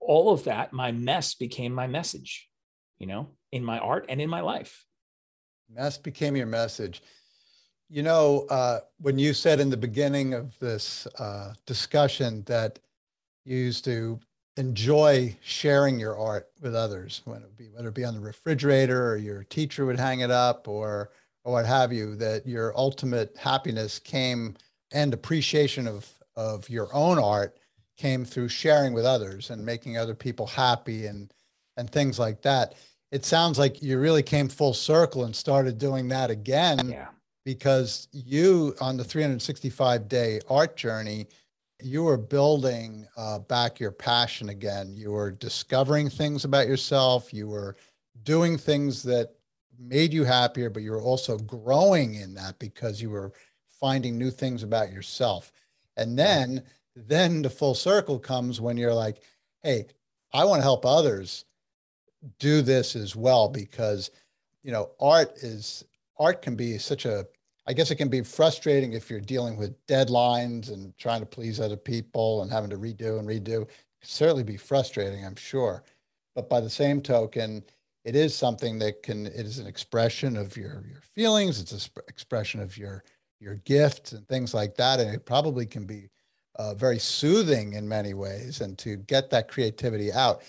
all 0.00 0.32
of 0.32 0.44
that 0.44 0.72
my 0.72 0.92
mess 0.92 1.34
became 1.34 1.72
my 1.72 1.86
message 1.86 2.48
you 2.98 3.06
know 3.06 3.28
in 3.50 3.64
my 3.64 3.78
art 3.78 4.06
and 4.08 4.20
in 4.20 4.30
my 4.30 4.40
life. 4.40 4.84
Mess 5.68 5.98
became 5.98 6.36
your 6.36 6.46
message. 6.46 7.02
You 7.88 8.02
know, 8.02 8.46
uh, 8.50 8.80
when 9.00 9.18
you 9.18 9.32
said 9.32 9.60
in 9.60 9.70
the 9.70 9.76
beginning 9.76 10.34
of 10.34 10.58
this 10.58 11.06
uh, 11.18 11.54
discussion 11.66 12.42
that 12.46 12.78
you 13.44 13.56
used 13.56 13.84
to 13.84 14.18
enjoy 14.56 15.36
sharing 15.42 15.98
your 15.98 16.18
art 16.18 16.48
with 16.60 16.74
others, 16.74 17.22
it 17.26 17.56
be, 17.56 17.68
whether 17.68 17.88
it 17.88 17.94
be 17.94 18.04
on 18.04 18.14
the 18.14 18.20
refrigerator 18.20 19.10
or 19.10 19.16
your 19.16 19.44
teacher 19.44 19.86
would 19.86 19.98
hang 19.98 20.20
it 20.20 20.30
up 20.30 20.66
or, 20.66 21.10
or 21.46 21.52
what 21.52 21.64
have 21.64 21.92
you, 21.92 22.16
that 22.16 22.44
your 22.44 22.76
ultimate 22.76 23.36
happiness 23.38 24.00
came 24.00 24.56
and 24.92 25.14
appreciation 25.14 25.86
of, 25.86 26.12
of 26.34 26.68
your 26.68 26.88
own 26.92 27.20
art 27.20 27.56
came 27.96 28.24
through 28.24 28.48
sharing 28.48 28.92
with 28.92 29.06
others 29.06 29.50
and 29.50 29.64
making 29.64 29.96
other 29.96 30.14
people 30.14 30.48
happy 30.48 31.06
and, 31.06 31.32
and 31.76 31.88
things 31.88 32.18
like 32.18 32.42
that. 32.42 32.74
It 33.12 33.24
sounds 33.24 33.60
like 33.60 33.80
you 33.80 33.96
really 34.00 34.24
came 34.24 34.48
full 34.48 34.74
circle 34.74 35.24
and 35.24 35.34
started 35.34 35.78
doing 35.78 36.08
that 36.08 36.30
again 36.30 36.88
yeah. 36.88 37.06
because 37.44 38.08
you 38.10 38.74
on 38.80 38.96
the 38.96 39.04
365 39.04 40.08
day 40.08 40.40
art 40.50 40.76
journey 40.76 41.28
you 41.82 42.04
were 42.04 42.16
building 42.16 43.06
uh, 43.16 43.38
back 43.38 43.78
your 43.78 43.92
passion 43.92 44.48
again. 44.48 44.94
You 44.96 45.12
were 45.12 45.30
discovering 45.30 46.08
things 46.08 46.44
about 46.44 46.66
yourself. 46.66 47.34
You 47.34 47.48
were 47.48 47.76
doing 48.22 48.56
things 48.56 49.02
that 49.02 49.35
made 49.78 50.12
you 50.12 50.24
happier 50.24 50.70
but 50.70 50.82
you 50.82 50.90
were 50.90 51.02
also 51.02 51.38
growing 51.38 52.14
in 52.14 52.34
that 52.34 52.58
because 52.58 53.00
you 53.00 53.10
were 53.10 53.32
finding 53.80 54.16
new 54.16 54.30
things 54.30 54.62
about 54.62 54.92
yourself 54.92 55.52
and 55.96 56.18
then 56.18 56.62
then 56.94 57.42
the 57.42 57.50
full 57.50 57.74
circle 57.74 58.18
comes 58.18 58.60
when 58.60 58.76
you're 58.76 58.94
like 58.94 59.22
hey 59.62 59.84
i 60.32 60.44
want 60.44 60.58
to 60.58 60.64
help 60.64 60.84
others 60.84 61.44
do 62.38 62.62
this 62.62 62.96
as 62.96 63.14
well 63.14 63.48
because 63.48 64.10
you 64.62 64.72
know 64.72 64.90
art 65.00 65.36
is 65.38 65.84
art 66.18 66.42
can 66.42 66.56
be 66.56 66.78
such 66.78 67.04
a 67.04 67.26
I 67.68 67.72
guess 67.72 67.90
it 67.90 67.96
can 67.96 68.08
be 68.08 68.22
frustrating 68.22 68.92
if 68.92 69.10
you're 69.10 69.20
dealing 69.20 69.56
with 69.56 69.86
deadlines 69.86 70.72
and 70.72 70.96
trying 70.96 71.20
to 71.20 71.26
please 71.26 71.58
other 71.58 71.76
people 71.76 72.42
and 72.42 72.50
having 72.50 72.70
to 72.70 72.78
redo 72.78 73.18
and 73.18 73.26
redo. 73.26 73.62
It 73.62 73.68
can 74.00 74.08
certainly 74.08 74.44
be 74.44 74.56
frustrating, 74.56 75.24
I'm 75.26 75.34
sure. 75.34 75.82
But 76.36 76.48
by 76.48 76.60
the 76.60 76.70
same 76.70 77.00
token, 77.00 77.64
it 78.06 78.14
is 78.14 78.36
something 78.36 78.78
that 78.78 79.02
can, 79.02 79.26
it 79.26 79.44
is 79.44 79.58
an 79.58 79.66
expression 79.66 80.36
of 80.36 80.56
your, 80.56 80.84
your 80.88 81.00
feelings. 81.00 81.60
It's 81.60 81.72
an 81.72 82.02
expression 82.06 82.60
of 82.60 82.78
your, 82.78 83.02
your 83.40 83.56
gifts 83.56 84.12
and 84.12 84.26
things 84.28 84.54
like 84.54 84.76
that. 84.76 85.00
And 85.00 85.12
it 85.12 85.26
probably 85.26 85.66
can 85.66 85.86
be 85.86 86.08
uh, 86.54 86.74
very 86.74 87.00
soothing 87.00 87.72
in 87.72 87.88
many 87.88 88.14
ways 88.14 88.60
and 88.60 88.78
to 88.78 88.96
get 88.96 89.28
that 89.30 89.48
creativity 89.48 90.12
out. 90.12 90.42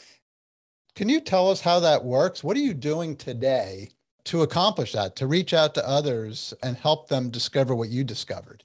Can 0.96 1.10
you 1.10 1.20
tell 1.20 1.50
us 1.50 1.60
how 1.60 1.80
that 1.80 2.06
works? 2.06 2.44
What 2.44 2.56
are 2.56 2.62
you 2.62 2.76
doing 2.76 3.16
today 3.16 3.90
to 4.26 4.44
accomplish 4.44 4.92
that, 4.92 5.16
to 5.16 5.26
reach 5.26 5.56
out 5.56 5.74
to 5.76 5.88
others 5.88 6.54
and 6.62 6.78
help 6.78 7.10
them 7.10 7.32
discover 7.32 7.76
what 7.76 7.90
you 7.90 8.04
discovered? 8.04 8.64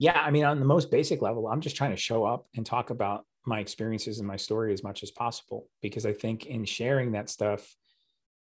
Yeah, 0.00 0.20
I 0.20 0.32
mean, 0.32 0.44
on 0.44 0.58
the 0.58 0.66
most 0.66 0.90
basic 0.90 1.22
level, 1.22 1.46
I'm 1.46 1.60
just 1.60 1.76
trying 1.76 1.92
to 1.92 1.96
show 1.96 2.24
up 2.24 2.48
and 2.56 2.66
talk 2.66 2.90
about 2.90 3.24
my 3.46 3.60
experiences 3.60 4.18
and 4.18 4.28
my 4.28 4.36
story 4.36 4.72
as 4.72 4.82
much 4.82 5.02
as 5.02 5.10
possible 5.10 5.68
because 5.82 6.04
I 6.04 6.12
think 6.12 6.46
in 6.46 6.64
sharing 6.64 7.12
that 7.12 7.30
stuff, 7.30 7.74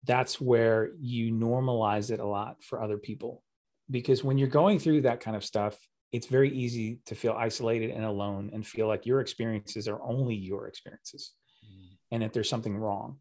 that's 0.05 0.39
where 0.39 0.91
you 0.99 1.33
normalize 1.33 2.11
it 2.11 2.19
a 2.19 2.25
lot 2.25 2.63
for 2.63 2.81
other 2.81 2.97
people. 2.97 3.43
Because 3.89 4.23
when 4.23 4.37
you're 4.37 4.47
going 4.47 4.79
through 4.79 5.01
that 5.01 5.19
kind 5.19 5.35
of 5.35 5.43
stuff, 5.43 5.77
it's 6.11 6.27
very 6.27 6.49
easy 6.51 6.99
to 7.07 7.15
feel 7.15 7.33
isolated 7.33 7.91
and 7.91 8.05
alone 8.05 8.51
and 8.53 8.65
feel 8.65 8.87
like 8.87 9.05
your 9.05 9.19
experiences 9.19 9.87
are 9.87 10.01
only 10.01 10.35
your 10.35 10.67
experiences 10.67 11.33
mm. 11.63 11.97
and 12.11 12.23
that 12.23 12.33
there's 12.33 12.49
something 12.49 12.77
wrong. 12.77 13.17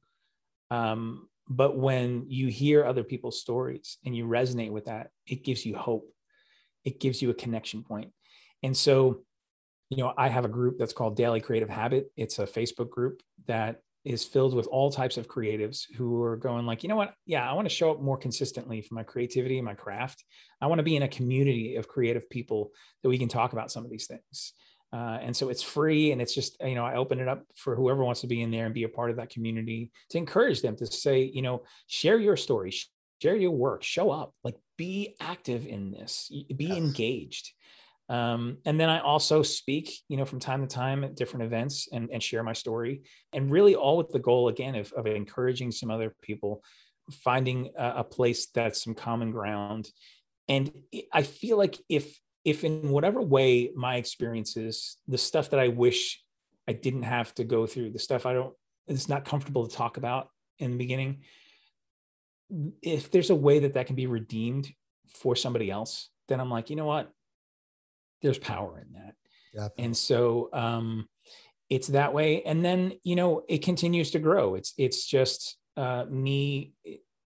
Um, 0.70 1.28
but 1.48 1.76
when 1.76 2.24
you 2.28 2.48
hear 2.48 2.84
other 2.84 3.04
people's 3.04 3.40
stories 3.40 3.98
and 4.04 4.16
you 4.16 4.26
resonate 4.26 4.70
with 4.70 4.86
that 4.86 5.10
it 5.26 5.44
gives 5.44 5.64
you 5.64 5.76
hope 5.76 6.08
it 6.84 7.00
gives 7.00 7.20
you 7.20 7.30
a 7.30 7.34
connection 7.34 7.82
point 7.82 8.12
and 8.62 8.76
so 8.76 9.20
you 9.90 9.96
know 9.96 10.12
i 10.16 10.28
have 10.28 10.44
a 10.44 10.48
group 10.48 10.78
that's 10.78 10.92
called 10.92 11.16
daily 11.16 11.40
creative 11.40 11.70
habit 11.70 12.10
it's 12.16 12.38
a 12.38 12.46
facebook 12.46 12.90
group 12.90 13.22
that 13.46 13.80
is 14.04 14.24
filled 14.24 14.54
with 14.54 14.66
all 14.66 14.90
types 14.90 15.16
of 15.16 15.28
creatives 15.28 15.84
who 15.96 16.22
are 16.22 16.36
going 16.36 16.66
like 16.66 16.82
you 16.82 16.88
know 16.88 16.96
what 16.96 17.14
yeah 17.26 17.48
i 17.48 17.54
want 17.54 17.66
to 17.66 17.74
show 17.74 17.90
up 17.90 18.00
more 18.00 18.18
consistently 18.18 18.82
for 18.82 18.94
my 18.94 19.02
creativity 19.02 19.58
and 19.58 19.64
my 19.64 19.74
craft 19.74 20.24
i 20.60 20.66
want 20.66 20.78
to 20.78 20.84
be 20.84 20.96
in 20.96 21.02
a 21.02 21.08
community 21.08 21.76
of 21.76 21.88
creative 21.88 22.28
people 22.28 22.70
that 23.02 23.08
we 23.08 23.18
can 23.18 23.28
talk 23.28 23.52
about 23.52 23.70
some 23.70 23.84
of 23.84 23.90
these 23.90 24.06
things 24.06 24.52
uh, 24.94 25.18
and 25.22 25.36
so 25.36 25.48
it's 25.48 25.62
free 25.62 26.12
and 26.12 26.22
it's 26.22 26.32
just, 26.32 26.56
you 26.64 26.76
know, 26.76 26.84
I 26.84 26.94
open 26.94 27.18
it 27.18 27.26
up 27.26 27.42
for 27.56 27.74
whoever 27.74 28.04
wants 28.04 28.20
to 28.20 28.28
be 28.28 28.42
in 28.42 28.52
there 28.52 28.64
and 28.64 28.72
be 28.72 28.84
a 28.84 28.88
part 28.88 29.10
of 29.10 29.16
that 29.16 29.28
community 29.28 29.90
to 30.10 30.18
encourage 30.18 30.62
them 30.62 30.76
to 30.76 30.86
say, 30.86 31.24
you 31.34 31.42
know, 31.42 31.64
share 31.88 32.16
your 32.16 32.36
story, 32.36 32.72
share 33.20 33.34
your 33.34 33.50
work, 33.50 33.82
show 33.82 34.12
up, 34.12 34.34
like 34.44 34.54
be 34.78 35.16
active 35.20 35.66
in 35.66 35.90
this, 35.90 36.30
be 36.30 36.66
yes. 36.66 36.76
engaged. 36.76 37.50
Um, 38.08 38.58
and 38.66 38.78
then 38.78 38.90
I 38.90 39.00
also 39.00 39.42
speak, 39.42 39.90
you 40.08 40.16
know, 40.16 40.24
from 40.24 40.38
time 40.38 40.60
to 40.60 40.66
time 40.66 41.04
at 41.04 41.14
different 41.14 41.46
events 41.46 41.88
and, 41.92 42.10
and 42.12 42.22
share 42.22 42.42
my 42.42 42.52
story 42.52 43.02
and 43.32 43.50
really 43.50 43.74
all 43.74 43.96
with 43.96 44.10
the 44.10 44.18
goal 44.18 44.48
again 44.48 44.74
of, 44.74 44.92
of 44.92 45.06
encouraging 45.06 45.70
some 45.70 45.90
other 45.90 46.14
people, 46.20 46.62
finding 47.10 47.70
a, 47.78 47.94
a 47.98 48.04
place 48.04 48.46
that's 48.46 48.84
some 48.84 48.94
common 48.94 49.30
ground. 49.30 49.88
And 50.48 50.70
I 51.12 51.22
feel 51.22 51.56
like 51.56 51.78
if 51.88 52.18
if 52.44 52.62
in 52.62 52.90
whatever 52.90 53.22
way 53.22 53.70
my 53.74 53.96
experiences, 53.96 54.98
the 55.08 55.16
stuff 55.16 55.48
that 55.50 55.60
I 55.60 55.68
wish 55.68 56.22
I 56.68 56.74
didn't 56.74 57.04
have 57.04 57.34
to 57.36 57.44
go 57.44 57.66
through, 57.66 57.92
the 57.92 57.98
stuff 57.98 58.26
I 58.26 58.34
don't, 58.34 58.54
it's 58.86 59.08
not 59.08 59.24
comfortable 59.24 59.66
to 59.66 59.74
talk 59.74 59.96
about 59.96 60.28
in 60.58 60.72
the 60.72 60.76
beginning, 60.76 61.22
if 62.82 63.10
there's 63.10 63.30
a 63.30 63.34
way 63.34 63.60
that 63.60 63.72
that 63.74 63.86
can 63.86 63.96
be 63.96 64.06
redeemed 64.06 64.70
for 65.08 65.34
somebody 65.34 65.70
else, 65.70 66.10
then 66.28 66.38
I'm 66.38 66.50
like, 66.50 66.68
you 66.68 66.76
know 66.76 66.84
what? 66.84 67.10
There's 68.24 68.38
power 68.38 68.80
in 68.80 68.92
that. 68.94 69.14
Definitely. 69.54 69.84
And 69.84 69.96
so 69.96 70.48
um, 70.52 71.08
it's 71.70 71.88
that 71.88 72.12
way. 72.12 72.42
And 72.42 72.64
then, 72.64 72.94
you 73.04 73.14
know, 73.14 73.44
it 73.48 73.58
continues 73.58 74.10
to 74.12 74.18
grow. 74.18 74.56
It's, 74.56 74.72
it's 74.76 75.06
just 75.06 75.58
uh, 75.76 76.06
me 76.08 76.72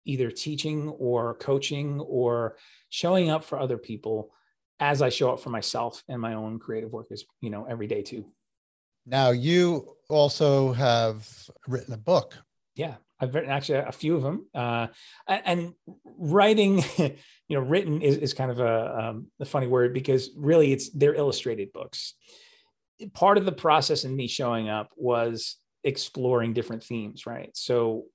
either 0.06 0.30
teaching 0.32 0.90
or 0.90 1.34
coaching 1.36 2.00
or 2.00 2.58
showing 2.90 3.30
up 3.30 3.44
for 3.44 3.60
other 3.60 3.78
people 3.78 4.32
as 4.80 5.02
I 5.02 5.10
show 5.10 5.32
up 5.34 5.40
for 5.40 5.50
myself 5.50 6.04
and 6.08 6.22
my 6.22 6.36
own 6.36 6.60
creative 6.60 6.92
work 6.92 7.08
is, 7.10 7.26
you 7.42 7.50
know, 7.50 7.66
every 7.66 7.88
day 7.88 8.04
too. 8.04 8.26
Now 9.06 9.32
you 9.32 9.96
also 10.10 10.74
have 10.74 11.28
written 11.68 11.94
a 11.94 11.98
book. 11.98 12.38
Yeah, 12.76 12.96
I've 13.20 13.36
written 13.36 13.52
actually 13.52 13.80
a 13.80 13.92
few 13.92 14.16
of 14.16 14.24
them. 14.24 14.48
Uh, 14.54 14.88
and 15.28 15.74
writing, 16.18 16.84
you 16.98 17.16
know, 17.50 17.60
written 17.60 18.02
is, 18.02 18.18
is 18.18 18.34
kind 18.34 18.52
of 18.52 18.60
a, 18.60 19.00
um, 19.00 19.28
a 19.40 19.46
funny 19.46 19.68
word 19.68 19.94
because 19.94 20.32
really 20.36 20.72
it's 20.72 20.90
they're 20.90 21.16
illustrated 21.16 21.72
books. 21.74 22.16
Part 23.14 23.38
of 23.38 23.46
the 23.46 23.52
process 23.52 24.04
in 24.04 24.16
me 24.16 24.28
showing 24.28 24.70
up 24.70 24.92
was 24.96 25.58
exploring 25.84 26.54
different 26.54 26.84
themes, 26.84 27.26
right? 27.26 27.52
So 27.54 28.06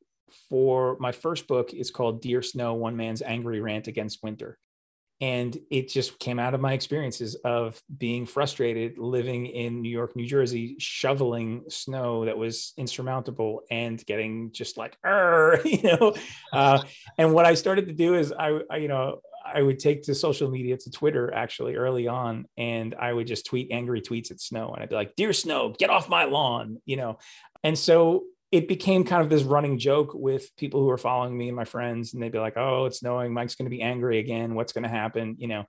for 0.49 0.97
my 1.01 1.13
first 1.13 1.47
book, 1.47 1.73
it's 1.73 1.91
called 1.91 2.23
Dear 2.23 2.43
Snow: 2.43 2.75
One 2.75 2.97
Man's 2.97 3.23
Angry 3.23 3.61
Rant 3.61 3.87
Against 3.87 4.23
Winter 4.23 4.59
and 5.21 5.59
it 5.71 5.89
just 5.89 6.19
came 6.19 6.39
out 6.39 6.55
of 6.55 6.61
my 6.61 6.73
experiences 6.73 7.35
of 7.45 7.81
being 7.97 8.27
frustrated 8.27 8.99
living 8.99 9.47
in 9.47 9.83
new 9.83 9.89
york 9.89 10.15
new 10.17 10.27
jersey 10.27 10.77
shoveling 10.79 11.65
snow 11.69 12.25
that 12.25 12.37
was 12.37 12.73
insurmountable 12.77 13.63
and 13.71 14.05
getting 14.07 14.53
just 14.53 14.77
like 14.77 14.97
you 15.65 15.83
know? 15.83 16.15
Uh, 16.53 16.83
and 17.17 17.33
what 17.33 17.45
i 17.45 17.55
started 17.55 17.87
to 17.87 17.95
do 17.95 18.15
is 18.15 18.33
I, 18.33 18.61
I, 18.71 18.77
you 18.79 18.89
know 18.89 19.21
i 19.45 19.63
would 19.63 19.79
take 19.79 20.03
to 20.05 20.15
social 20.15 20.51
media 20.51 20.77
to 20.77 20.91
twitter 20.91 21.33
actually 21.33 21.77
early 21.77 22.07
on 22.07 22.47
and 22.57 22.95
i 22.99 23.13
would 23.13 23.27
just 23.27 23.47
tweet 23.47 23.69
angry 23.71 24.03
tweets 24.03 24.31
at 24.31 24.41
snow 24.41 24.73
and 24.73 24.83
i'd 24.83 24.89
be 24.89 24.95
like 24.95 25.17
dear 25.17 25.33
snow 25.33 25.75
get 25.79 25.91
off 25.91 26.09
my 26.09 26.25
lawn 26.25 26.79
you 26.85 26.97
know? 26.97 27.19
And 27.63 27.79
so 27.79 28.25
it 28.51 28.67
became 28.67 29.05
kind 29.05 29.23
of 29.23 29.29
this 29.29 29.43
running 29.43 29.79
joke 29.79 30.13
with 30.15 30.55
people 30.57 30.81
who 30.81 30.87
were 30.87 30.99
following 30.99 31.37
me 31.37 31.49
and 31.49 31.57
my 31.57 31.65
friends 31.65 32.15
and 32.15 32.23
they'd 32.23 32.33
be 32.33 32.39
like 32.39 32.57
oh 32.57 32.87
it's 32.87 33.01
snowing 33.01 33.33
mike's 33.33 33.55
going 33.55 33.67
to 33.67 33.71
be 33.71 33.83
angry 33.83 34.19
again. 34.19 34.55
What's 34.55 34.73
going 34.73 34.85
to 34.85 34.89
happen? 34.89 35.37
You 35.39 35.49
know? 35.49 35.65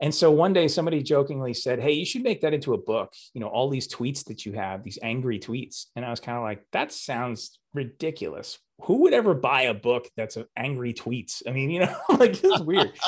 And 0.00 0.14
so 0.14 0.30
one 0.30 0.52
day 0.52 0.68
somebody 0.68 1.02
jokingly 1.02 1.54
said 1.54 1.80
hey 1.80 1.92
you 1.92 2.06
should 2.06 2.22
make 2.22 2.40
that 2.40 2.54
into 2.54 2.74
a 2.74 2.78
book 2.78 3.12
you 3.34 3.40
know 3.40 3.48
all 3.48 3.68
these 3.68 3.92
tweets 3.92 4.24
that 4.26 4.46
you 4.46 4.52
have 4.52 4.82
these 4.82 4.98
angry 5.02 5.38
tweets. 5.38 5.86
And 5.96 6.04
i 6.04 6.10
was 6.10 6.20
kind 6.20 6.38
of 6.38 6.44
like 6.44 6.64
that 6.72 6.92
sounds 6.92 7.58
ridiculous. 7.74 8.58
Who 8.82 9.02
would 9.02 9.14
ever 9.14 9.34
buy 9.34 9.62
a 9.62 9.74
book 9.74 10.08
that's 10.16 10.38
angry 10.56 10.94
tweets? 10.94 11.42
I 11.46 11.50
mean 11.50 11.70
you 11.70 11.80
know 11.80 11.96
like 12.08 12.40
this 12.40 12.52
is 12.52 12.60
weird. 12.60 12.92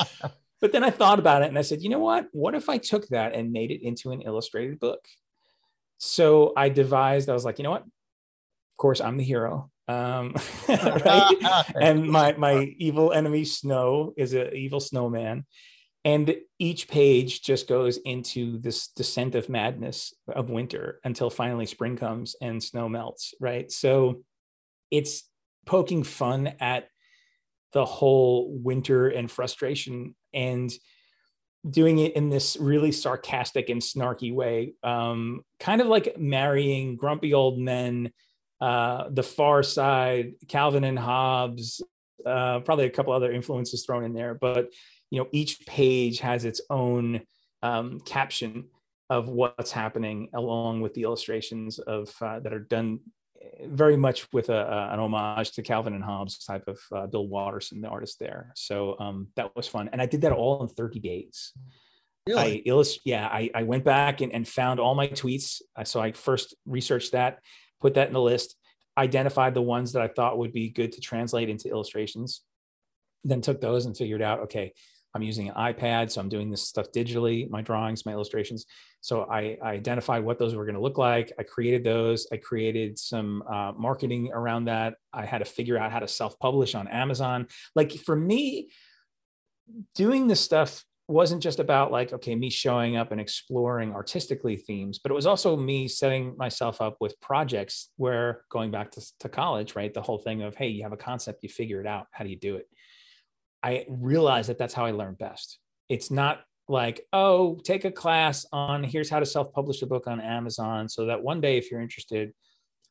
But 0.59 0.71
then 0.71 0.83
i 0.83 0.89
thought 0.89 1.19
about 1.19 1.43
it 1.43 1.49
and 1.49 1.57
i 1.57 1.61
said 1.61 1.83
you 1.83 1.89
know 1.89 1.99
what? 1.99 2.27
What 2.31 2.55
if 2.55 2.67
i 2.67 2.77
took 2.77 3.07
that 3.09 3.35
and 3.35 3.51
made 3.51 3.69
it 3.69 3.83
into 3.83 4.11
an 4.11 4.21
illustrated 4.21 4.79
book? 4.79 5.07
So 5.99 6.53
i 6.57 6.69
devised 6.69 7.29
i 7.29 7.33
was 7.33 7.45
like 7.45 7.59
you 7.59 7.63
know 7.63 7.71
what 7.71 7.85
course, 8.77 9.01
I'm 9.01 9.17
the 9.17 9.23
hero. 9.23 9.69
Um, 9.87 10.35
right? 10.69 11.63
and 11.79 12.07
my 12.07 12.33
my 12.37 12.73
evil 12.77 13.11
enemy 13.11 13.45
Snow 13.45 14.13
is 14.17 14.33
an 14.33 14.55
evil 14.55 14.79
snowman, 14.79 15.45
and 16.05 16.35
each 16.59 16.87
page 16.87 17.41
just 17.41 17.67
goes 17.67 17.97
into 17.97 18.59
this 18.59 18.87
descent 18.89 19.35
of 19.35 19.49
madness 19.49 20.13
of 20.27 20.49
winter 20.49 20.99
until 21.03 21.29
finally 21.29 21.65
spring 21.65 21.95
comes 21.95 22.35
and 22.41 22.63
snow 22.63 22.89
melts. 22.89 23.33
Right, 23.39 23.71
so 23.71 24.23
it's 24.91 25.23
poking 25.65 26.03
fun 26.03 26.53
at 26.59 26.87
the 27.73 27.85
whole 27.85 28.49
winter 28.51 29.09
and 29.09 29.29
frustration 29.29 30.15
and 30.33 30.71
doing 31.69 31.99
it 31.99 32.15
in 32.15 32.29
this 32.29 32.55
really 32.57 32.91
sarcastic 32.91 33.69
and 33.69 33.81
snarky 33.81 34.33
way 34.33 34.73
um, 34.83 35.41
kind 35.59 35.81
of 35.81 35.87
like 35.87 36.17
marrying 36.17 36.95
grumpy 36.95 37.33
old 37.33 37.59
men 37.59 38.11
uh, 38.61 39.05
The 39.09 39.23
Far 39.23 39.63
Side, 39.63 40.33
Calvin 40.47 40.83
and 40.83 40.97
Hobbes, 40.97 41.81
uh, 42.25 42.59
probably 42.61 42.85
a 42.85 42.89
couple 42.89 43.13
other 43.13 43.31
influences 43.31 43.85
thrown 43.85 44.03
in 44.03 44.13
there. 44.13 44.33
But 44.33 44.69
you 45.09 45.19
know, 45.19 45.27
each 45.31 45.65
page 45.65 46.19
has 46.19 46.45
its 46.45 46.61
own 46.69 47.21
um, 47.63 47.99
caption 48.01 48.65
of 49.09 49.29
what's 49.29 49.71
happening, 49.71 50.29
along 50.33 50.81
with 50.81 50.93
the 50.93 51.03
illustrations 51.03 51.79
of 51.79 52.13
uh, 52.21 52.39
that 52.39 52.53
are 52.53 52.59
done 52.59 52.99
very 53.63 53.95
much 53.95 54.27
with 54.33 54.49
a, 54.49 54.57
a, 54.57 54.93
an 54.93 54.99
homage 54.99 55.51
to 55.51 55.61
Calvin 55.61 55.93
and 55.93 56.03
Hobbes 56.03 56.43
type 56.43 56.67
of 56.67 56.79
uh, 56.93 57.07
Bill 57.07 57.27
Watterson, 57.27 57.81
the 57.81 57.87
artist 57.87 58.19
there. 58.19 58.51
So 58.55 58.97
um, 58.99 59.27
that 59.35 59.55
was 59.55 59.67
fun, 59.67 59.89
and 59.91 60.01
I 60.01 60.05
did 60.05 60.21
that 60.21 60.33
all 60.33 60.61
in 60.63 60.67
30 60.67 60.99
days. 60.99 61.53
Really? 62.27 62.41
I 62.41 62.61
illust- 62.65 63.01
yeah, 63.05 63.25
I, 63.25 63.49
I 63.55 63.63
went 63.63 63.85
back 63.85 64.19
and, 64.19 64.33
and 64.33 64.45
found 64.45 64.81
all 64.81 64.95
my 64.95 65.07
tweets. 65.07 65.61
So 65.85 66.01
I 66.01 66.11
first 66.11 66.55
researched 66.65 67.13
that, 67.13 67.39
put 67.79 67.95
that 67.95 68.07
in 68.07 68.13
the 68.13 68.21
list, 68.21 68.55
identified 68.97 69.53
the 69.53 69.61
ones 69.61 69.93
that 69.93 70.01
I 70.01 70.07
thought 70.07 70.37
would 70.37 70.53
be 70.53 70.69
good 70.69 70.91
to 70.93 71.01
translate 71.01 71.49
into 71.49 71.69
illustrations, 71.69 72.41
then 73.23 73.41
took 73.41 73.61
those 73.61 73.85
and 73.85 73.95
figured 73.95 74.21
out, 74.21 74.39
okay, 74.41 74.73
I'm 75.13 75.23
using 75.23 75.49
an 75.49 75.55
iPad, 75.55 76.11
so 76.11 76.21
I'm 76.21 76.29
doing 76.29 76.51
this 76.51 76.61
stuff 76.61 76.91
digitally, 76.91 77.49
my 77.49 77.61
drawings, 77.61 78.05
my 78.05 78.11
illustrations. 78.11 78.65
So 79.01 79.23
I, 79.23 79.57
I 79.63 79.71
identified 79.71 80.23
what 80.23 80.37
those 80.37 80.53
were 80.53 80.65
going 80.65 80.75
to 80.75 80.81
look 80.81 80.97
like. 80.97 81.31
I 81.39 81.43
created 81.43 81.83
those. 81.83 82.27
I 82.31 82.37
created 82.37 82.99
some 82.99 83.41
uh, 83.49 83.71
marketing 83.75 84.31
around 84.33 84.65
that. 84.65 84.95
I 85.13 85.25
had 85.25 85.39
to 85.39 85.45
figure 85.45 85.77
out 85.77 85.91
how 85.91 85.99
to 85.99 86.07
self 86.07 86.37
publish 86.39 86.75
on 86.75 86.87
Amazon. 86.87 87.47
Like 87.75 87.93
for 87.93 88.15
me, 88.15 88.69
doing 89.95 90.27
this 90.27 90.41
stuff 90.41 90.83
wasn't 91.07 91.41
just 91.41 91.59
about 91.59 91.91
like 91.91 92.11
okay 92.11 92.35
me 92.35 92.49
showing 92.49 92.97
up 92.97 93.11
and 93.11 93.21
exploring 93.21 93.93
artistically 93.93 94.57
themes 94.57 94.99
but 94.99 95.11
it 95.11 95.15
was 95.15 95.25
also 95.25 95.55
me 95.55 95.87
setting 95.87 96.35
myself 96.37 96.81
up 96.81 96.97
with 96.99 97.19
projects 97.21 97.91
where 97.95 98.43
going 98.49 98.71
back 98.71 98.91
to, 98.91 99.01
to 99.19 99.29
college 99.29 99.75
right 99.75 99.93
the 99.93 100.01
whole 100.01 100.17
thing 100.17 100.41
of 100.41 100.55
hey 100.55 100.67
you 100.67 100.83
have 100.83 100.91
a 100.91 100.97
concept 100.97 101.43
you 101.43 101.49
figure 101.49 101.79
it 101.79 101.87
out 101.87 102.07
how 102.11 102.23
do 102.23 102.29
you 102.29 102.37
do 102.37 102.55
it? 102.57 102.67
I 103.63 103.85
realized 103.89 104.49
that 104.49 104.57
that's 104.57 104.73
how 104.73 104.85
i 104.85 104.91
learn 104.91 105.15
best. 105.15 105.59
It's 105.89 106.11
not 106.11 106.41
like 106.67 107.05
oh 107.13 107.57
take 107.63 107.85
a 107.85 107.91
class 107.91 108.45
on 108.51 108.83
here's 108.83 109.09
how 109.09 109.19
to 109.21 109.25
self-publish 109.25 109.81
a 109.81 109.85
book 109.85 110.05
on 110.05 110.19
amazon 110.19 110.89
so 110.89 111.05
that 111.05 111.23
one 111.23 111.39
day 111.39 111.57
if 111.57 111.71
you're 111.71 111.79
interested 111.79 112.33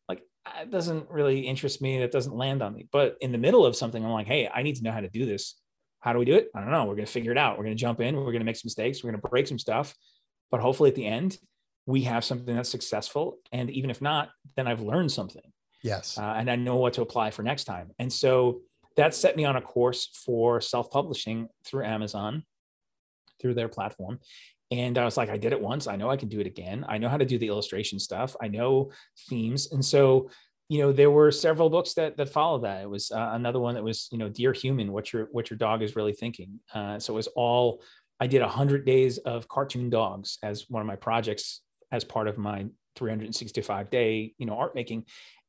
like 0.09 0.23
uh, 0.47 0.63
it 0.63 0.71
doesn't 0.71 1.11
really 1.11 1.41
interest 1.41 1.83
me 1.83 1.99
that 1.99 2.11
doesn't 2.11 2.35
land 2.35 2.63
on 2.63 2.73
me. 2.73 2.89
But 2.91 3.19
in 3.21 3.33
the 3.33 3.39
middle 3.39 3.67
of 3.67 3.77
something 3.77 4.03
i'm 4.03 4.11
like 4.11 4.27
hey 4.27 4.49
i 4.53 4.63
need 4.63 4.77
to 4.77 4.83
know 4.83 4.93
how 4.93 5.01
to 5.01 5.11
do 5.11 5.27
this 5.27 5.57
how 6.01 6.13
do 6.13 6.19
we 6.19 6.25
do 6.25 6.35
it? 6.35 6.49
I 6.55 6.61
don't 6.61 6.71
know. 6.71 6.85
We're 6.85 6.95
going 6.95 7.07
to 7.07 7.13
figure 7.13 7.33
it 7.33 7.39
out. 7.39 7.59
We're 7.59 7.65
going 7.65 7.77
to 7.77 7.81
jump 7.81 8.01
in. 8.01 8.17
We're 8.17 8.25
going 8.25 8.39
to 8.39 8.45
make 8.45 8.57
some 8.57 8.67
mistakes. 8.67 9.03
We're 9.03 9.11
going 9.11 9.21
to 9.21 9.29
break 9.29 9.47
some 9.47 9.59
stuff. 9.59 9.95
But 10.51 10.61
hopefully 10.61 10.91
at 10.91 10.97
the 10.97 11.07
end, 11.07 11.39
we 11.87 12.03
have 12.03 12.25
something 12.25 12.55
that's 12.55 12.69
successful. 12.69 13.39
And 13.53 13.71
even 13.71 13.91
if 13.91 14.01
not, 14.01 14.31
then 14.57 14.67
I've 14.67 14.81
learned 14.81 15.13
something. 15.13 15.53
Yes. 15.83 16.19
Uh, 16.19 16.35
and 16.37 16.51
I 16.51 16.57
know 16.57 16.77
what 16.77 16.95
to 16.95 17.03
apply 17.03 17.31
for 17.31 17.43
next 17.43 17.65
time. 17.65 17.91
And 17.99 18.13
so 18.13 18.61
that 18.97 19.15
set 19.15 19.37
me 19.37 19.45
on 19.45 19.57
a 19.57 19.61
course 19.61 20.09
for 20.25 20.61
self 20.61 20.91
publishing 20.91 21.49
through 21.65 21.85
Amazon, 21.85 22.45
through 23.41 23.55
their 23.55 23.69
platform. 23.69 24.19
And 24.71 24.99
I 24.99 25.05
was 25.05 25.17
like, 25.17 25.31
I 25.31 25.37
did 25.37 25.53
it 25.53 25.61
once. 25.61 25.87
I 25.87 25.97
know 25.97 26.11
I 26.11 26.17
can 26.17 26.29
do 26.29 26.41
it 26.41 26.47
again. 26.47 26.85
I 26.89 26.99
know 26.99 27.09
how 27.09 27.19
to 27.19 27.25
do 27.25 27.39
the 27.39 27.47
illustration 27.47 28.01
stuff. 28.01 28.35
I 28.41 28.49
know 28.49 28.91
themes. 29.29 29.71
And 29.71 29.85
so 29.85 30.31
you 30.69 30.79
know 30.79 30.93
there 30.93 31.11
were 31.11 31.31
several 31.31 31.71
books 31.71 31.95
that 31.95 32.17
that 32.17 32.29
followed 32.29 32.65
that. 32.65 32.83
It 32.83 32.91
was 32.91 33.11
uh, 33.11 33.31
another 33.33 33.61
one 33.61 33.75
that 33.75 33.85
was 33.85 34.09
you 34.11 34.19
know 34.19 34.29
dear 34.29 34.53
human 34.53 34.93
what 34.93 35.13
your 35.13 35.29
what 35.33 35.51
your 35.51 35.59
dog 35.59 35.83
is 35.83 35.97
really 35.97 36.13
thinking. 36.13 36.61
Uh, 36.75 36.99
so 36.99 37.13
it 37.13 37.17
was 37.17 37.29
all 37.29 37.83
i 38.19 38.27
did 38.27 38.41
100 38.41 38.87
days 38.87 39.19
of 39.19 39.47
cartoon 39.47 39.91
dogs 39.91 40.39
as 40.43 40.65
one 40.71 40.81
of 40.81 40.87
my 40.87 40.97
projects 40.97 41.61
as 41.93 42.03
part 42.03 42.29
of 42.29 42.39
my 42.39 42.65
365 42.97 43.91
day 43.91 44.33
you 44.39 44.47
know 44.47 44.57
art 44.59 44.75
making. 44.75 45.05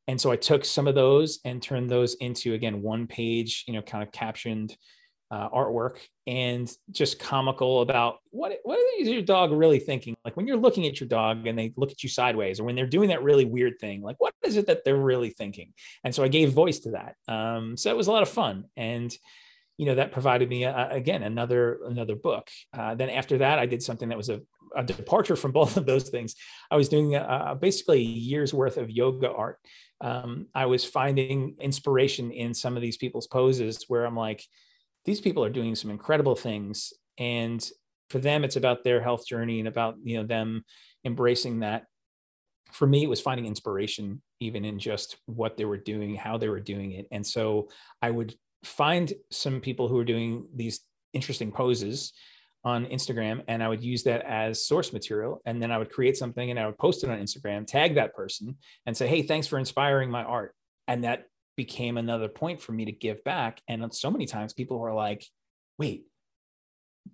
And 0.09 0.19
so 0.21 0.31
i 0.31 0.35
took 0.35 0.63
some 0.63 0.87
of 0.87 0.95
those 0.95 1.39
and 1.45 1.61
turned 1.61 1.89
those 1.89 2.15
into 2.15 2.53
again 2.53 2.81
one 2.81 3.07
page 3.07 3.63
you 3.67 3.73
know 3.73 3.81
kind 3.81 4.03
of 4.03 4.11
captioned 4.11 4.75
uh, 5.29 5.49
artwork 5.49 5.97
and 6.25 6.71
just 6.91 7.19
comical 7.19 7.81
about 7.81 8.19
what 8.29 8.53
what 8.63 8.79
is 8.99 9.09
your 9.09 9.21
dog 9.21 9.51
really 9.51 9.79
thinking? 9.79 10.15
Like 10.23 10.37
when 10.37 10.47
you're 10.47 10.57
looking 10.57 10.85
at 10.85 10.99
your 10.99 11.09
dog 11.09 11.47
and 11.47 11.59
they 11.59 11.73
look 11.75 11.91
at 11.91 12.01
you 12.01 12.09
sideways 12.09 12.59
or 12.59 12.63
when 12.63 12.75
they're 12.75 12.87
doing 12.87 13.09
that 13.09 13.23
really 13.23 13.45
weird 13.45 13.79
thing 13.79 14.01
like 14.01 14.15
what 14.19 14.33
is 14.43 14.55
it 14.55 14.67
that 14.67 14.85
they're 14.85 14.95
really 14.95 15.29
thinking? 15.29 15.73
And 16.03 16.15
so 16.15 16.23
i 16.23 16.27
gave 16.27 16.53
voice 16.53 16.79
to 16.79 16.91
that. 16.91 17.15
Um, 17.27 17.75
so 17.75 17.89
it 17.89 17.97
was 17.97 18.07
a 18.07 18.11
lot 18.11 18.23
of 18.23 18.29
fun. 18.29 18.65
And 18.77 19.15
you 19.77 19.85
know 19.85 19.95
that 19.95 20.11
provided 20.11 20.49
me 20.49 20.65
uh, 20.65 20.89
again 20.89 21.23
another 21.23 21.79
another 21.85 22.15
book. 22.15 22.49
Uh, 22.73 22.95
then 22.95 23.09
after 23.09 23.39
that 23.39 23.59
i 23.59 23.65
did 23.65 23.83
something 23.83 24.09
that 24.09 24.17
was 24.17 24.29
a, 24.29 24.41
a 24.75 24.83
departure 24.83 25.35
from 25.35 25.51
both 25.59 25.75
of 25.77 25.85
those 25.85 26.09
things. 26.09 26.35
I 26.71 26.77
was 26.77 26.89
doing 26.89 27.15
a, 27.15 27.55
basically 27.59 27.99
a 27.99 28.01
year's 28.01 28.53
worth 28.53 28.77
of 28.77 28.89
yoga 28.89 29.31
art. 29.31 29.59
Um, 29.99 30.47
i 30.55 30.65
was 30.67 30.85
finding 30.85 31.55
inspiration 31.59 32.31
in 32.31 32.53
some 32.53 32.75
of 32.77 32.81
these 32.81 32.97
people's 32.97 33.27
poses 33.27 33.83
where 33.87 34.05
i'm 34.05 34.15
like 34.15 34.43
these 35.07 35.21
people 35.21 35.43
are 35.43 35.49
doing 35.49 35.73
some 35.73 35.89
incredible 35.89 36.35
things. 36.35 36.93
And 37.17 37.67
for 38.11 38.19
them 38.19 38.43
it's 38.43 38.57
about 38.57 38.83
their 38.83 39.01
health 39.01 39.25
journey 39.25 39.59
and 39.59 39.67
about 39.67 39.95
you 40.03 40.17
know 40.17 40.27
them 40.27 40.63
embracing 41.03 41.61
that. 41.61 41.85
For 42.71 42.85
me 42.85 43.03
it 43.03 43.09
was 43.09 43.21
finding 43.21 43.47
inspiration 43.47 44.21
even 44.39 44.65
in 44.65 44.77
just 44.77 45.17
what 45.25 45.57
they 45.57 45.65
were 45.65 45.77
doing 45.77 46.13
how 46.13 46.37
they 46.37 46.49
were 46.49 46.59
doing 46.59 46.91
it. 46.91 47.07
And 47.09 47.25
so 47.25 47.69
i 48.01 48.11
would 48.11 48.35
find 48.63 49.13
some 49.31 49.61
people 49.61 49.87
who 49.87 49.95
were 49.95 50.03
doing 50.03 50.47
these 50.53 50.81
interesting 51.13 51.51
poses 51.51 52.11
on 52.63 52.85
instagram 52.87 53.43
and 53.47 53.63
i 53.63 53.67
would 53.69 53.83
use 53.83 54.03
that 54.03 54.23
as 54.23 54.67
source 54.67 54.91
material. 54.91 55.41
And 55.45 55.61
then 55.61 55.71
i 55.71 55.77
would 55.77 55.89
create 55.89 56.17
something 56.17 56.51
and 56.51 56.59
i 56.59 56.65
would 56.65 56.77
post 56.77 57.03
it 57.03 57.09
on 57.09 57.17
instagram 57.17 57.65
tag 57.65 57.95
that 57.95 58.13
person 58.13 58.57
and 58.85 58.95
say 58.95 59.07
hey 59.07 59.21
thanks 59.21 59.47
for 59.47 59.57
inspiring 59.57 60.11
my 60.11 60.23
art. 60.23 60.53
And 60.89 61.05
that 61.05 61.25
became 61.57 61.97
another 61.97 62.29
point 62.29 62.61
for 62.61 62.71
me 62.71 62.85
to 62.85 62.91
give 62.91 63.23
back. 63.23 63.61
And 63.67 63.93
so 63.93 64.09
many 64.09 64.25
times 64.25 64.53
people 64.53 64.79
were 64.79 64.93
like, 64.93 65.25
wait, 65.77 66.05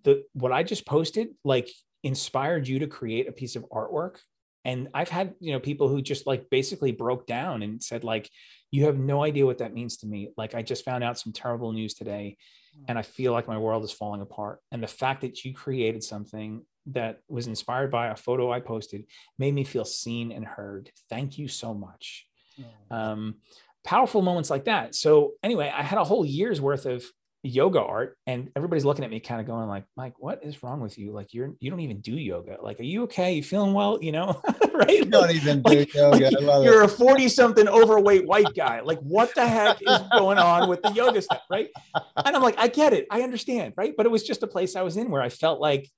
the 0.04 0.26
what 0.34 0.52
I 0.52 0.64
just 0.64 0.86
posted 0.86 1.30
like 1.44 1.70
inspired 2.04 2.68
you 2.68 2.80
to 2.80 2.88
create 2.88 3.28
a 3.28 3.32
piece 3.32 3.56
of 3.56 3.66
artwork. 3.70 4.18
And 4.66 4.89
I've 4.94 5.10
had, 5.10 5.34
you 5.39 5.52
know, 5.52 5.60
people 5.60 5.88
who 5.88 6.02
just 6.02 6.28
like 6.28 6.50
basically 6.50 6.91
broke 6.91 7.26
down 7.26 7.64
and 7.64 7.82
said, 7.82 8.04
like, 8.04 8.30
you 8.72 8.86
have 8.86 8.98
no 8.98 9.24
idea 9.24 9.46
what 9.46 9.58
that 9.58 9.74
means 9.74 9.98
to 9.98 10.08
me. 10.08 10.30
Like, 10.38 10.56
I 10.56 10.62
just 10.62 10.86
found 10.86 11.04
out 11.04 11.20
some 11.20 11.34
terrible 11.34 11.74
news 11.74 11.94
today 11.94 12.38
hmm. 12.76 12.86
and 12.88 12.98
I 12.98 13.02
feel 13.02 13.34
like 13.34 13.48
my 13.48 13.58
world 13.58 13.84
is 13.84 13.91
falling 13.91 14.22
apart. 14.22 14.60
And 14.72 14.82
the 14.82 14.88
fact 14.88 15.22
that 15.22 15.44
you 15.44 15.54
created 15.54 16.04
something 16.04 16.66
that 16.88 17.20
was 17.30 17.48
inspired 17.48 17.91
by 17.91 18.08
a 18.08 18.16
photo 18.16 18.52
I 18.52 18.60
posted 18.60 19.06
made 19.38 19.54
me 19.54 19.64
feel 19.64 19.86
seen 19.86 20.32
and 20.32 20.46
heard. 20.46 20.91
Thank 21.10 21.38
you 21.38 21.48
so 21.48 21.74
much. 21.74 22.26
Oh. 22.60 22.96
Um, 22.96 23.36
powerful 23.84 24.21
moments 24.21 24.49
like 24.49 24.65
that. 24.65 24.95
So 24.95 25.34
anyway, 25.43 25.71
I 25.75 25.84
had 25.84 25.99
a 25.99 26.03
whole 26.03 26.25
year's 26.25 26.61
worth 26.61 26.86
of 26.86 27.03
yoga 27.45 27.81
art 27.81 28.17
and 28.25 28.49
everybody's 28.55 28.86
looking 28.86 29.03
at 29.03 29.11
me 29.11 29.19
kind 29.19 29.41
of 29.41 29.45
going 29.45 29.67
like 29.67 29.84
mike 29.97 30.13
what 30.17 30.41
is 30.45 30.63
wrong 30.63 30.79
with 30.79 30.97
you? 30.97 31.11
Like 31.11 31.34
you're 31.34 31.53
you 31.59 31.69
don't 31.69 31.81
even 31.81 31.99
do 31.99 32.13
yoga. 32.13 32.57
Like 32.61 32.79
are 32.79 32.84
you 32.84 33.03
okay? 33.03 33.34
You 33.34 33.43
feeling 33.43 33.73
well? 33.73 33.99
You 34.01 34.13
know? 34.13 34.41
Right? 34.73 34.89
You 34.89 35.05
don't 35.05 35.29
even 35.29 35.61
like, 35.61 35.91
do 35.91 35.99
yoga 35.99 36.31
like 36.41 36.65
you're 36.65 36.81
it. 36.81 36.86
a 36.86 36.88
40 36.88 37.29
something 37.29 37.67
overweight 37.67 38.25
white 38.25 38.55
guy. 38.55 38.79
Like 38.79 38.97
what 39.01 39.36
the 39.36 39.47
heck 39.47 39.79
is 39.79 39.99
going 40.11 40.39
on 40.39 40.67
with 40.67 40.81
the 40.81 40.91
yoga 40.93 41.21
stuff? 41.21 41.43
Right? 41.47 41.69
And 41.93 42.36
i'm 42.36 42.41
like 42.41 42.57
i 42.57 42.67
get 42.67 42.91
it. 42.91 43.05
I 43.11 43.21
understand. 43.21 43.75
Right? 43.77 43.93
But 43.95 44.07
it 44.07 44.09
was 44.09 44.23
just 44.23 44.41
a 44.41 44.47
place 44.47 44.75
i 44.75 44.81
was 44.81 44.97
in 44.97 45.11
where 45.11 45.21
i 45.21 45.29
felt 45.29 45.61
like 45.61 45.91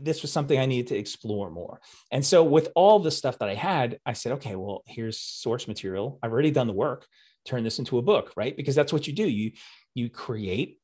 this 0.00 0.22
was 0.22 0.32
something 0.32 0.58
I 0.58 0.66
needed 0.66 0.88
to 0.88 0.96
explore 0.96 1.50
more. 1.50 1.80
And 2.10 2.24
so, 2.24 2.44
with 2.44 2.68
all 2.74 2.98
the 2.98 3.10
stuff 3.10 3.38
that 3.38 3.48
I 3.48 3.54
had, 3.54 3.98
I 4.06 4.12
said, 4.12 4.32
okay, 4.32 4.56
well, 4.56 4.82
here's 4.86 5.18
source 5.18 5.68
material. 5.68 6.18
I've 6.22 6.32
already 6.32 6.50
done 6.50 6.66
the 6.66 6.72
work. 6.72 7.06
Turn 7.44 7.64
this 7.64 7.78
into 7.78 7.98
a 7.98 8.02
book, 8.02 8.32
right? 8.36 8.56
Because 8.56 8.74
that's 8.74 8.92
what 8.92 9.06
you 9.06 9.12
do. 9.12 9.28
You 9.28 9.52
you 9.94 10.08
create, 10.08 10.78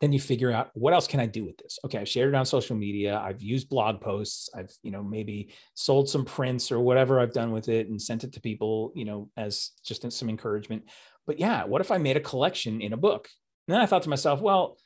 then 0.00 0.12
you 0.12 0.20
figure 0.20 0.52
out 0.52 0.70
what 0.74 0.92
else 0.92 1.06
can 1.06 1.20
I 1.20 1.26
do 1.26 1.44
with 1.44 1.56
this. 1.58 1.78
Okay, 1.84 1.98
I've 1.98 2.08
shared 2.08 2.28
it 2.28 2.34
on 2.34 2.44
social 2.44 2.76
media. 2.76 3.18
I've 3.18 3.42
used 3.42 3.68
blog 3.68 4.00
posts. 4.00 4.50
I've 4.54 4.74
you 4.82 4.90
know 4.90 5.02
maybe 5.02 5.52
sold 5.74 6.08
some 6.08 6.24
prints 6.24 6.72
or 6.72 6.80
whatever 6.80 7.20
I've 7.20 7.32
done 7.32 7.52
with 7.52 7.68
it 7.68 7.88
and 7.88 8.00
sent 8.00 8.24
it 8.24 8.32
to 8.34 8.40
people, 8.40 8.92
you 8.94 9.04
know, 9.04 9.30
as 9.36 9.70
just 9.84 10.10
some 10.10 10.28
encouragement. 10.28 10.84
But 11.26 11.38
yeah, 11.38 11.64
what 11.64 11.80
if 11.80 11.90
I 11.90 11.98
made 11.98 12.16
a 12.16 12.20
collection 12.20 12.80
in 12.80 12.92
a 12.92 12.96
book? 12.96 13.28
And 13.66 13.74
then 13.74 13.82
I 13.82 13.86
thought 13.86 14.02
to 14.04 14.08
myself, 14.08 14.40
well, 14.40 14.78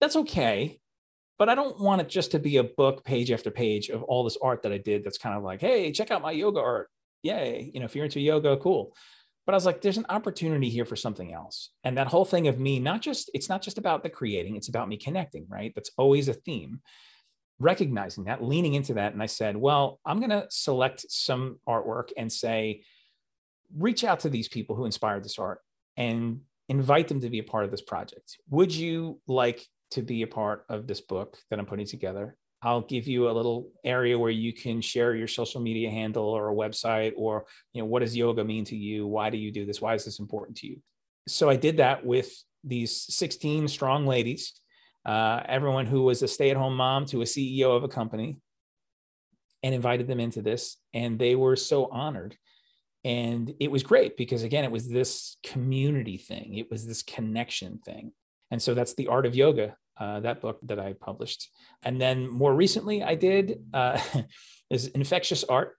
that's 0.00 0.16
okay 0.16 0.80
but 1.38 1.48
I 1.48 1.54
don't 1.54 1.80
want 1.80 2.00
it 2.00 2.08
just 2.08 2.30
to 2.32 2.38
be 2.38 2.56
a 2.56 2.64
book 2.64 3.04
page 3.04 3.30
after 3.30 3.50
page 3.50 3.88
of 3.88 4.02
all 4.02 4.24
this 4.24 4.38
art 4.42 4.62
that 4.62 4.72
I 4.72 4.78
did 4.78 5.04
that's 5.04 5.18
kind 5.18 5.36
of 5.36 5.42
like, 5.42 5.60
hey, 5.60 5.92
check 5.92 6.10
out 6.10 6.22
my 6.22 6.32
yoga 6.32 6.60
art. 6.60 6.88
Yay. 7.22 7.70
You 7.74 7.80
know, 7.80 7.86
if 7.86 7.94
you're 7.94 8.04
into 8.04 8.20
yoga, 8.20 8.56
cool. 8.56 8.94
But 9.44 9.54
I 9.54 9.56
was 9.56 9.66
like, 9.66 9.80
there's 9.80 9.98
an 9.98 10.06
opportunity 10.08 10.68
here 10.68 10.84
for 10.84 10.96
something 10.96 11.32
else. 11.32 11.70
And 11.84 11.96
that 11.98 12.08
whole 12.08 12.24
thing 12.24 12.48
of 12.48 12.58
me, 12.58 12.80
not 12.80 13.00
just, 13.00 13.30
it's 13.32 13.48
not 13.48 13.62
just 13.62 13.78
about 13.78 14.02
the 14.02 14.10
creating, 14.10 14.56
it's 14.56 14.68
about 14.68 14.88
me 14.88 14.96
connecting, 14.96 15.46
right? 15.48 15.72
That's 15.74 15.90
always 15.96 16.28
a 16.28 16.34
theme. 16.34 16.80
Recognizing 17.58 18.24
that, 18.24 18.42
leaning 18.42 18.74
into 18.74 18.94
that. 18.94 19.12
And 19.12 19.22
I 19.22 19.26
said, 19.26 19.56
well, 19.56 20.00
I'm 20.04 20.18
going 20.18 20.30
to 20.30 20.46
select 20.50 21.06
some 21.08 21.60
artwork 21.66 22.10
and 22.16 22.30
say, 22.32 22.82
reach 23.76 24.04
out 24.04 24.20
to 24.20 24.28
these 24.28 24.48
people 24.48 24.76
who 24.76 24.84
inspired 24.84 25.24
this 25.24 25.38
art 25.38 25.60
and 25.96 26.40
invite 26.68 27.08
them 27.08 27.20
to 27.20 27.30
be 27.30 27.38
a 27.38 27.44
part 27.44 27.64
of 27.64 27.70
this 27.70 27.82
project. 27.82 28.36
Would 28.50 28.74
you 28.74 29.20
like 29.26 29.64
to 29.92 30.02
be 30.02 30.22
a 30.22 30.26
part 30.26 30.64
of 30.68 30.86
this 30.86 31.00
book 31.00 31.36
that 31.50 31.58
I'm 31.58 31.66
putting 31.66 31.86
together. 31.86 32.36
I'll 32.62 32.80
give 32.80 33.06
you 33.06 33.28
a 33.28 33.32
little 33.32 33.70
area 33.84 34.18
where 34.18 34.30
you 34.30 34.52
can 34.52 34.80
share 34.80 35.14
your 35.14 35.28
social 35.28 35.60
media 35.60 35.90
handle 35.90 36.24
or 36.24 36.50
a 36.50 36.54
website 36.54 37.12
or 37.16 37.46
you 37.72 37.82
know 37.82 37.86
what 37.86 38.00
does 38.00 38.16
yoga 38.16 38.44
mean 38.44 38.64
to 38.66 38.76
you? 38.76 39.06
Why 39.06 39.30
do 39.30 39.36
you 39.36 39.52
do 39.52 39.66
this? 39.66 39.80
Why 39.80 39.94
is 39.94 40.04
this 40.04 40.18
important 40.18 40.56
to 40.58 40.66
you? 40.66 40.80
So 41.28 41.48
I 41.48 41.56
did 41.56 41.76
that 41.78 42.04
with 42.04 42.32
these 42.64 43.14
16 43.14 43.68
strong 43.68 44.06
ladies, 44.06 44.60
uh, 45.04 45.42
everyone 45.46 45.86
who 45.86 46.02
was 46.02 46.22
a 46.22 46.28
stay-at-home 46.28 46.76
mom 46.76 47.06
to 47.06 47.22
a 47.22 47.24
CEO 47.24 47.76
of 47.76 47.84
a 47.84 47.88
company, 47.88 48.40
and 49.62 49.74
invited 49.74 50.06
them 50.06 50.20
into 50.20 50.42
this, 50.42 50.76
and 50.94 51.18
they 51.18 51.34
were 51.34 51.56
so 51.56 51.86
honored. 51.86 52.36
And 53.04 53.54
it 53.60 53.70
was 53.70 53.82
great 53.82 54.16
because, 54.16 54.42
again, 54.42 54.64
it 54.64 54.70
was 54.70 54.88
this 54.88 55.36
community 55.44 56.18
thing, 56.18 56.54
it 56.54 56.70
was 56.70 56.86
this 56.86 57.02
connection 57.02 57.78
thing. 57.78 58.12
And 58.50 58.62
so 58.62 58.74
that's 58.74 58.94
The 58.94 59.08
Art 59.08 59.26
of 59.26 59.34
Yoga, 59.34 59.76
uh, 59.98 60.20
that 60.20 60.40
book 60.40 60.58
that 60.64 60.78
I 60.78 60.92
published. 60.94 61.50
And 61.82 62.00
then 62.00 62.28
more 62.28 62.54
recently, 62.54 63.02
I 63.02 63.14
did 63.14 63.64
uh, 63.72 64.00
is 64.70 64.88
Infectious 64.88 65.44
Art. 65.44 65.76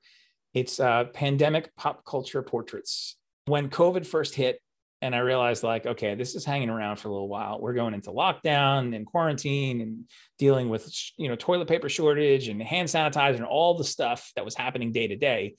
It's 0.53 0.79
uh, 0.79 1.05
pandemic 1.13 1.75
pop 1.75 2.05
culture 2.05 2.41
portraits. 2.41 3.15
When 3.45 3.69
COVID 3.69 4.05
first 4.05 4.35
hit, 4.35 4.59
and 5.01 5.13
I 5.13 5.19
realized 5.19 5.61
like, 5.63 5.85
okay, 5.85 6.15
this 6.15 6.33
is 6.33 6.43
hanging 6.43 6.69
around 6.69 6.97
for 6.97 7.07
a 7.07 7.11
little 7.11 7.27
while. 7.27 7.59
We're 7.61 7.73
going 7.73 7.93
into 7.93 8.09
lockdown 8.09 8.95
and 8.95 9.05
quarantine 9.05 9.81
and 9.81 10.05
dealing 10.39 10.69
with 10.69 10.91
you 11.17 11.29
know 11.29 11.35
toilet 11.35 11.67
paper 11.67 11.87
shortage 11.87 12.47
and 12.47 12.61
hand 12.61 12.89
sanitizer 12.89 13.35
and 13.35 13.45
all 13.45 13.77
the 13.77 13.83
stuff 13.83 14.31
that 14.35 14.45
was 14.45 14.55
happening 14.55 14.91
day 14.91 15.07
to 15.07 15.15
day. 15.15 15.55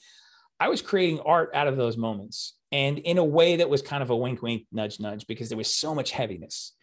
I 0.59 0.69
was 0.69 0.83
creating 0.83 1.21
art 1.21 1.51
out 1.55 1.69
of 1.69 1.77
those 1.77 1.97
moments 1.97 2.57
and 2.73 2.99
in 2.99 3.19
a 3.19 3.25
way 3.25 3.57
that 3.57 3.71
was 3.71 3.81
kind 3.81 4.03
of 4.03 4.11
a 4.11 4.17
wink, 4.17 4.43
wink, 4.43 4.67
nudge, 4.73 4.99
nudge, 4.99 5.27
because 5.29 5.49
there 5.49 5.59
was 5.59 5.73
so 5.73 5.95
much 5.95 6.11
heaviness 6.11 6.75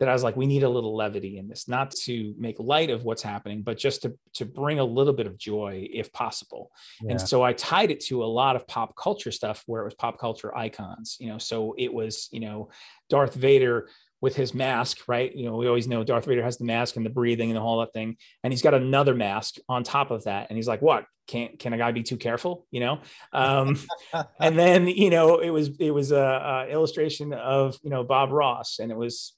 that 0.00 0.08
I 0.08 0.12
was 0.12 0.22
like, 0.22 0.36
we 0.36 0.46
need 0.46 0.64
a 0.64 0.68
little 0.68 0.96
levity 0.96 1.38
in 1.38 1.48
this, 1.48 1.68
not 1.68 1.92
to 2.02 2.34
make 2.36 2.58
light 2.58 2.90
of 2.90 3.04
what's 3.04 3.22
happening, 3.22 3.62
but 3.62 3.78
just 3.78 4.02
to, 4.02 4.18
to 4.34 4.44
bring 4.44 4.80
a 4.80 4.84
little 4.84 5.12
bit 5.12 5.26
of 5.26 5.38
joy 5.38 5.88
if 5.92 6.12
possible. 6.12 6.72
Yeah. 7.00 7.12
And 7.12 7.20
so 7.20 7.42
I 7.42 7.52
tied 7.52 7.90
it 7.90 8.00
to 8.06 8.24
a 8.24 8.26
lot 8.26 8.56
of 8.56 8.66
pop 8.66 8.96
culture 8.96 9.30
stuff 9.30 9.62
where 9.66 9.82
it 9.82 9.84
was 9.84 9.94
pop 9.94 10.18
culture 10.18 10.56
icons, 10.56 11.16
you 11.20 11.28
know, 11.28 11.38
so 11.38 11.74
it 11.78 11.92
was, 11.92 12.28
you 12.32 12.40
know, 12.40 12.70
Darth 13.08 13.34
Vader 13.34 13.88
with 14.20 14.36
his 14.36 14.54
mask, 14.54 15.00
right? 15.06 15.36
You 15.36 15.44
know, 15.44 15.56
we 15.56 15.68
always 15.68 15.86
know 15.86 16.02
Darth 16.02 16.24
Vader 16.24 16.42
has 16.42 16.56
the 16.56 16.64
mask 16.64 16.96
and 16.96 17.04
the 17.04 17.10
breathing 17.10 17.50
and 17.50 17.56
the 17.56 17.60
whole 17.60 17.80
that 17.80 17.92
thing. 17.92 18.16
And 18.42 18.52
he's 18.52 18.62
got 18.62 18.72
another 18.72 19.14
mask 19.14 19.56
on 19.68 19.84
top 19.84 20.10
of 20.10 20.24
that. 20.24 20.46
And 20.48 20.56
he's 20.56 20.66
like, 20.66 20.80
what? 20.80 21.04
Can't 21.26 21.58
can 21.58 21.74
a 21.74 21.78
guy 21.78 21.92
be 21.92 22.02
too 22.02 22.16
careful? 22.16 22.66
You 22.70 22.80
know? 22.80 23.00
Um, 23.34 23.78
and 24.40 24.58
then, 24.58 24.88
you 24.88 25.10
know, 25.10 25.40
it 25.40 25.50
was 25.50 25.70
it 25.78 25.90
was 25.90 26.10
a, 26.10 26.66
a 26.68 26.72
illustration 26.72 27.34
of, 27.34 27.78
you 27.82 27.90
know, 27.90 28.02
Bob 28.02 28.30
Ross. 28.30 28.78
And 28.78 28.90
it 28.90 28.96
was 28.96 29.34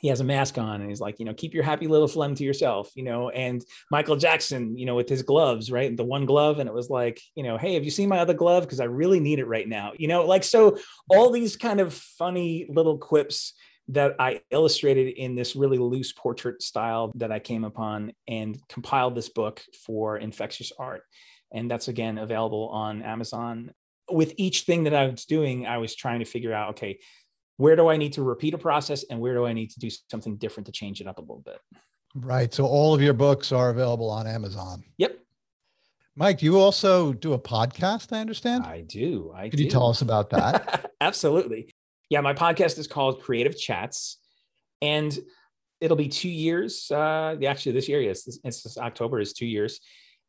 he 0.00 0.08
has 0.08 0.20
a 0.20 0.24
mask 0.24 0.58
on 0.58 0.80
and 0.80 0.88
he's 0.88 1.00
like, 1.00 1.18
you 1.18 1.24
know, 1.24 1.34
keep 1.34 1.54
your 1.54 1.64
happy 1.64 1.86
little 1.86 2.08
phlegm 2.08 2.34
to 2.36 2.44
yourself, 2.44 2.90
you 2.94 3.02
know, 3.02 3.30
and 3.30 3.64
Michael 3.90 4.16
Jackson, 4.16 4.76
you 4.76 4.86
know, 4.86 4.94
with 4.94 5.08
his 5.08 5.22
gloves, 5.22 5.70
right? 5.70 5.96
The 5.96 6.04
one 6.04 6.24
glove. 6.24 6.58
And 6.58 6.68
it 6.68 6.74
was 6.74 6.88
like, 6.88 7.20
you 7.34 7.42
know, 7.42 7.56
hey, 7.56 7.74
have 7.74 7.84
you 7.84 7.90
seen 7.90 8.08
my 8.08 8.18
other 8.18 8.34
glove? 8.34 8.62
Because 8.62 8.80
I 8.80 8.84
really 8.84 9.20
need 9.20 9.38
it 9.38 9.46
right 9.46 9.68
now. 9.68 9.92
You 9.98 10.08
know, 10.08 10.24
like, 10.24 10.44
so 10.44 10.78
all 11.08 11.30
these 11.30 11.56
kind 11.56 11.80
of 11.80 11.92
funny 11.92 12.66
little 12.68 12.98
quips 12.98 13.54
that 13.88 14.16
I 14.18 14.42
illustrated 14.50 15.14
in 15.14 15.34
this 15.34 15.56
really 15.56 15.78
loose 15.78 16.12
portrait 16.12 16.62
style 16.62 17.10
that 17.16 17.32
I 17.32 17.38
came 17.38 17.64
upon 17.64 18.12
and 18.26 18.58
compiled 18.68 19.14
this 19.14 19.30
book 19.30 19.62
for 19.86 20.18
Infectious 20.18 20.72
Art. 20.78 21.02
And 21.52 21.70
that's 21.70 21.88
again 21.88 22.18
available 22.18 22.68
on 22.68 23.02
Amazon. 23.02 23.72
With 24.10 24.34
each 24.36 24.62
thing 24.62 24.84
that 24.84 24.94
I 24.94 25.06
was 25.06 25.24
doing, 25.24 25.66
I 25.66 25.78
was 25.78 25.94
trying 25.94 26.18
to 26.18 26.26
figure 26.26 26.52
out, 26.52 26.70
okay, 26.70 26.98
where 27.58 27.76
do 27.76 27.88
I 27.88 27.96
need 27.96 28.14
to 28.14 28.22
repeat 28.22 28.54
a 28.54 28.58
process 28.58 29.04
and 29.10 29.20
where 29.20 29.34
do 29.34 29.44
I 29.44 29.52
need 29.52 29.70
to 29.70 29.80
do 29.80 29.90
something 30.10 30.36
different 30.36 30.66
to 30.66 30.72
change 30.72 31.00
it 31.00 31.06
up 31.06 31.18
a 31.18 31.20
little 31.20 31.42
bit? 31.44 31.60
Right. 32.14 32.54
So 32.54 32.64
all 32.64 32.94
of 32.94 33.02
your 33.02 33.12
books 33.12 33.52
are 33.52 33.70
available 33.70 34.08
on 34.08 34.26
Amazon. 34.26 34.84
Yep. 34.96 35.18
Mike, 36.16 36.40
you 36.40 36.58
also 36.58 37.12
do 37.12 37.32
a 37.32 37.38
podcast, 37.38 38.12
I 38.12 38.20
understand? 38.20 38.64
I 38.64 38.80
do. 38.80 39.32
I 39.34 39.48
Could 39.48 39.58
do. 39.58 39.64
you 39.64 39.70
tell 39.70 39.88
us 39.88 40.02
about 40.02 40.30
that? 40.30 40.90
Absolutely. 41.00 41.74
Yeah, 42.10 42.20
my 42.22 42.32
podcast 42.32 42.78
is 42.78 42.86
called 42.86 43.22
Creative 43.22 43.56
Chats. 43.56 44.18
And 44.80 45.16
it'll 45.80 45.96
be 45.96 46.08
two 46.08 46.30
years. 46.30 46.90
Uh, 46.90 47.36
actually, 47.46 47.72
this 47.72 47.88
year, 47.88 48.00
yes, 48.00 48.26
it's, 48.26 48.38
it's 48.44 48.78
October 48.78 49.20
is 49.20 49.32
two 49.32 49.46
years. 49.46 49.80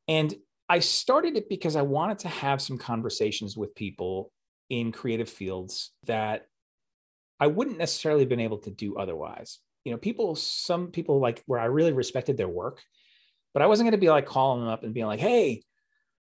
And 0.08 0.34
I 0.68 0.80
started 0.80 1.38
it 1.38 1.50
because 1.50 1.76
I 1.76 1.84
wanted 1.84 2.20
to 2.20 2.28
have 2.28 2.62
some 2.62 2.78
conversations 2.78 3.56
with 3.56 3.74
people 3.76 4.32
in 4.70 4.92
creative 4.92 5.30
fields 5.30 5.92
that 6.06 6.46
I 7.40 7.48
wouldn't 7.48 7.78
necessarily 7.78 8.22
have 8.22 8.30
been 8.30 8.40
able 8.40 8.60
to 8.60 8.72
do 8.72 8.98
otherwise. 8.98 9.60
You 9.86 9.92
know, 9.92 9.98
people, 9.98 10.36
some 10.36 10.88
people 10.88 11.20
like 11.20 11.42
where 11.46 11.60
I 11.60 11.66
really 11.66 11.94
respected 11.94 12.38
their 12.38 12.50
work, 12.50 12.82
but 13.54 13.64
I 13.64 13.68
wasn't 13.68 13.86
going 13.86 14.00
to 14.00 14.06
be 14.06 14.10
like 14.10 14.26
calling 14.26 14.62
them 14.62 14.70
up 14.70 14.84
and 14.84 14.94
being 14.94 15.06
like, 15.06 15.20
hey, 15.20 15.64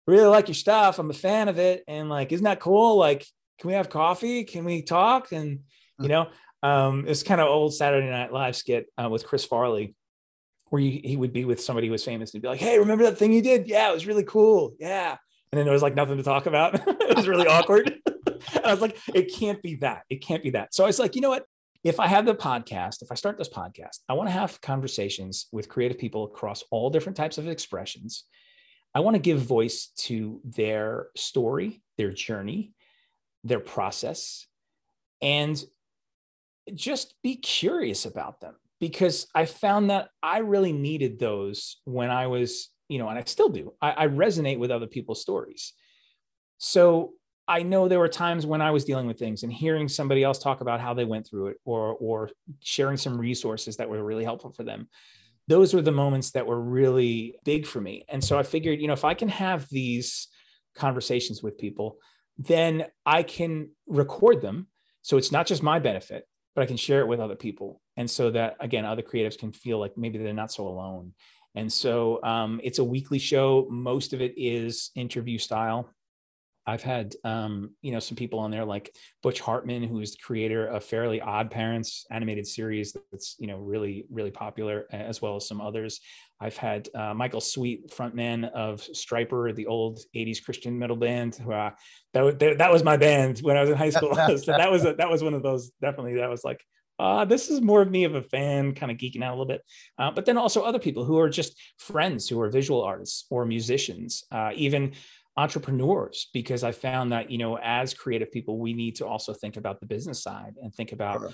really 0.07 0.27
like 0.27 0.49
your 0.49 0.55
stuff. 0.55 0.99
I'm 0.99 1.11
a 1.11 1.14
fan 1.14 1.49
of 1.49 1.59
it. 1.59 1.85
And 1.87 2.09
like, 2.09 2.33
isn't 2.33 2.45
that 2.45 2.61
cool? 2.61 2.97
Like, 2.97 3.27
can 3.59 3.69
we 3.69 3.75
have 3.75 3.91
coffee? 3.91 4.45
Can 4.45 4.64
we 4.64 4.83
talk? 4.83 5.33
And, 5.33 5.61
you 6.01 6.09
know, 6.09 6.29
um, 6.62 7.05
it's 7.07 7.23
kind 7.23 7.41
of 7.41 7.49
old 7.49 7.75
Saturday 7.75 8.09
Night 8.09 8.33
Live 8.33 8.57
skit 8.57 8.87
uh, 9.03 9.09
with 9.09 9.27
Chris 9.27 9.45
Farley, 9.45 9.95
where 10.66 10.81
you, 10.81 11.01
he 11.03 11.16
would 11.16 11.33
be 11.33 11.45
with 11.45 11.61
somebody 11.61 11.89
who 11.89 11.93
was 11.93 12.05
famous 12.05 12.33
and 12.33 12.43
be 12.43 12.49
like, 12.49 12.61
hey, 12.61 12.79
remember 12.79 13.05
that 13.05 13.19
thing 13.19 13.33
you 13.33 13.43
did? 13.43 13.69
Yeah, 13.69 13.91
it 13.91 13.95
was 13.95 14.07
really 14.07 14.25
cool. 14.25 14.75
Yeah. 14.79 15.16
And 15.53 15.59
then 15.59 15.64
there 15.64 15.73
was 15.73 15.83
like 15.83 15.95
nothing 15.95 16.16
to 16.16 16.23
talk 16.23 16.47
about. 16.47 16.75
it 16.87 17.16
was 17.16 17.29
really 17.29 17.47
awkward. 17.47 17.95
and 18.55 18.66
I 18.66 18.72
was 18.72 18.80
like, 18.80 18.99
it 19.14 19.34
can't 19.34 19.62
be 19.62 19.76
that. 19.76 20.03
It 20.11 20.16
can't 20.16 20.43
be 20.43 20.51
that. 20.51 20.74
So 20.74 20.84
I 20.84 20.86
was 20.86 20.99
like, 20.99 21.14
you 21.14 21.20
know 21.20 21.30
what? 21.30 21.45
If 21.84 22.01
I 22.01 22.09
have 22.09 22.26
the 22.26 22.34
podcast, 22.34 23.03
if 23.03 23.12
I 23.12 23.14
start 23.14 23.39
this 23.39 23.49
podcast, 23.49 23.99
I 24.09 24.14
want 24.14 24.28
to 24.28 24.32
have 24.32 24.61
conversations 24.61 25.47
with 25.53 25.68
creative 25.68 25.99
people 25.99 26.24
across 26.24 26.64
all 26.70 26.91
different 26.91 27.16
types 27.16 27.39
of 27.39 27.47
expressions. 27.47 28.24
I 28.95 29.01
want 29.01 29.14
to 29.14 29.20
give 29.20 29.39
voice 29.41 29.93
to 29.99 30.41
their 30.45 31.09
story, 31.16 31.82
their 31.97 32.11
journey, 32.11 32.72
their 33.45 33.61
process, 33.61 34.47
and 35.22 35.62
just 36.74 37.14
be 37.22 37.36
curious 37.36 38.07
about 38.07 38.41
them 38.41 38.55
because 38.80 39.26
I 39.34 39.47
found 39.47 39.91
that 39.91 40.09
I 40.22 40.39
really 40.39 40.72
needed 40.72 41.18
those 41.18 41.78
when 41.84 42.11
I 42.11 42.26
was, 42.26 42.70
you 42.89 42.99
know, 42.99 43.09
and 43.09 43.18
I 43.18 43.24
still 43.24 43.49
do. 43.49 43.74
I, 43.80 44.05
I 44.05 44.09
resonate 44.09 44.59
with 44.59 44.70
other 44.70 44.86
people's 44.86 45.20
stories. 45.20 45.72
So 46.59 47.12
I 47.49 47.62
know 47.62 47.88
there 47.88 47.99
were 47.99 48.09
times 48.09 48.44
when 48.44 48.61
I 48.61 48.70
was 48.70 48.84
dealing 48.84 49.07
with 49.07 49.18
things 49.18 49.42
and 49.42 49.53
hearing 49.53 49.88
somebody 49.88 50.22
else 50.22 50.38
talk 50.38 50.61
about 50.61 50.80
how 50.80 50.92
they 50.92 51.07
went 51.07 51.26
through 51.26 51.49
it 51.49 51.57
or 51.64 51.96
or 51.99 52.30
sharing 52.61 52.99
some 52.99 53.18
resources 53.18 53.78
that 53.78 53.88
were 53.88 54.05
really 54.05 54.24
helpful 54.24 54.53
for 54.53 54.62
them. 54.62 54.88
Those 55.49 55.72
were 55.72 55.82
the 55.82 55.90
moments 55.90 56.32
that 56.32 56.46
were 56.46 56.61
really 56.61 57.36
big 57.44 57.66
for 57.66 57.80
me. 57.80 58.05
And 58.09 58.22
so 58.22 58.38
I 58.38 58.42
figured, 58.42 58.80
you 58.80 58.86
know, 58.86 58.92
if 58.92 59.05
I 59.05 59.14
can 59.14 59.30
have 59.30 59.66
these 59.70 60.28
conversations 60.74 61.42
with 61.42 61.57
people, 61.57 61.96
then 62.36 62.84
I 63.07 63.22
can 63.22 63.70
record 63.86 64.42
them. 64.42 64.66
So 65.01 65.16
it's 65.16 65.32
not 65.32 65.46
just 65.46 65.62
my 65.62 65.78
benefit, 65.78 66.28
but 66.55 66.62
I 66.62 66.66
can 66.66 66.76
share 66.76 67.01
it 67.01 67.09
with 67.09 67.18
other 67.18 67.34
people. 67.34 67.80
And 67.96 68.11
so 68.11 68.30
that 68.30 68.57
again, 68.61 68.84
other 68.84 69.03
creatives 69.03 69.38
can 69.38 69.53
feel 69.53 69.78
like 69.78 69.96
maybe 69.96 70.18
they're 70.18 70.34
not 70.34 70.53
so 70.53 70.68
alone. 70.68 71.14
And 71.55 71.72
so 71.72 72.22
um, 72.22 72.61
it's 72.62 72.78
a 72.78 72.84
weekly 72.84 73.18
show. 73.18 73.66
Most 73.70 74.12
of 74.12 74.20
it 74.20 74.34
is 74.36 74.90
interview 74.94 75.38
style. 75.38 75.90
I've 76.69 76.83
had, 76.83 77.14
um, 77.25 77.71
you 77.81 77.93
know, 77.93 77.99
some 77.99 78.14
people 78.14 78.41
on 78.41 78.51
there 78.51 78.66
like 78.66 78.95
Butch 79.23 79.41
Hartman, 79.41 79.83
who 79.83 80.01
is 80.01 80.12
the 80.12 80.19
creator 80.23 80.66
of 80.66 80.85
Fairly 80.85 81.19
Odd 81.19 81.51
Parents 81.51 82.05
animated 82.11 82.47
series 82.47 82.95
that's, 83.11 83.37
you 83.39 83.47
know, 83.47 83.57
really, 83.57 84.05
really 84.11 84.31
popular, 84.31 84.87
as 84.91 85.23
well 85.23 85.37
as 85.37 85.49
some 85.49 85.62
others. 85.62 86.01
I've 86.39 86.59
had 86.59 86.87
uh, 86.95 87.14
Michael 87.14 87.41
Sweet, 87.41 87.91
frontman 87.91 88.53
of 88.53 88.83
Stryper, 88.83 89.55
the 89.55 89.66
old 89.66 90.01
80s 90.14 90.45
Christian 90.45 90.79
metal 90.79 90.95
band. 90.95 91.41
Uh, 91.41 91.71
that, 92.12 92.59
that 92.59 92.71
was 92.71 92.85
my 92.85 92.99
band 92.99 93.39
when 93.39 93.57
I 93.57 93.62
was 93.62 93.71
in 93.71 93.77
high 93.77 93.89
school. 93.89 94.14
so 94.14 94.53
that 94.53 94.71
was, 94.71 94.85
a, 94.85 94.93
that 94.93 95.09
was 95.09 95.25
one 95.25 95.33
of 95.33 95.43
those, 95.43 95.71
definitely, 95.81 96.16
that 96.16 96.29
was 96.29 96.45
like, 96.45 96.62
uh, 96.99 97.25
this 97.25 97.49
is 97.49 97.61
more 97.61 97.81
of 97.81 97.91
me 97.91 98.05
of 98.05 98.14
a 98.14 98.23
fan, 98.23 98.75
kind 98.75 98.91
of 98.91 98.99
geeking 98.99 99.23
out 99.23 99.31
a 99.31 99.37
little 99.37 99.47
bit. 99.47 99.62
Uh, 99.99 100.11
but 100.11 100.27
then 100.27 100.37
also 100.37 100.62
other 100.62 100.81
people 100.81 101.05
who 101.05 101.19
are 101.19 101.29
just 101.29 101.59
friends 101.79 102.29
who 102.29 102.41
are 102.41 102.51
visual 102.51 102.83
artists 102.83 103.25
or 103.31 103.47
musicians, 103.47 104.25
uh, 104.33 104.51
even 104.55 104.93
entrepreneurs 105.39 106.28
because 106.34 106.64
i 106.64 106.72
found 106.72 107.12
that 107.12 107.30
you 107.30 107.39
know 107.39 107.57
as 107.59 107.95
creative 107.95 108.30
people 108.32 108.59
we 108.59 108.72
need 108.72 108.97
to 108.97 109.07
also 109.07 109.32
think 109.32 109.57
about 109.57 109.78
the 109.80 109.86
business 109.86 110.20
side 110.20 110.55
and 110.61 110.74
think 110.74 110.91
about 110.93 111.32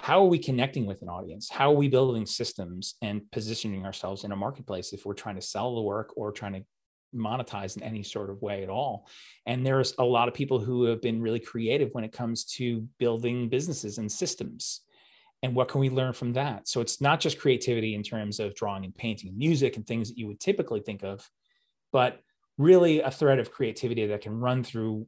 how 0.00 0.22
are 0.22 0.28
we 0.28 0.38
connecting 0.38 0.86
with 0.86 1.02
an 1.02 1.08
audience? 1.08 1.50
How 1.50 1.72
are 1.72 1.76
we 1.76 1.88
building 1.88 2.24
systems 2.24 2.94
and 3.02 3.28
positioning 3.32 3.84
ourselves 3.84 4.22
in 4.22 4.30
a 4.30 4.36
marketplace 4.36 4.92
if 4.92 5.04
we're 5.04 5.14
trying 5.14 5.34
to 5.34 5.42
sell 5.42 5.74
the 5.74 5.82
work 5.82 6.12
or 6.16 6.30
trying 6.30 6.52
to 6.52 6.62
monetize 7.12 7.76
in 7.76 7.82
any 7.82 8.04
sort 8.04 8.30
of 8.30 8.40
way 8.40 8.62
at 8.62 8.68
all? 8.68 9.08
And 9.44 9.66
there's 9.66 9.94
a 9.98 10.04
lot 10.04 10.28
of 10.28 10.34
people 10.34 10.60
who 10.60 10.84
have 10.84 11.02
been 11.02 11.20
really 11.20 11.40
creative 11.40 11.88
when 11.92 12.04
it 12.04 12.12
comes 12.12 12.44
to 12.56 12.86
building 13.00 13.48
businesses 13.48 13.98
and 13.98 14.10
systems. 14.10 14.82
And 15.42 15.56
what 15.56 15.66
can 15.66 15.80
we 15.80 15.90
learn 15.90 16.12
from 16.12 16.32
that? 16.34 16.68
So 16.68 16.80
it's 16.80 17.00
not 17.00 17.18
just 17.18 17.40
creativity 17.40 17.96
in 17.96 18.04
terms 18.04 18.38
of 18.38 18.54
drawing 18.54 18.84
and 18.84 18.94
painting 18.94 19.36
music 19.36 19.76
and 19.76 19.84
things 19.84 20.10
that 20.10 20.18
you 20.18 20.28
would 20.28 20.38
typically 20.38 20.80
think 20.80 21.02
of 21.02 21.28
but 21.92 22.20
really 22.58 23.00
a 23.00 23.10
thread 23.10 23.38
of 23.38 23.50
creativity 23.50 24.06
that 24.06 24.20
can 24.20 24.38
run 24.38 24.62
through 24.62 25.06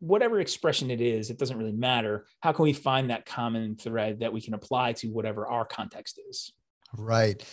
whatever 0.00 0.40
expression 0.40 0.90
it 0.90 1.00
is, 1.00 1.30
it 1.30 1.38
doesn't 1.38 1.58
really 1.58 1.72
matter. 1.72 2.26
How 2.40 2.52
can 2.52 2.62
we 2.62 2.72
find 2.72 3.10
that 3.10 3.26
common 3.26 3.76
thread 3.76 4.20
that 4.20 4.32
we 4.32 4.40
can 4.40 4.54
apply 4.54 4.94
to 4.94 5.08
whatever 5.08 5.46
our 5.46 5.66
context 5.66 6.18
is? 6.28 6.52
Right. 6.96 7.44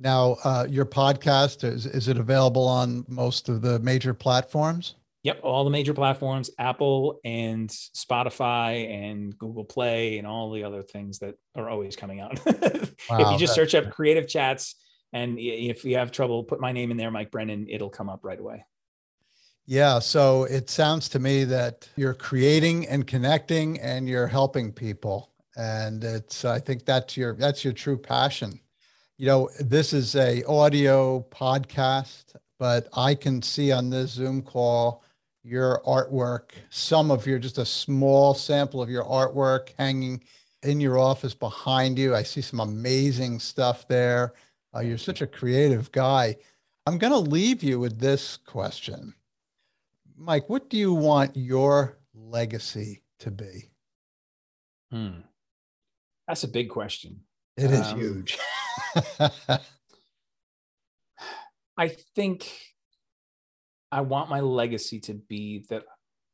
Now, 0.00 0.36
uh, 0.42 0.66
your 0.68 0.84
podcast 0.84 1.62
is, 1.62 1.86
is 1.86 2.08
it 2.08 2.18
available 2.18 2.66
on 2.66 3.04
most 3.08 3.48
of 3.48 3.62
the 3.62 3.78
major 3.78 4.12
platforms? 4.12 4.96
Yep, 5.22 5.40
all 5.44 5.62
the 5.62 5.70
major 5.70 5.94
platforms, 5.94 6.50
Apple 6.58 7.20
and 7.24 7.70
Spotify 7.70 8.90
and 8.90 9.38
Google 9.38 9.64
Play 9.64 10.18
and 10.18 10.26
all 10.26 10.50
the 10.50 10.64
other 10.64 10.82
things 10.82 11.20
that 11.20 11.36
are 11.54 11.70
always 11.70 11.94
coming 11.94 12.18
out. 12.18 12.44
wow, 12.46 13.18
if 13.20 13.30
you 13.30 13.38
just 13.38 13.54
search 13.54 13.76
up 13.76 13.90
Creative 13.90 14.26
Chats 14.26 14.74
and 15.12 15.38
if 15.38 15.84
you 15.84 15.96
have 15.96 16.10
trouble, 16.10 16.42
put 16.42 16.60
my 16.60 16.72
name 16.72 16.90
in 16.90 16.96
there, 16.96 17.12
Mike 17.12 17.30
Brennan, 17.30 17.68
it'll 17.68 17.90
come 17.90 18.08
up 18.08 18.24
right 18.24 18.40
away. 18.40 18.64
Yeah, 19.66 20.00
so 20.00 20.44
it 20.44 20.68
sounds 20.70 21.08
to 21.10 21.18
me 21.18 21.44
that 21.44 21.88
you're 21.96 22.14
creating 22.14 22.88
and 22.88 23.06
connecting 23.06 23.78
and 23.80 24.08
you're 24.08 24.26
helping 24.26 24.72
people 24.72 25.32
and 25.56 26.02
it's 26.04 26.44
I 26.44 26.58
think 26.58 26.84
that's 26.84 27.16
your 27.16 27.34
that's 27.34 27.64
your 27.64 27.72
true 27.72 27.98
passion. 27.98 28.58
You 29.18 29.26
know, 29.26 29.50
this 29.60 29.92
is 29.92 30.16
a 30.16 30.42
audio 30.44 31.24
podcast, 31.30 32.34
but 32.58 32.88
I 32.96 33.14
can 33.14 33.42
see 33.42 33.70
on 33.70 33.90
this 33.90 34.12
Zoom 34.12 34.42
call 34.42 35.04
your 35.44 35.82
artwork, 35.86 36.50
some 36.70 37.10
of 37.10 37.26
your 37.26 37.38
just 37.38 37.58
a 37.58 37.66
small 37.66 38.34
sample 38.34 38.80
of 38.80 38.90
your 38.90 39.04
artwork 39.04 39.70
hanging 39.78 40.22
in 40.62 40.80
your 40.80 40.98
office 40.98 41.34
behind 41.34 41.98
you. 41.98 42.14
I 42.14 42.22
see 42.22 42.40
some 42.40 42.60
amazing 42.60 43.40
stuff 43.40 43.86
there. 43.88 44.34
Uh, 44.74 44.80
you're 44.80 44.98
such 44.98 45.20
a 45.20 45.26
creative 45.26 45.90
guy. 45.92 46.36
I'm 46.86 46.98
going 46.98 47.12
to 47.12 47.18
leave 47.18 47.62
you 47.62 47.78
with 47.78 47.98
this 47.98 48.36
question. 48.38 49.14
Mike, 50.16 50.48
what 50.48 50.70
do 50.70 50.76
you 50.76 50.92
want 50.92 51.36
your 51.36 51.98
legacy 52.14 53.02
to 53.20 53.30
be? 53.30 53.70
Hmm. 54.90 55.20
That's 56.28 56.44
a 56.44 56.48
big 56.48 56.70
question. 56.70 57.20
It 57.56 57.70
is 57.70 57.86
um, 57.86 57.98
huge. 57.98 58.38
I 61.76 61.88
think 62.14 62.48
I 63.90 64.02
want 64.02 64.30
my 64.30 64.40
legacy 64.40 65.00
to 65.00 65.14
be 65.14 65.64
that 65.70 65.84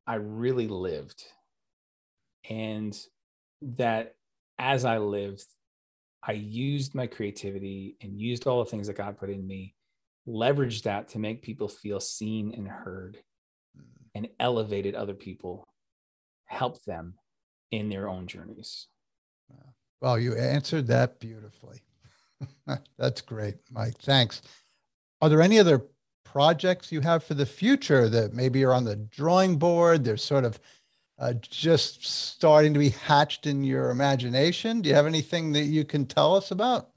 I 0.07 0.17
really 0.17 0.69
lived 0.69 1.25
and 2.49 2.99
that 3.63 4.15
as 4.59 4.85
I 4.85 4.99
lived, 4.99 5.45
I 6.23 6.33
used 6.33 6.95
my 6.95 7.07
creativity 7.07 7.97
and 8.01 8.19
used 8.19 8.47
all 8.47 8.65
the 8.65 8.71
things 8.71 8.89
that 8.89 8.97
God 8.97 9.19
put 9.19 9.31
in 9.31 9.47
me, 9.47 9.75
leveraged 10.27 10.83
that 10.83 11.09
to 11.11 11.19
make 11.19 11.43
people 11.43 11.69
feel 11.69 12.01
seen 12.01 12.53
and 12.57 12.69
heard 12.69 13.19
and 14.15 14.29
elevated 14.41 14.95
other 14.95 15.15
people, 15.15 15.67
helped 16.47 16.87
them 16.87 17.15
in 17.71 17.89
their 17.89 18.09
own 18.09 18.27
journeys. 18.27 18.87
Well, 20.01 20.19
you 20.19 20.37
answered 20.37 20.87
that 20.89 21.19
beautifully. 21.19 21.83
That's 22.99 23.21
great, 23.21 23.57
Mike. 23.71 23.99
Thanks. 23.99 24.43
Are 25.21 25.29
there 25.29 25.43
any 25.43 25.59
other 25.59 25.87
projects 26.25 26.93
you 26.93 27.01
have 27.01 27.25
for 27.25 27.35
the 27.35 27.47
future 27.47 28.09
that 28.09 28.33
maybe 28.33 28.65
are 28.65 28.73
on 28.73 28.85
the 28.85 28.97
drawing 28.97 29.57
board? 29.57 30.05
They're 30.05 30.17
sort 30.17 30.45
of 30.45 30.61
uh, 31.19 31.33
just 31.41 32.07
starting 32.07 32.73
to 32.75 32.79
be 32.79 32.91
hatched 32.91 33.47
in 33.47 33.65
your 33.65 33.91
imagination. 33.91 34.81
Do 34.81 34.89
you 34.89 34.95
have 34.95 35.07
anything 35.07 35.53
that 35.53 35.65
you 35.65 35.85
can 35.85 36.07
tell 36.07 36.37
us 36.37 36.53
about? 36.53 36.91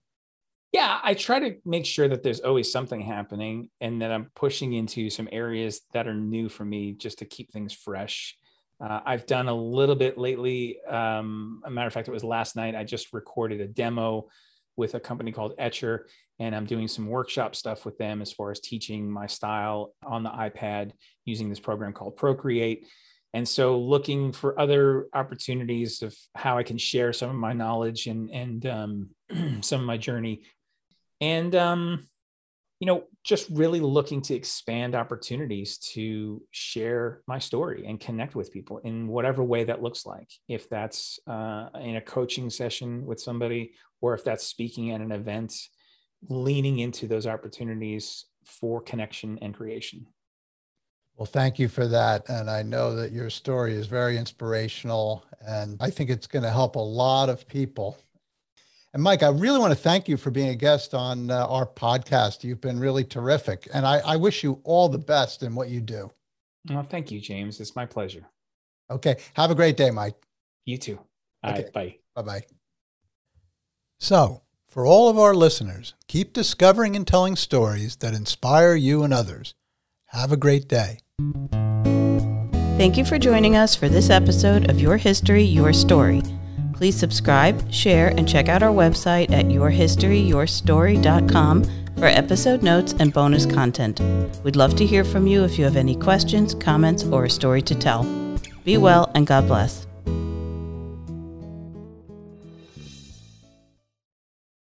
Yeah, 0.72 1.00
I 1.04 1.16
try 1.16 1.40
to 1.40 1.58
make 1.66 1.86
sure 1.86 2.08
that 2.08 2.24
there's 2.24 2.40
always 2.40 2.72
something 2.72 3.02
happening 3.02 3.70
and 3.82 4.02
that 4.02 4.12
I'm 4.12 4.32
pushing 4.36 4.72
into 4.74 5.10
some 5.10 5.28
areas 5.32 5.82
that 5.94 6.08
are 6.08 6.14
new 6.14 6.48
for 6.48 6.64
me 6.64 6.94
just 6.94 7.20
to 7.20 7.26
keep 7.26 7.52
things 7.52 7.74
fresh. 7.74 8.38
Uh, 8.80 9.02
I've 9.06 9.26
done 9.26 9.50
a 9.50 9.54
little 9.54 9.96
bit 9.96 10.18
lately. 10.18 10.82
Um, 10.88 11.62
a 11.66 11.70
matter 11.70 11.88
of 11.88 11.94
fact, 11.94 12.08
it 12.08 12.12
was 12.12 12.24
last 12.24 12.56
night. 12.56 12.76
I 12.76 12.86
just 12.86 13.14
recorded 13.14 13.60
a 13.60 13.68
demo 13.68 14.30
with 14.78 14.96
a 14.96 15.00
company 15.00 15.34
called 15.34 15.54
Etcher, 15.58 16.08
and 16.40 16.56
I'm 16.56 16.66
doing 16.66 16.88
some 16.88 17.06
workshop 17.06 17.54
stuff 17.54 17.86
with 17.86 17.98
them 17.98 18.22
as 18.22 18.32
far 18.32 18.50
as 18.50 18.62
teaching 18.62 19.12
my 19.12 19.28
style 19.28 19.94
on 20.04 20.24
the 20.24 20.30
iPad 20.30 20.92
using 21.26 21.50
this 21.50 21.60
program 21.60 21.92
called 21.92 22.16
Procreate. 22.16 22.88
And 23.34 23.48
so, 23.48 23.80
looking 23.80 24.32
for 24.32 24.60
other 24.60 25.08
opportunities 25.14 26.02
of 26.02 26.16
how 26.34 26.58
I 26.58 26.64
can 26.64 26.78
share 26.78 27.14
some 27.14 27.30
of 27.30 27.36
my 27.36 27.54
knowledge 27.54 28.08
and 28.08 28.32
and 28.32 28.66
um, 28.66 29.10
some 29.62 29.82
of 29.82 29.86
my 29.86 29.98
journey 29.98 30.42
and 31.22 31.56
um, 31.56 32.08
you 32.80 32.88
know 32.88 33.04
just 33.24 33.48
really 33.52 33.80
looking 33.80 34.22
to 34.24 34.34
expand 34.34 34.96
opportunities 34.96 35.78
to 35.78 36.42
share 36.50 37.22
my 37.28 37.38
story 37.38 37.86
and 37.88 38.00
connect 38.00 38.36
with 38.36 38.52
people 38.52 38.80
in 38.80 39.08
whatever 39.08 39.44
way 39.44 39.64
that 39.64 39.84
looks 39.84 40.06
like. 40.06 40.30
If 40.48 40.68
that's 40.70 41.20
uh, 41.28 41.70
in 41.80 41.96
a 41.96 42.02
coaching 42.02 42.50
session 42.50 43.06
with 43.06 43.22
somebody 43.22 43.74
or 44.02 44.16
if 44.16 44.24
that's 44.24 44.48
speaking 44.48 44.92
at 44.92 45.02
an 45.02 45.12
event 45.12 45.54
leaning 46.28 46.80
into 46.80 47.08
those 47.08 47.28
opportunities 47.28 48.26
for 48.46 48.82
connection 48.82 49.38
and 49.42 49.54
creation. 49.54 50.06
Well, 51.16 51.26
thank 51.26 51.60
you 51.60 51.68
for 51.68 51.88
that. 51.88 52.28
And 52.30 52.50
I 52.50 52.64
know 52.64 52.96
that 52.96 53.12
your 53.12 53.30
story 53.30 53.76
is 53.76 53.86
very 53.86 54.18
inspirational, 54.18 55.24
and 55.46 55.78
I 55.80 55.90
think 55.90 56.10
it's 56.10 56.28
going 56.28 56.44
to 56.44 56.50
help 56.50 56.76
a 56.76 56.80
lot 56.80 57.30
of 57.30 57.48
people 57.48 57.98
and 58.94 59.02
Mike, 59.02 59.24
I 59.24 59.30
really 59.30 59.60
want 59.60 59.72
to 59.72 59.80
thank 59.80 60.10
you 60.10 60.18
for 60.18 60.32
being 60.32 60.50
a 60.50 60.56
guest 60.56 60.94
on 60.94 61.32
uh, 61.32 61.46
our 61.48 61.66
podcast. 61.66 62.44
You've 62.44 62.60
been 62.60 62.80
really 62.80 63.06
terrific. 63.06 63.68
And 63.74 63.86
I, 63.86 64.00
I, 64.00 64.16
wish 64.18 64.44
you 64.44 64.60
all 64.66 64.90
the 64.90 64.98
best 64.98 65.44
in 65.44 65.56
what 65.56 65.70
you 65.70 65.80
do. 65.80 66.12
Well, 66.70 66.84
thank 66.84 67.10
you, 67.10 67.22
James. 67.22 67.60
It's 67.62 67.76
my 67.76 67.86
pleasure. 67.86 68.26
Okay. 68.90 69.18
Have 69.36 69.50
a 69.50 69.56
great 69.56 69.78
day, 69.78 69.92
Mike. 69.92 70.16
You 70.66 70.78
too. 70.78 71.00
All 71.44 71.52
okay. 71.52 71.64
right. 71.64 71.74
Bye. 71.74 71.96
Bye 72.16 72.22
bye. 72.22 72.42
So, 74.00 74.42
for 74.68 74.86
all 74.86 75.10
of 75.10 75.18
our 75.18 75.34
listeners, 75.34 75.94
keep 76.08 76.34
discovering 76.34 76.96
and 76.96 77.08
telling 77.08 77.38
stories 77.38 77.96
that 77.98 78.14
inspire 78.14 78.76
you 78.76 79.04
and 79.04 79.14
others. 79.14 79.54
Have 80.08 80.34
a 80.34 80.38
great 80.38 80.68
day. 80.68 81.00
Thank 82.78 82.98
you 82.98 83.06
for 83.06 83.18
joining 83.18 83.56
us 83.56 83.76
for 83.76 83.88
this 83.88 84.10
episode 84.10 84.70
of 84.70 84.82
Your 84.82 84.98
History, 84.98 85.44
Your 85.44 85.72
Story. 85.72 86.22
Please 86.82 86.98
subscribe, 86.98 87.72
share, 87.72 88.08
and 88.18 88.28
check 88.28 88.50
out 88.50 88.64
our 88.64 88.74
website 88.74 89.30
at 89.30 89.46
yourhistoryyourstory.com 89.46 91.64
for 91.96 92.06
episode 92.06 92.64
notes 92.64 92.96
and 92.98 93.14
bonus 93.14 93.46
content. 93.46 94.02
We'd 94.44 94.56
love 94.56 94.76
to 94.78 94.86
hear 94.88 95.04
from 95.04 95.28
you 95.28 95.44
if 95.44 95.60
you 95.60 95.66
have 95.66 95.76
any 95.76 95.96
questions, 95.96 96.56
comments, 96.56 97.04
or 97.04 97.26
a 97.26 97.30
story 97.30 97.62
to 97.62 97.76
tell. 97.76 98.02
Be 98.64 98.78
well 98.78 99.12
and 99.14 99.28
God 99.28 99.46
bless. 99.46 99.86